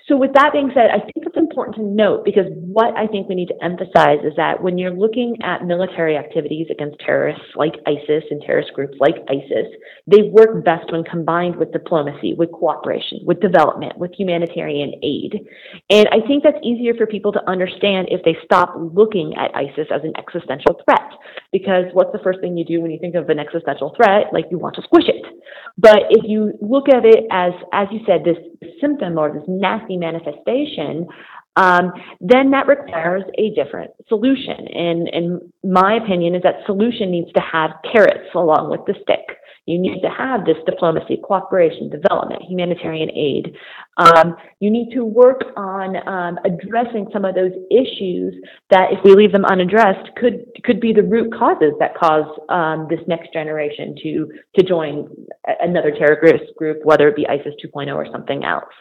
so, 0.08 0.18
with 0.18 0.34
that 0.34 0.52
being 0.52 0.72
said, 0.74 0.90
I 0.90 1.00
think 1.00 1.28
it's 1.28 1.38
important 1.60 1.76
to 1.76 1.96
note 1.96 2.24
because 2.24 2.46
what 2.56 2.96
I 2.98 3.06
think 3.08 3.28
we 3.28 3.36
need 3.36 3.50
to 3.50 3.64
emphasize 3.64 4.20
is 4.24 4.34
that 4.38 4.64
when 4.64 4.78
you're 4.78 4.96
looking 4.96 5.36
at 5.44 5.66
military 5.66 6.16
activities 6.16 6.68
against 6.72 7.00
terrorists 7.00 7.44
like 7.56 7.74
ISIS 7.86 8.24
and 8.32 8.42
terrorist 8.42 8.72
groups 8.74 8.98
like 9.00 9.16
ISIS, 9.28 9.68
they 10.08 10.24
work 10.32 10.64
best 10.64 10.92
when 10.92 11.04
combined 11.04 11.58
with 11.58 11.74
diplomacy, 11.74 12.34
with 12.34 12.52
cooperation, 12.52 13.20
with 13.26 13.42
development, 13.42 13.98
with 13.98 14.12
humanitarian 14.14 14.94
aid. 15.04 15.46
And 15.90 16.08
I 16.10 16.26
think 16.26 16.44
that's 16.44 16.60
easier 16.64 16.94
for 16.94 17.06
people 17.06 17.34
to 17.34 17.50
understand 17.50 18.08
if 18.10 18.24
they 18.24 18.38
stop 18.46 18.74
looking 18.78 19.36
at 19.36 19.54
ISIS 19.54 19.88
as 19.92 20.02
an 20.04 20.14
existential 20.18 20.80
threat. 20.86 21.12
Because 21.52 21.86
what's 21.94 22.14
the 22.14 22.20
first 22.24 22.40
thing 22.40 22.58
you 22.58 22.64
do 22.64 22.80
when 22.80 22.92
you 22.92 23.00
think 23.00 23.16
of 23.16 23.30
an 23.30 23.40
existential 23.40 23.94
threat? 23.98 24.28
Like 24.32 24.46
you 24.52 24.60
want 24.60 24.76
to 24.76 24.82
squish 24.84 25.08
it. 25.08 25.26
But 25.78 26.04
if 26.10 26.24
you 26.24 26.54
look 26.62 26.88
at 26.90 27.06
it 27.06 27.26
as, 27.32 27.54
as 27.74 27.88
you 27.92 28.00
said, 28.06 28.24
this 28.24 28.38
symptom 28.80 29.18
or 29.18 29.34
this 29.34 29.44
nasty 29.48 29.98
manifestation, 29.98 31.08
um, 31.56 31.92
then 32.22 32.52
that 32.52 32.68
requires 32.68 33.24
a 33.38 33.54
different 33.56 33.92
solution. 34.08 34.68
And, 34.74 35.08
and 35.10 35.42
my 35.64 35.96
opinion 35.96 36.36
is 36.36 36.44
that 36.44 36.66
solution 36.66 37.12
needs 37.12 37.32
to 37.34 37.42
have 37.42 37.72
carrots 37.92 38.30
along 38.36 38.70
with 38.70 38.82
the 38.86 38.94
stick. 39.02 39.39
You 39.70 39.78
need 39.78 40.02
to 40.02 40.10
have 40.10 40.46
this 40.46 40.58
diplomacy, 40.66 41.22
cooperation, 41.24 41.92
development, 41.92 42.42
humanitarian 42.42 43.12
aid. 43.12 43.56
Um, 43.98 44.36
you 44.60 44.72
need 44.72 44.92
to 44.96 45.06
work 45.06 45.44
on 45.56 45.96
um, 46.08 46.40
addressing 46.44 47.08
some 47.14 47.24
of 47.24 47.36
those 47.36 47.52
issues 47.70 48.34
that, 48.72 48.92
if 48.92 49.00
we 49.04 49.14
leave 49.14 49.32
them 49.32 49.46
unaddressed, 49.46 50.10
could 50.16 50.46
could 50.64 50.80
be 50.82 50.92
the 50.92 51.04
root 51.04 51.32
causes 51.32 51.74
that 51.80 51.96
cause 51.96 52.26
um, 52.50 52.88
this 52.90 53.00
next 53.08 53.32
generation 53.32 53.96
to 54.02 54.32
to 54.56 54.64
join 54.64 55.08
another 55.62 55.92
terrorist 55.92 56.56
group, 56.58 56.80
whether 56.84 57.08
it 57.08 57.16
be 57.16 57.28
ISIS 57.28 57.54
2.0 57.64 57.96
or 57.96 58.08
something 58.12 58.44
else. 58.44 58.74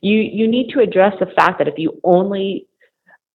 You 0.00 0.18
you 0.18 0.46
need 0.46 0.70
to 0.74 0.80
address 0.80 1.14
the 1.18 1.26
fact 1.34 1.58
that 1.58 1.66
if 1.66 1.74
you 1.76 2.00
only 2.04 2.68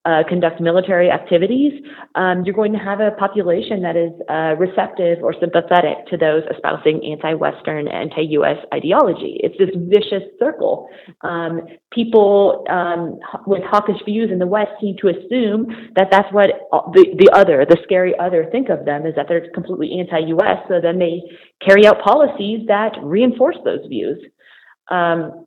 uh, 0.04 0.24
conduct 0.28 0.60
military 0.60 1.12
activities, 1.12 1.74
um, 2.16 2.44
you're 2.44 2.56
going 2.56 2.74
to 2.74 2.80
have 2.80 3.00
a 3.00 3.12
population 3.20 3.84
that 3.84 3.96
is 3.96 4.12
uh, 4.30 4.56
receptive 4.58 5.20
or 5.22 5.34
sympathetic 5.40 6.08
to 6.10 6.18
those 6.18 6.42
espousing 6.52 7.06
anti-Western, 7.06 7.88
anti-U.S. 7.88 8.58
ideology. 8.74 9.40
It's 9.44 9.56
this 9.60 9.70
vicious 9.76 10.24
circle. 10.40 10.90
Um, 11.22 11.68
people 11.92 12.66
um, 12.68 13.20
with 13.46 13.62
hawkish 13.64 14.02
views 14.04 14.32
in 14.32 14.40
the 14.40 14.48
West 14.48 14.72
seem 14.82 14.96
to 15.02 15.10
assume 15.10 15.68
that 15.96 16.08
that's 16.10 16.32
what 16.34 16.50
the, 16.94 17.16
the 17.20 17.30
other, 17.32 17.64
the 17.70 17.78
scary 17.84 18.18
other, 18.18 18.48
think 18.52 18.70
of 18.70 18.86
them 18.86 19.06
is 19.06 19.14
that 19.16 19.28
they're 19.30 19.52
completely 19.54 20.00
anti-U.S. 20.00 20.66
So 20.68 20.82
then 20.82 20.98
they 20.98 21.22
carry 21.64 21.86
out 21.86 22.02
policies 22.02 22.62
that 22.68 22.94
reinforce 23.04 23.58
those 23.64 23.86
views. 23.88 24.18
Um, 24.90 25.46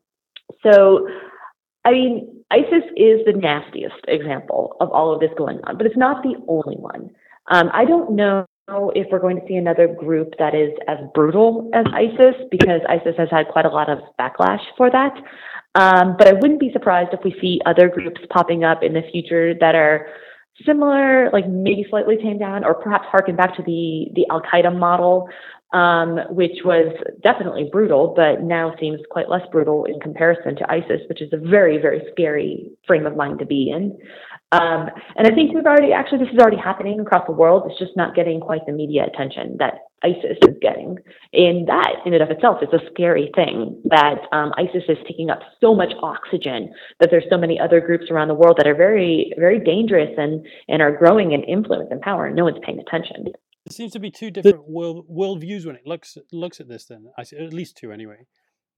so, 0.63 1.09
I 1.85 1.91
mean, 1.91 2.34
ISIS 2.51 2.85
is 2.97 3.21
the 3.27 3.33
nastiest 3.35 3.97
example 4.09 4.77
of 4.81 4.91
all 4.91 5.13
of 5.13 5.21
this 5.21 5.31
going 5.37 5.61
on, 5.65 5.77
but 5.77 5.87
it's 5.87 5.97
not 5.97 6.23
the 6.23 6.35
only 6.49 6.77
one. 6.77 7.11
Um, 7.51 7.71
I 7.73 7.85
don't 7.85 8.13
know 8.13 8.47
if 8.95 9.07
we're 9.11 9.19
going 9.19 9.41
to 9.41 9.47
see 9.47 9.57
another 9.57 9.87
group 9.87 10.35
that 10.39 10.55
is 10.55 10.71
as 10.89 10.99
brutal 11.15 11.71
as 11.75 11.85
ISIS 11.93 12.35
because 12.51 12.81
ISIS 12.89 13.15
has 13.19 13.29
had 13.31 13.49
quite 13.49 13.67
a 13.67 13.69
lot 13.69 13.91
of 13.91 13.99
backlash 14.19 14.61
for 14.77 14.91
that. 14.91 15.15
Um, 15.75 16.17
but 16.17 16.29
I 16.29 16.33
wouldn't 16.33 16.61
be 16.61 16.71
surprised 16.73 17.11
if 17.13 17.21
we 17.25 17.37
see 17.41 17.61
other 17.67 17.89
groups 17.89 18.21
popping 18.31 18.65
up 18.65 18.83
in 18.83 18.95
the 18.95 19.03
future 19.13 19.55
that 19.61 19.75
are 19.75 20.07
similar, 20.65 21.31
like 21.33 21.49
maybe 21.49 21.85
slightly 21.91 22.17
tamed 22.17 22.41
down, 22.41 22.65
or 22.65 22.75
perhaps 22.75 23.07
harken 23.11 23.37
back 23.37 23.57
to 23.57 23.63
the 23.63 24.07
the 24.15 24.25
Al 24.31 24.41
Qaeda 24.41 24.77
model, 24.77 25.29
um, 25.73 26.19
which 26.31 26.59
was 26.65 26.95
definitely 27.23 27.69
brutal, 27.71 28.13
but 28.15 28.43
now 28.43 28.75
seems 28.79 29.01
quite 29.11 29.29
less 29.29 29.43
brutal 29.51 29.85
in 29.87 29.99
comparison 30.01 30.57
to 30.57 30.71
ISIS, 30.71 31.01
which 31.09 31.21
is 31.21 31.33
a 31.33 31.37
very, 31.37 31.79
very 31.79 32.03
scary 32.13 32.71
frame 32.87 33.07
of 33.07 33.17
mind 33.17 33.39
to 33.41 33.47
be 33.47 33.71
in. 33.71 33.99
Um, 34.53 34.89
and 35.17 35.27
I 35.27 35.35
think 35.35 35.53
we've 35.53 35.67
already, 35.67 35.93
actually, 35.93 36.19
this 36.19 36.33
is 36.33 36.39
already 36.39 36.59
happening 36.59 37.01
across 37.01 37.27
the 37.27 37.33
world. 37.33 37.65
It's 37.67 37.79
just 37.79 37.97
not 37.97 38.15
getting 38.15 38.39
quite 38.39 38.65
the 38.67 38.73
media 38.73 39.05
attention 39.05 39.57
that 39.59 39.81
ISIS 40.05 40.39
is 40.43 40.55
getting. 40.63 40.99
And 41.33 41.67
that, 41.67 41.95
in 42.07 42.15
and 42.15 42.23
of 42.23 42.31
itself, 42.31 42.59
is 42.63 42.69
a 42.73 42.79
scary 42.93 43.33
thing 43.35 43.81
that 43.87 44.21
um, 44.31 44.53
ISIS 44.57 44.85
is 44.89 44.99
taking 45.09 45.31
up 45.31 45.41
so 45.61 45.75
much 45.75 45.93
oxygen 46.01 46.73
that 47.01 47.11
there's 47.11 47.25
so 47.31 47.39
many 47.39 47.59
other 47.59 47.81
groups 47.81 48.11
around 48.11 48.29
the 48.29 48.35
world 48.35 48.57
that 48.59 48.69
are 48.69 48.77
very, 48.77 49.33
very 49.39 49.59
dangerous 49.59 50.11
and, 50.17 50.47
and 50.69 50.81
are 50.81 50.93
growing 50.93 51.33
in 51.33 51.43
influence 51.43 51.89
and 51.91 52.01
power, 52.01 52.27
and 52.27 52.37
no 52.37 52.45
one's 52.45 52.59
paying 52.65 52.79
attention. 52.79 53.33
There 53.67 53.75
seems 53.75 53.93
to 53.93 53.99
be 53.99 54.11
two 54.11 54.31
different 54.31 54.69
world 54.69 55.07
world 55.09 55.41
views 55.41 55.65
when 55.65 55.77
it 55.77 55.87
looks 55.87 56.19
looks 56.33 56.61
at 56.61 56.69
this. 56.69 56.85
Then 56.85 57.07
I 57.17 57.23
see 57.23 57.37
at 57.37 57.53
least 57.53 57.77
two 57.77 57.93
anyway. 57.93 58.27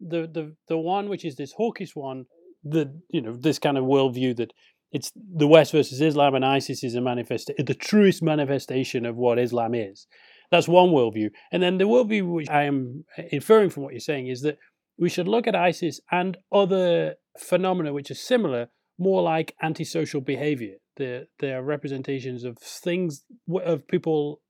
The 0.01 0.29
the 0.33 0.55
the 0.69 0.79
one 0.79 1.09
which 1.09 1.25
is 1.25 1.37
this 1.37 1.53
hawkish 1.53 1.97
one, 1.97 2.27
the 2.63 3.01
you 3.09 3.21
know 3.21 3.37
this 3.37 3.59
kind 3.59 3.77
of 3.77 3.85
worldview 3.85 4.37
that 4.37 4.53
it's 4.93 5.13
the 5.15 5.49
West 5.49 5.73
versus 5.73 6.01
Islam 6.01 6.37
and 6.37 6.45
ISIS 6.45 6.85
is 6.85 6.95
a 6.95 7.01
manifest 7.01 7.51
the 7.59 7.75
truest 7.75 8.23
manifestation 8.23 9.05
of 9.05 9.17
what 9.17 9.39
Islam 9.39 9.75
is. 9.75 10.07
That's 10.53 10.69
one 10.69 10.91
worldview, 10.91 11.31
and 11.51 11.63
then 11.63 11.79
the 11.79 11.85
worldview 11.85 12.33
which 12.33 12.49
I 12.49 12.63
am 12.65 13.05
inferring 13.33 13.71
from 13.71 13.83
what 13.83 13.93
you're 13.93 14.01
saying 14.01 14.29
is 14.29 14.43
that 14.43 14.59
we 14.99 15.09
should 15.09 15.29
look 15.29 15.47
at 15.47 15.57
ISIS 15.57 16.01
and 16.11 16.37
other 16.53 17.17
phenomena 17.39 17.93
which 17.93 18.11
are 18.11 18.15
similar, 18.15 18.69
more 18.99 19.23
like 19.23 19.55
antisocial 19.63 20.21
behavior. 20.21 20.77
They're, 20.97 21.25
they're 21.41 21.63
representations 21.63 22.45
of 22.45 22.57
things 22.59 23.25
of 23.63 23.87
people 23.87 24.41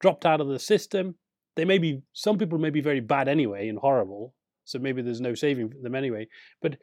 dropped 0.00 0.26
out 0.26 0.40
of 0.40 0.48
the 0.48 0.58
system. 0.58 1.16
They 1.56 1.64
may 1.64 1.78
be 1.78 2.02
some 2.12 2.38
people 2.38 2.58
may 2.58 2.70
be 2.70 2.80
very 2.80 3.00
bad 3.00 3.28
anyway 3.28 3.68
and 3.68 3.78
horrible, 3.78 4.34
so 4.64 4.78
maybe 4.78 5.02
there's 5.02 5.20
no 5.20 5.34
saving 5.34 5.72
them 5.82 5.94
anyway. 5.94 6.28
But 6.60 6.76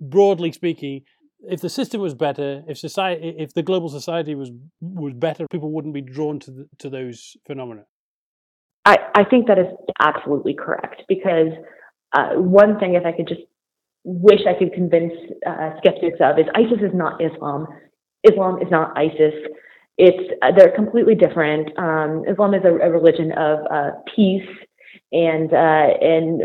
broadly 0.00 0.52
speaking, 0.52 1.02
if 1.42 1.60
the 1.60 1.70
system 1.70 2.00
was 2.00 2.14
better, 2.14 2.62
if 2.68 2.78
society, 2.78 3.34
if 3.38 3.54
the 3.54 3.62
global 3.62 3.88
society 3.88 4.34
was 4.34 4.50
was 4.80 5.14
better, 5.14 5.46
people 5.50 5.70
wouldn't 5.72 5.94
be 5.94 6.02
drawn 6.02 6.38
to 6.40 6.50
the, 6.50 6.68
to 6.78 6.90
those 6.90 7.36
phenomena. 7.46 7.84
I, 8.84 8.96
I 9.14 9.24
think 9.24 9.46
that 9.48 9.58
is 9.58 9.66
absolutely 10.00 10.54
correct 10.54 11.02
because 11.08 11.52
uh, 12.12 12.30
one 12.34 12.78
thing, 12.78 12.94
if 12.94 13.04
I 13.04 13.12
could 13.12 13.28
just 13.28 13.42
wish 14.04 14.40
I 14.48 14.58
could 14.58 14.72
convince 14.72 15.12
uh, 15.46 15.70
skeptics 15.78 16.18
of, 16.20 16.38
is 16.38 16.46
ISIS 16.54 16.82
is 16.82 16.94
not 16.94 17.20
Islam. 17.20 17.66
Islam 18.28 18.60
is 18.60 18.68
not 18.70 18.96
ISIS 18.96 19.34
it's 20.00 20.32
uh, 20.42 20.50
they're 20.56 20.74
completely 20.74 21.14
different. 21.14 21.76
Um, 21.78 22.24
Islam 22.26 22.54
is 22.54 22.64
a, 22.64 22.72
a 22.72 22.90
religion 22.90 23.32
of 23.32 23.58
uh, 23.70 23.90
peace, 24.16 24.48
and 25.12 25.52
uh, 25.52 25.88
and 26.00 26.42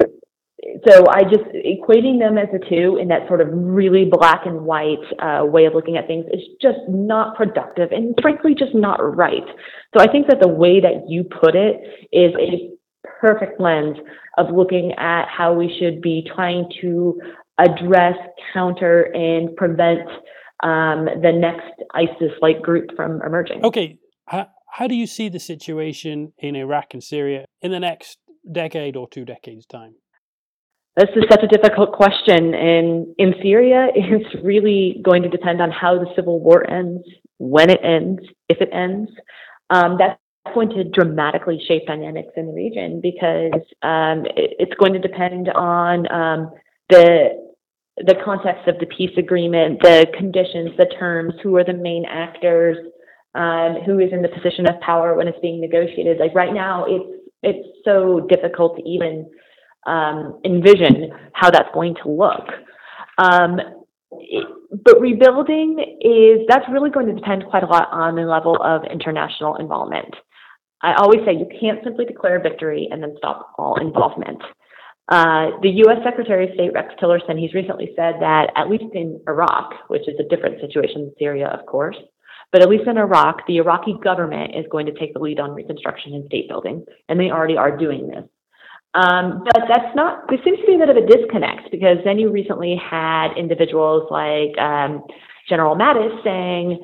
so 0.87 1.05
I 1.09 1.23
just 1.23 1.45
equating 1.53 2.19
them 2.19 2.37
as 2.37 2.49
the 2.51 2.59
two 2.59 2.97
in 2.97 3.07
that 3.09 3.27
sort 3.27 3.39
of 3.39 3.47
really 3.51 4.05
black 4.11 4.45
and 4.45 4.65
white 4.65 5.05
uh, 5.19 5.45
way 5.45 5.65
of 5.65 5.73
looking 5.73 5.95
at 5.95 6.07
things 6.07 6.25
is 6.33 6.41
just 6.61 6.79
not 6.89 7.37
productive 7.37 7.91
and 7.91 8.13
frankly 8.21 8.55
just 8.55 8.75
not 8.75 8.97
right. 9.15 9.45
So 9.95 10.03
I 10.03 10.11
think 10.11 10.27
that 10.27 10.41
the 10.41 10.49
way 10.49 10.81
that 10.81 11.07
you 11.07 11.23
put 11.23 11.55
it 11.55 11.81
is 12.11 12.33
a 12.39 12.71
perfect 13.21 13.61
lens 13.61 13.97
of 14.37 14.47
looking 14.53 14.91
at 14.97 15.27
how 15.29 15.53
we 15.53 15.73
should 15.79 16.01
be 16.01 16.27
trying 16.35 16.69
to 16.81 17.21
address, 17.57 18.15
counter, 18.53 19.03
and 19.13 19.55
prevent 19.55 20.09
um, 20.63 21.05
the 21.05 21.31
next 21.33 21.83
ISIS-like 21.93 22.61
group 22.61 22.89
from 22.95 23.21
emerging. 23.25 23.63
Okay, 23.63 23.97
how, 24.27 24.47
how 24.71 24.87
do 24.87 24.95
you 24.95 25.07
see 25.07 25.29
the 25.29 25.39
situation 25.39 26.33
in 26.37 26.55
Iraq 26.55 26.93
and 26.93 27.03
Syria 27.03 27.45
in 27.61 27.71
the 27.71 27.79
next 27.79 28.17
decade 28.51 28.95
or 28.95 29.07
two 29.07 29.25
decades' 29.25 29.65
time? 29.65 29.95
This 30.97 31.09
is 31.15 31.23
such 31.29 31.43
a 31.43 31.47
difficult 31.47 31.91
question. 31.91 32.53
And 32.53 33.07
in 33.17 33.35
Syria, 33.41 33.87
it's 33.95 34.43
really 34.43 35.01
going 35.03 35.23
to 35.23 35.29
depend 35.29 35.61
on 35.61 35.71
how 35.71 35.99
the 35.99 36.07
civil 36.15 36.39
war 36.39 36.69
ends, 36.69 37.03
when 37.37 37.69
it 37.69 37.79
ends, 37.83 38.21
if 38.49 38.61
it 38.61 38.69
ends. 38.71 39.11
Um, 39.69 39.97
that's 39.99 40.19
going 40.53 40.69
to 40.69 40.83
dramatically 40.83 41.59
shape 41.67 41.87
dynamics 41.87 42.31
in 42.37 42.47
the 42.47 42.53
region 42.53 43.01
because 43.01 43.61
um, 43.81 44.25
it, 44.37 44.55
it's 44.59 44.73
going 44.79 44.93
to 44.93 44.99
depend 44.99 45.49
on 45.49 46.11
um, 46.11 46.51
the 46.89 47.44
the 47.97 48.15
context 48.23 48.67
of 48.67 48.77
the 48.79 48.85
peace 48.87 49.15
agreement, 49.17 49.81
the 49.81 50.05
conditions, 50.17 50.71
the 50.77 50.85
terms, 50.99 51.33
who 51.41 51.55
are 51.55 51.63
the 51.63 51.73
main 51.73 52.05
actors, 52.05 52.77
um, 53.35 53.77
who 53.85 53.99
is 53.99 54.11
in 54.11 54.21
the 54.21 54.29
position 54.29 54.67
of 54.67 54.79
power 54.81 55.15
when 55.15 55.27
it's 55.27 55.39
being 55.41 55.61
negotiated. 55.61 56.17
Like 56.19 56.35
right 56.35 56.53
now, 56.53 56.85
it's 56.87 57.21
it's 57.43 57.67
so 57.85 58.25
difficult 58.27 58.77
to 58.77 58.83
even 58.83 59.29
um, 59.85 60.39
envision 60.43 61.11
how 61.33 61.51
that's 61.51 61.69
going 61.73 61.95
to 62.03 62.09
look. 62.09 62.47
Um, 63.17 63.59
it, 64.11 64.45
but 64.83 64.99
rebuilding 64.99 65.79
is 66.01 66.45
that's 66.49 66.65
really 66.71 66.89
going 66.89 67.07
to 67.07 67.13
depend 67.13 67.45
quite 67.49 67.63
a 67.63 67.67
lot 67.67 67.87
on 67.91 68.15
the 68.15 68.23
level 68.23 68.57
of 68.61 68.83
international 68.91 69.55
involvement. 69.57 70.13
I 70.81 70.95
always 70.95 71.19
say 71.25 71.33
you 71.33 71.47
can't 71.59 71.79
simply 71.83 72.05
declare 72.05 72.41
victory 72.41 72.89
and 72.91 73.01
then 73.01 73.15
stop 73.17 73.53
all 73.57 73.79
involvement. 73.79 74.41
Uh, 75.07 75.51
the 75.61 75.69
U.S. 75.85 75.99
Secretary 76.03 76.47
of 76.47 76.55
State 76.55 76.73
Rex 76.73 76.93
Tillerson, 77.01 77.39
he's 77.39 77.53
recently 77.53 77.91
said 77.95 78.15
that 78.21 78.51
at 78.55 78.69
least 78.69 78.85
in 78.93 79.21
Iraq, 79.27 79.73
which 79.87 80.07
is 80.07 80.15
a 80.19 80.27
different 80.35 80.59
situation 80.61 81.01
than 81.01 81.13
Syria, 81.19 81.47
of 81.47 81.65
course, 81.67 81.97
but 82.51 82.61
at 82.61 82.69
least 82.69 82.87
in 82.87 82.97
Iraq, 82.97 83.45
the 83.47 83.57
Iraqi 83.57 83.95
government 84.03 84.55
is 84.55 84.65
going 84.71 84.87
to 84.87 84.93
take 84.93 85.13
the 85.13 85.19
lead 85.19 85.39
on 85.39 85.51
reconstruction 85.51 86.13
and 86.13 86.25
state 86.25 86.49
building, 86.49 86.85
and 87.07 87.19
they 87.19 87.29
already 87.29 87.57
are 87.57 87.75
doing 87.75 88.07
this. 88.07 88.23
Um, 88.95 89.43
but 89.43 89.63
that's 89.67 89.93
not, 89.95 90.23
there 90.29 90.39
seems 90.43 90.59
to 90.59 90.65
be 90.65 90.75
a 90.75 90.77
bit 90.77 90.89
of 90.89 90.95
a 90.95 91.05
disconnect 91.05 91.69
because 91.69 91.97
then 92.05 92.17
you 92.17 92.31
recently 92.31 92.79
had 92.81 93.33
individuals 93.37 94.07
like 94.09 94.57
um, 94.57 95.03
General 95.49 95.75
Mattis 95.75 96.23
saying, 96.23 96.81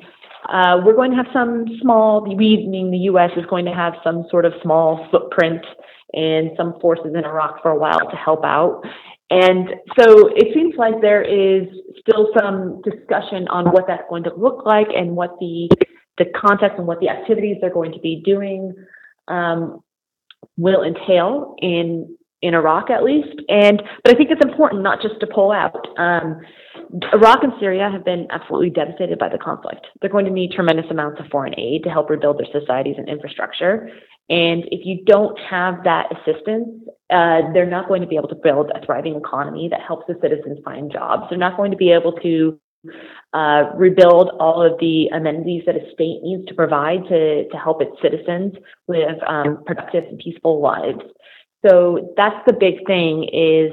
uh, 0.48 0.82
we're 0.84 0.94
going 0.94 1.10
to 1.12 1.16
have 1.16 1.28
some 1.32 1.64
small, 1.80 2.22
we, 2.22 2.34
meaning 2.36 2.90
the 2.90 2.98
U.S., 2.98 3.30
is 3.36 3.46
going 3.46 3.64
to 3.64 3.72
have 3.72 3.94
some 4.04 4.26
sort 4.30 4.44
of 4.44 4.52
small 4.62 5.06
footprint 5.10 5.64
and 6.12 6.50
some 6.56 6.78
forces 6.80 7.12
in 7.14 7.24
Iraq 7.24 7.62
for 7.62 7.70
a 7.70 7.78
while 7.78 8.00
to 8.10 8.16
help 8.16 8.44
out. 8.44 8.82
And 9.30 9.70
so 9.98 10.28
it 10.36 10.52
seems 10.52 10.74
like 10.76 11.00
there 11.00 11.22
is 11.22 11.66
still 12.00 12.28
some 12.38 12.82
discussion 12.82 13.48
on 13.48 13.72
what 13.72 13.86
that's 13.86 14.02
going 14.10 14.24
to 14.24 14.34
look 14.34 14.66
like 14.66 14.88
and 14.94 15.16
what 15.16 15.30
the 15.40 15.70
the 16.18 16.26
context 16.36 16.76
and 16.76 16.86
what 16.86 17.00
the 17.00 17.08
activities 17.08 17.56
they're 17.60 17.72
going 17.72 17.92
to 17.92 17.98
be 18.00 18.22
doing 18.24 18.74
um, 19.28 19.80
will 20.58 20.82
entail 20.82 21.56
in 21.62 22.14
in 22.42 22.54
Iraq 22.54 22.90
at 22.90 23.02
least. 23.02 23.40
And 23.48 23.82
but 24.04 24.14
I 24.14 24.16
think 24.16 24.30
it's 24.30 24.44
important 24.44 24.82
not 24.82 25.00
just 25.00 25.18
to 25.20 25.26
pull 25.26 25.52
out. 25.52 25.86
Um, 25.96 26.40
Iraq 27.12 27.42
and 27.42 27.52
Syria 27.58 27.88
have 27.90 28.04
been 28.04 28.26
absolutely 28.30 28.70
devastated 28.70 29.18
by 29.18 29.28
the 29.28 29.38
conflict. 29.38 29.86
They're 30.00 30.10
going 30.10 30.26
to 30.26 30.30
need 30.30 30.52
tremendous 30.52 30.86
amounts 30.90 31.20
of 31.20 31.26
foreign 31.30 31.58
aid 31.58 31.84
to 31.84 31.90
help 31.90 32.10
rebuild 32.10 32.38
their 32.38 32.60
societies 32.60 32.96
and 32.98 33.08
infrastructure. 33.08 33.88
And 34.28 34.64
if 34.70 34.84
you 34.84 35.04
don't 35.04 35.38
have 35.38 35.84
that 35.84 36.06
assistance, 36.12 36.68
uh, 37.10 37.52
they're 37.52 37.66
not 37.66 37.88
going 37.88 38.02
to 38.02 38.08
be 38.08 38.16
able 38.16 38.28
to 38.28 38.34
build 38.34 38.70
a 38.74 38.84
thriving 38.84 39.16
economy 39.16 39.68
that 39.70 39.80
helps 39.80 40.06
the 40.06 40.14
citizens 40.20 40.58
find 40.64 40.90
jobs. 40.92 41.24
They're 41.28 41.38
not 41.38 41.56
going 41.56 41.70
to 41.70 41.76
be 41.76 41.92
able 41.92 42.12
to 42.22 42.58
uh, 43.32 43.70
rebuild 43.76 44.30
all 44.40 44.62
of 44.62 44.78
the 44.80 45.06
amenities 45.14 45.62
that 45.66 45.76
a 45.76 45.92
state 45.92 46.20
needs 46.22 46.46
to 46.46 46.54
provide 46.54 47.04
to, 47.08 47.48
to 47.48 47.56
help 47.56 47.80
its 47.80 47.92
citizens 48.02 48.54
live 48.88 49.16
um, 49.26 49.62
productive 49.64 50.04
and 50.04 50.18
peaceful 50.18 50.60
lives. 50.60 51.00
So 51.66 52.12
that's 52.16 52.44
the 52.46 52.52
big 52.52 52.86
thing 52.86 53.28
is 53.32 53.72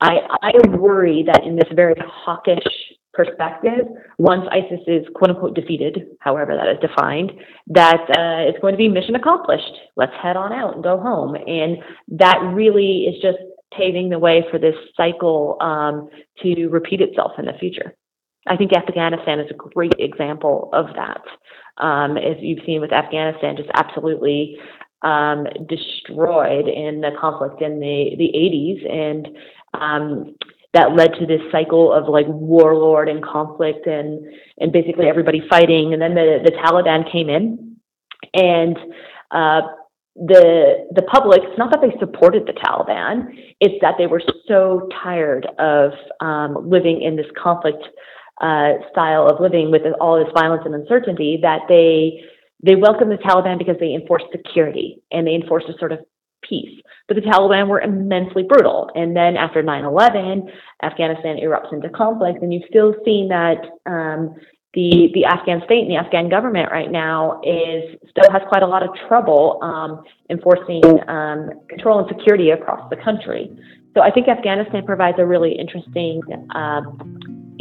I, 0.00 0.18
I 0.42 0.52
worry 0.76 1.24
that 1.26 1.44
in 1.44 1.56
this 1.56 1.68
very 1.74 1.94
hawkish 2.04 2.64
perspective, 3.14 3.86
once 4.18 4.42
ISIS 4.50 4.80
is 4.86 5.06
quote 5.14 5.30
unquote 5.30 5.54
defeated, 5.54 6.08
however 6.20 6.56
that 6.56 6.68
is 6.68 6.78
defined, 6.80 7.32
that 7.68 8.00
uh, 8.10 8.48
it's 8.48 8.58
going 8.60 8.72
to 8.72 8.78
be 8.78 8.88
mission 8.88 9.14
accomplished. 9.14 9.72
Let's 9.96 10.12
head 10.20 10.36
on 10.36 10.52
out 10.52 10.74
and 10.74 10.82
go 10.82 10.98
home. 10.98 11.36
And 11.36 11.78
that 12.08 12.38
really 12.52 13.04
is 13.04 13.22
just 13.22 13.38
paving 13.76 14.08
the 14.08 14.18
way 14.18 14.44
for 14.50 14.58
this 14.58 14.74
cycle 14.96 15.56
um, 15.60 16.08
to 16.42 16.66
repeat 16.68 17.00
itself 17.00 17.32
in 17.38 17.46
the 17.46 17.52
future. 17.58 17.94
I 18.48 18.56
think 18.56 18.72
Afghanistan 18.72 19.38
is 19.38 19.50
a 19.50 19.54
great 19.54 19.94
example 19.98 20.70
of 20.72 20.86
that. 20.96 21.22
Um, 21.82 22.16
as 22.16 22.36
you've 22.40 22.64
seen 22.66 22.80
with 22.80 22.92
Afghanistan, 22.92 23.56
just 23.56 23.70
absolutely 23.74 24.56
um, 25.02 25.46
destroyed 25.68 26.68
in 26.68 27.00
the 27.00 27.10
conflict 27.20 27.60
in 27.62 27.80
the, 27.80 28.14
the 28.16 28.30
80s. 28.34 28.90
And 28.90 29.28
um, 29.74 30.36
that 30.74 30.94
led 30.96 31.12
to 31.20 31.26
this 31.26 31.40
cycle 31.50 31.92
of 31.92 32.08
like 32.08 32.26
warlord 32.28 33.08
and 33.08 33.22
conflict 33.22 33.86
and, 33.86 34.24
and 34.58 34.72
basically 34.72 35.06
everybody 35.06 35.42
fighting. 35.48 35.92
And 35.92 36.00
then 36.00 36.14
the, 36.14 36.38
the 36.44 36.52
Taliban 36.52 37.10
came 37.10 37.28
in 37.28 37.76
and 38.34 38.78
uh, 39.30 39.62
the 40.14 40.86
the 40.94 41.02
public 41.02 41.40
it's 41.42 41.58
not 41.58 41.70
that 41.70 41.80
they 41.80 41.98
supported 41.98 42.46
the 42.46 42.52
Taliban 42.52 43.28
it's 43.60 43.80
that 43.80 43.94
they 43.96 44.06
were 44.06 44.20
so 44.46 44.88
tired 45.02 45.46
of 45.58 45.92
um, 46.20 46.68
living 46.68 47.00
in 47.00 47.16
this 47.16 47.26
conflict 47.42 47.82
uh, 48.40 48.74
style 48.90 49.26
of 49.26 49.40
living 49.40 49.70
with 49.70 49.82
all 50.00 50.22
this 50.22 50.32
violence 50.34 50.62
and 50.66 50.74
uncertainty 50.74 51.38
that 51.40 51.60
they 51.68 52.22
they 52.62 52.76
welcomed 52.76 53.10
the 53.10 53.16
Taliban 53.16 53.58
because 53.58 53.76
they 53.80 53.94
enforced 53.94 54.26
security 54.30 55.02
and 55.10 55.26
they 55.26 55.34
enforced 55.34 55.66
a 55.68 55.78
sort 55.78 55.92
of 55.92 56.00
peace. 56.48 56.80
But 57.08 57.16
the 57.16 57.22
Taliban 57.22 57.68
were 57.68 57.80
immensely 57.80 58.42
brutal. 58.42 58.90
And 58.94 59.16
then 59.16 59.36
after 59.36 59.62
9 59.62 59.84
11, 59.84 60.50
Afghanistan 60.82 61.36
erupts 61.36 61.72
into 61.72 61.88
conflict, 61.88 62.42
and 62.42 62.52
you've 62.52 62.68
still 62.68 62.94
seen 63.04 63.28
that 63.28 63.58
um, 63.86 64.34
the, 64.74 65.10
the 65.12 65.24
Afghan 65.24 65.60
state 65.64 65.82
and 65.82 65.90
the 65.90 65.96
Afghan 65.96 66.28
government 66.28 66.70
right 66.70 66.90
now 66.90 67.40
is 67.44 67.98
still 68.08 68.30
has 68.30 68.42
quite 68.48 68.62
a 68.62 68.66
lot 68.66 68.82
of 68.82 68.90
trouble 69.06 69.58
um, 69.62 70.02
enforcing 70.30 70.82
um, 71.08 71.50
control 71.68 71.98
and 71.98 72.08
security 72.08 72.50
across 72.50 72.88
the 72.90 72.96
country. 72.96 73.50
So 73.94 74.00
I 74.00 74.10
think 74.10 74.28
Afghanistan 74.28 74.86
provides 74.86 75.18
a 75.18 75.26
really 75.26 75.52
interesting 75.52 76.22
uh, 76.54 76.80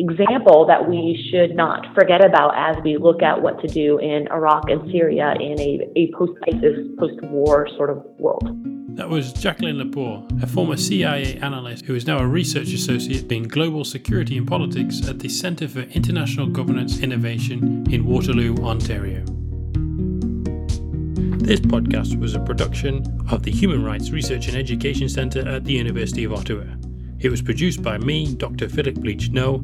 example 0.09 0.65
that 0.65 0.89
we 0.89 1.29
should 1.29 1.55
not 1.55 1.85
forget 1.93 2.23
about 2.25 2.53
as 2.55 2.81
we 2.83 2.97
look 2.97 3.21
at 3.21 3.41
what 3.41 3.61
to 3.61 3.67
do 3.67 3.99
in 3.99 4.27
Iraq 4.31 4.69
and 4.69 4.91
Syria 4.91 5.33
in 5.39 5.59
a, 5.59 5.87
a 5.95 6.11
post 6.17 6.33
ISIS, 6.47 6.87
post 6.97 7.21
war 7.23 7.67
sort 7.77 7.89
of 7.89 8.03
world. 8.17 8.43
That 8.97 9.09
was 9.09 9.31
Jacqueline 9.31 9.77
Lopour, 9.77 10.43
a 10.43 10.47
former 10.47 10.75
CIA 10.75 11.37
analyst 11.37 11.85
who 11.85 11.95
is 11.95 12.05
now 12.05 12.19
a 12.19 12.27
research 12.27 12.73
associate 12.73 13.31
in 13.31 13.47
global 13.47 13.85
security 13.85 14.37
and 14.37 14.47
politics 14.47 15.07
at 15.07 15.19
the 15.19 15.29
Centre 15.29 15.67
for 15.67 15.81
International 15.81 16.47
Governance 16.47 16.99
Innovation 16.99 17.85
in 17.89 18.05
Waterloo, 18.05 18.55
Ontario. 18.57 19.23
This 21.41 21.59
podcast 21.59 22.19
was 22.19 22.35
a 22.35 22.39
production 22.39 23.03
of 23.31 23.43
the 23.43 23.51
Human 23.51 23.83
Rights 23.83 24.11
Research 24.11 24.47
and 24.47 24.57
Education 24.57 25.09
Centre 25.09 25.47
at 25.47 25.63
the 25.63 25.73
University 25.73 26.23
of 26.23 26.33
Ottawa. 26.33 26.65
It 27.19 27.29
was 27.29 27.41
produced 27.41 27.81
by 27.83 27.97
me, 27.97 28.35
Dr. 28.35 28.67
Philip 28.67 28.95
Bleach 28.95 29.29
No, 29.29 29.63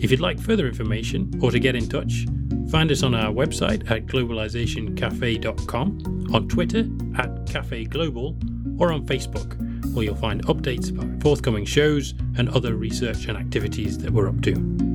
if 0.00 0.10
you'd 0.10 0.20
like 0.20 0.40
further 0.40 0.66
information 0.66 1.30
or 1.42 1.50
to 1.50 1.58
get 1.58 1.74
in 1.74 1.88
touch, 1.88 2.26
find 2.70 2.90
us 2.90 3.02
on 3.02 3.14
our 3.14 3.32
website 3.32 3.90
at 3.90 4.06
globalizationcafe.com, 4.06 6.26
on 6.32 6.48
Twitter 6.48 6.86
at 7.16 7.46
Cafe 7.46 7.84
Global, 7.84 8.36
or 8.78 8.92
on 8.92 9.06
Facebook, 9.06 9.56
where 9.94 10.04
you'll 10.04 10.14
find 10.14 10.44
updates 10.46 10.90
about 10.90 11.22
forthcoming 11.22 11.64
shows 11.64 12.14
and 12.36 12.48
other 12.50 12.76
research 12.76 13.26
and 13.26 13.36
activities 13.36 13.98
that 13.98 14.10
we're 14.10 14.28
up 14.28 14.40
to. 14.42 14.87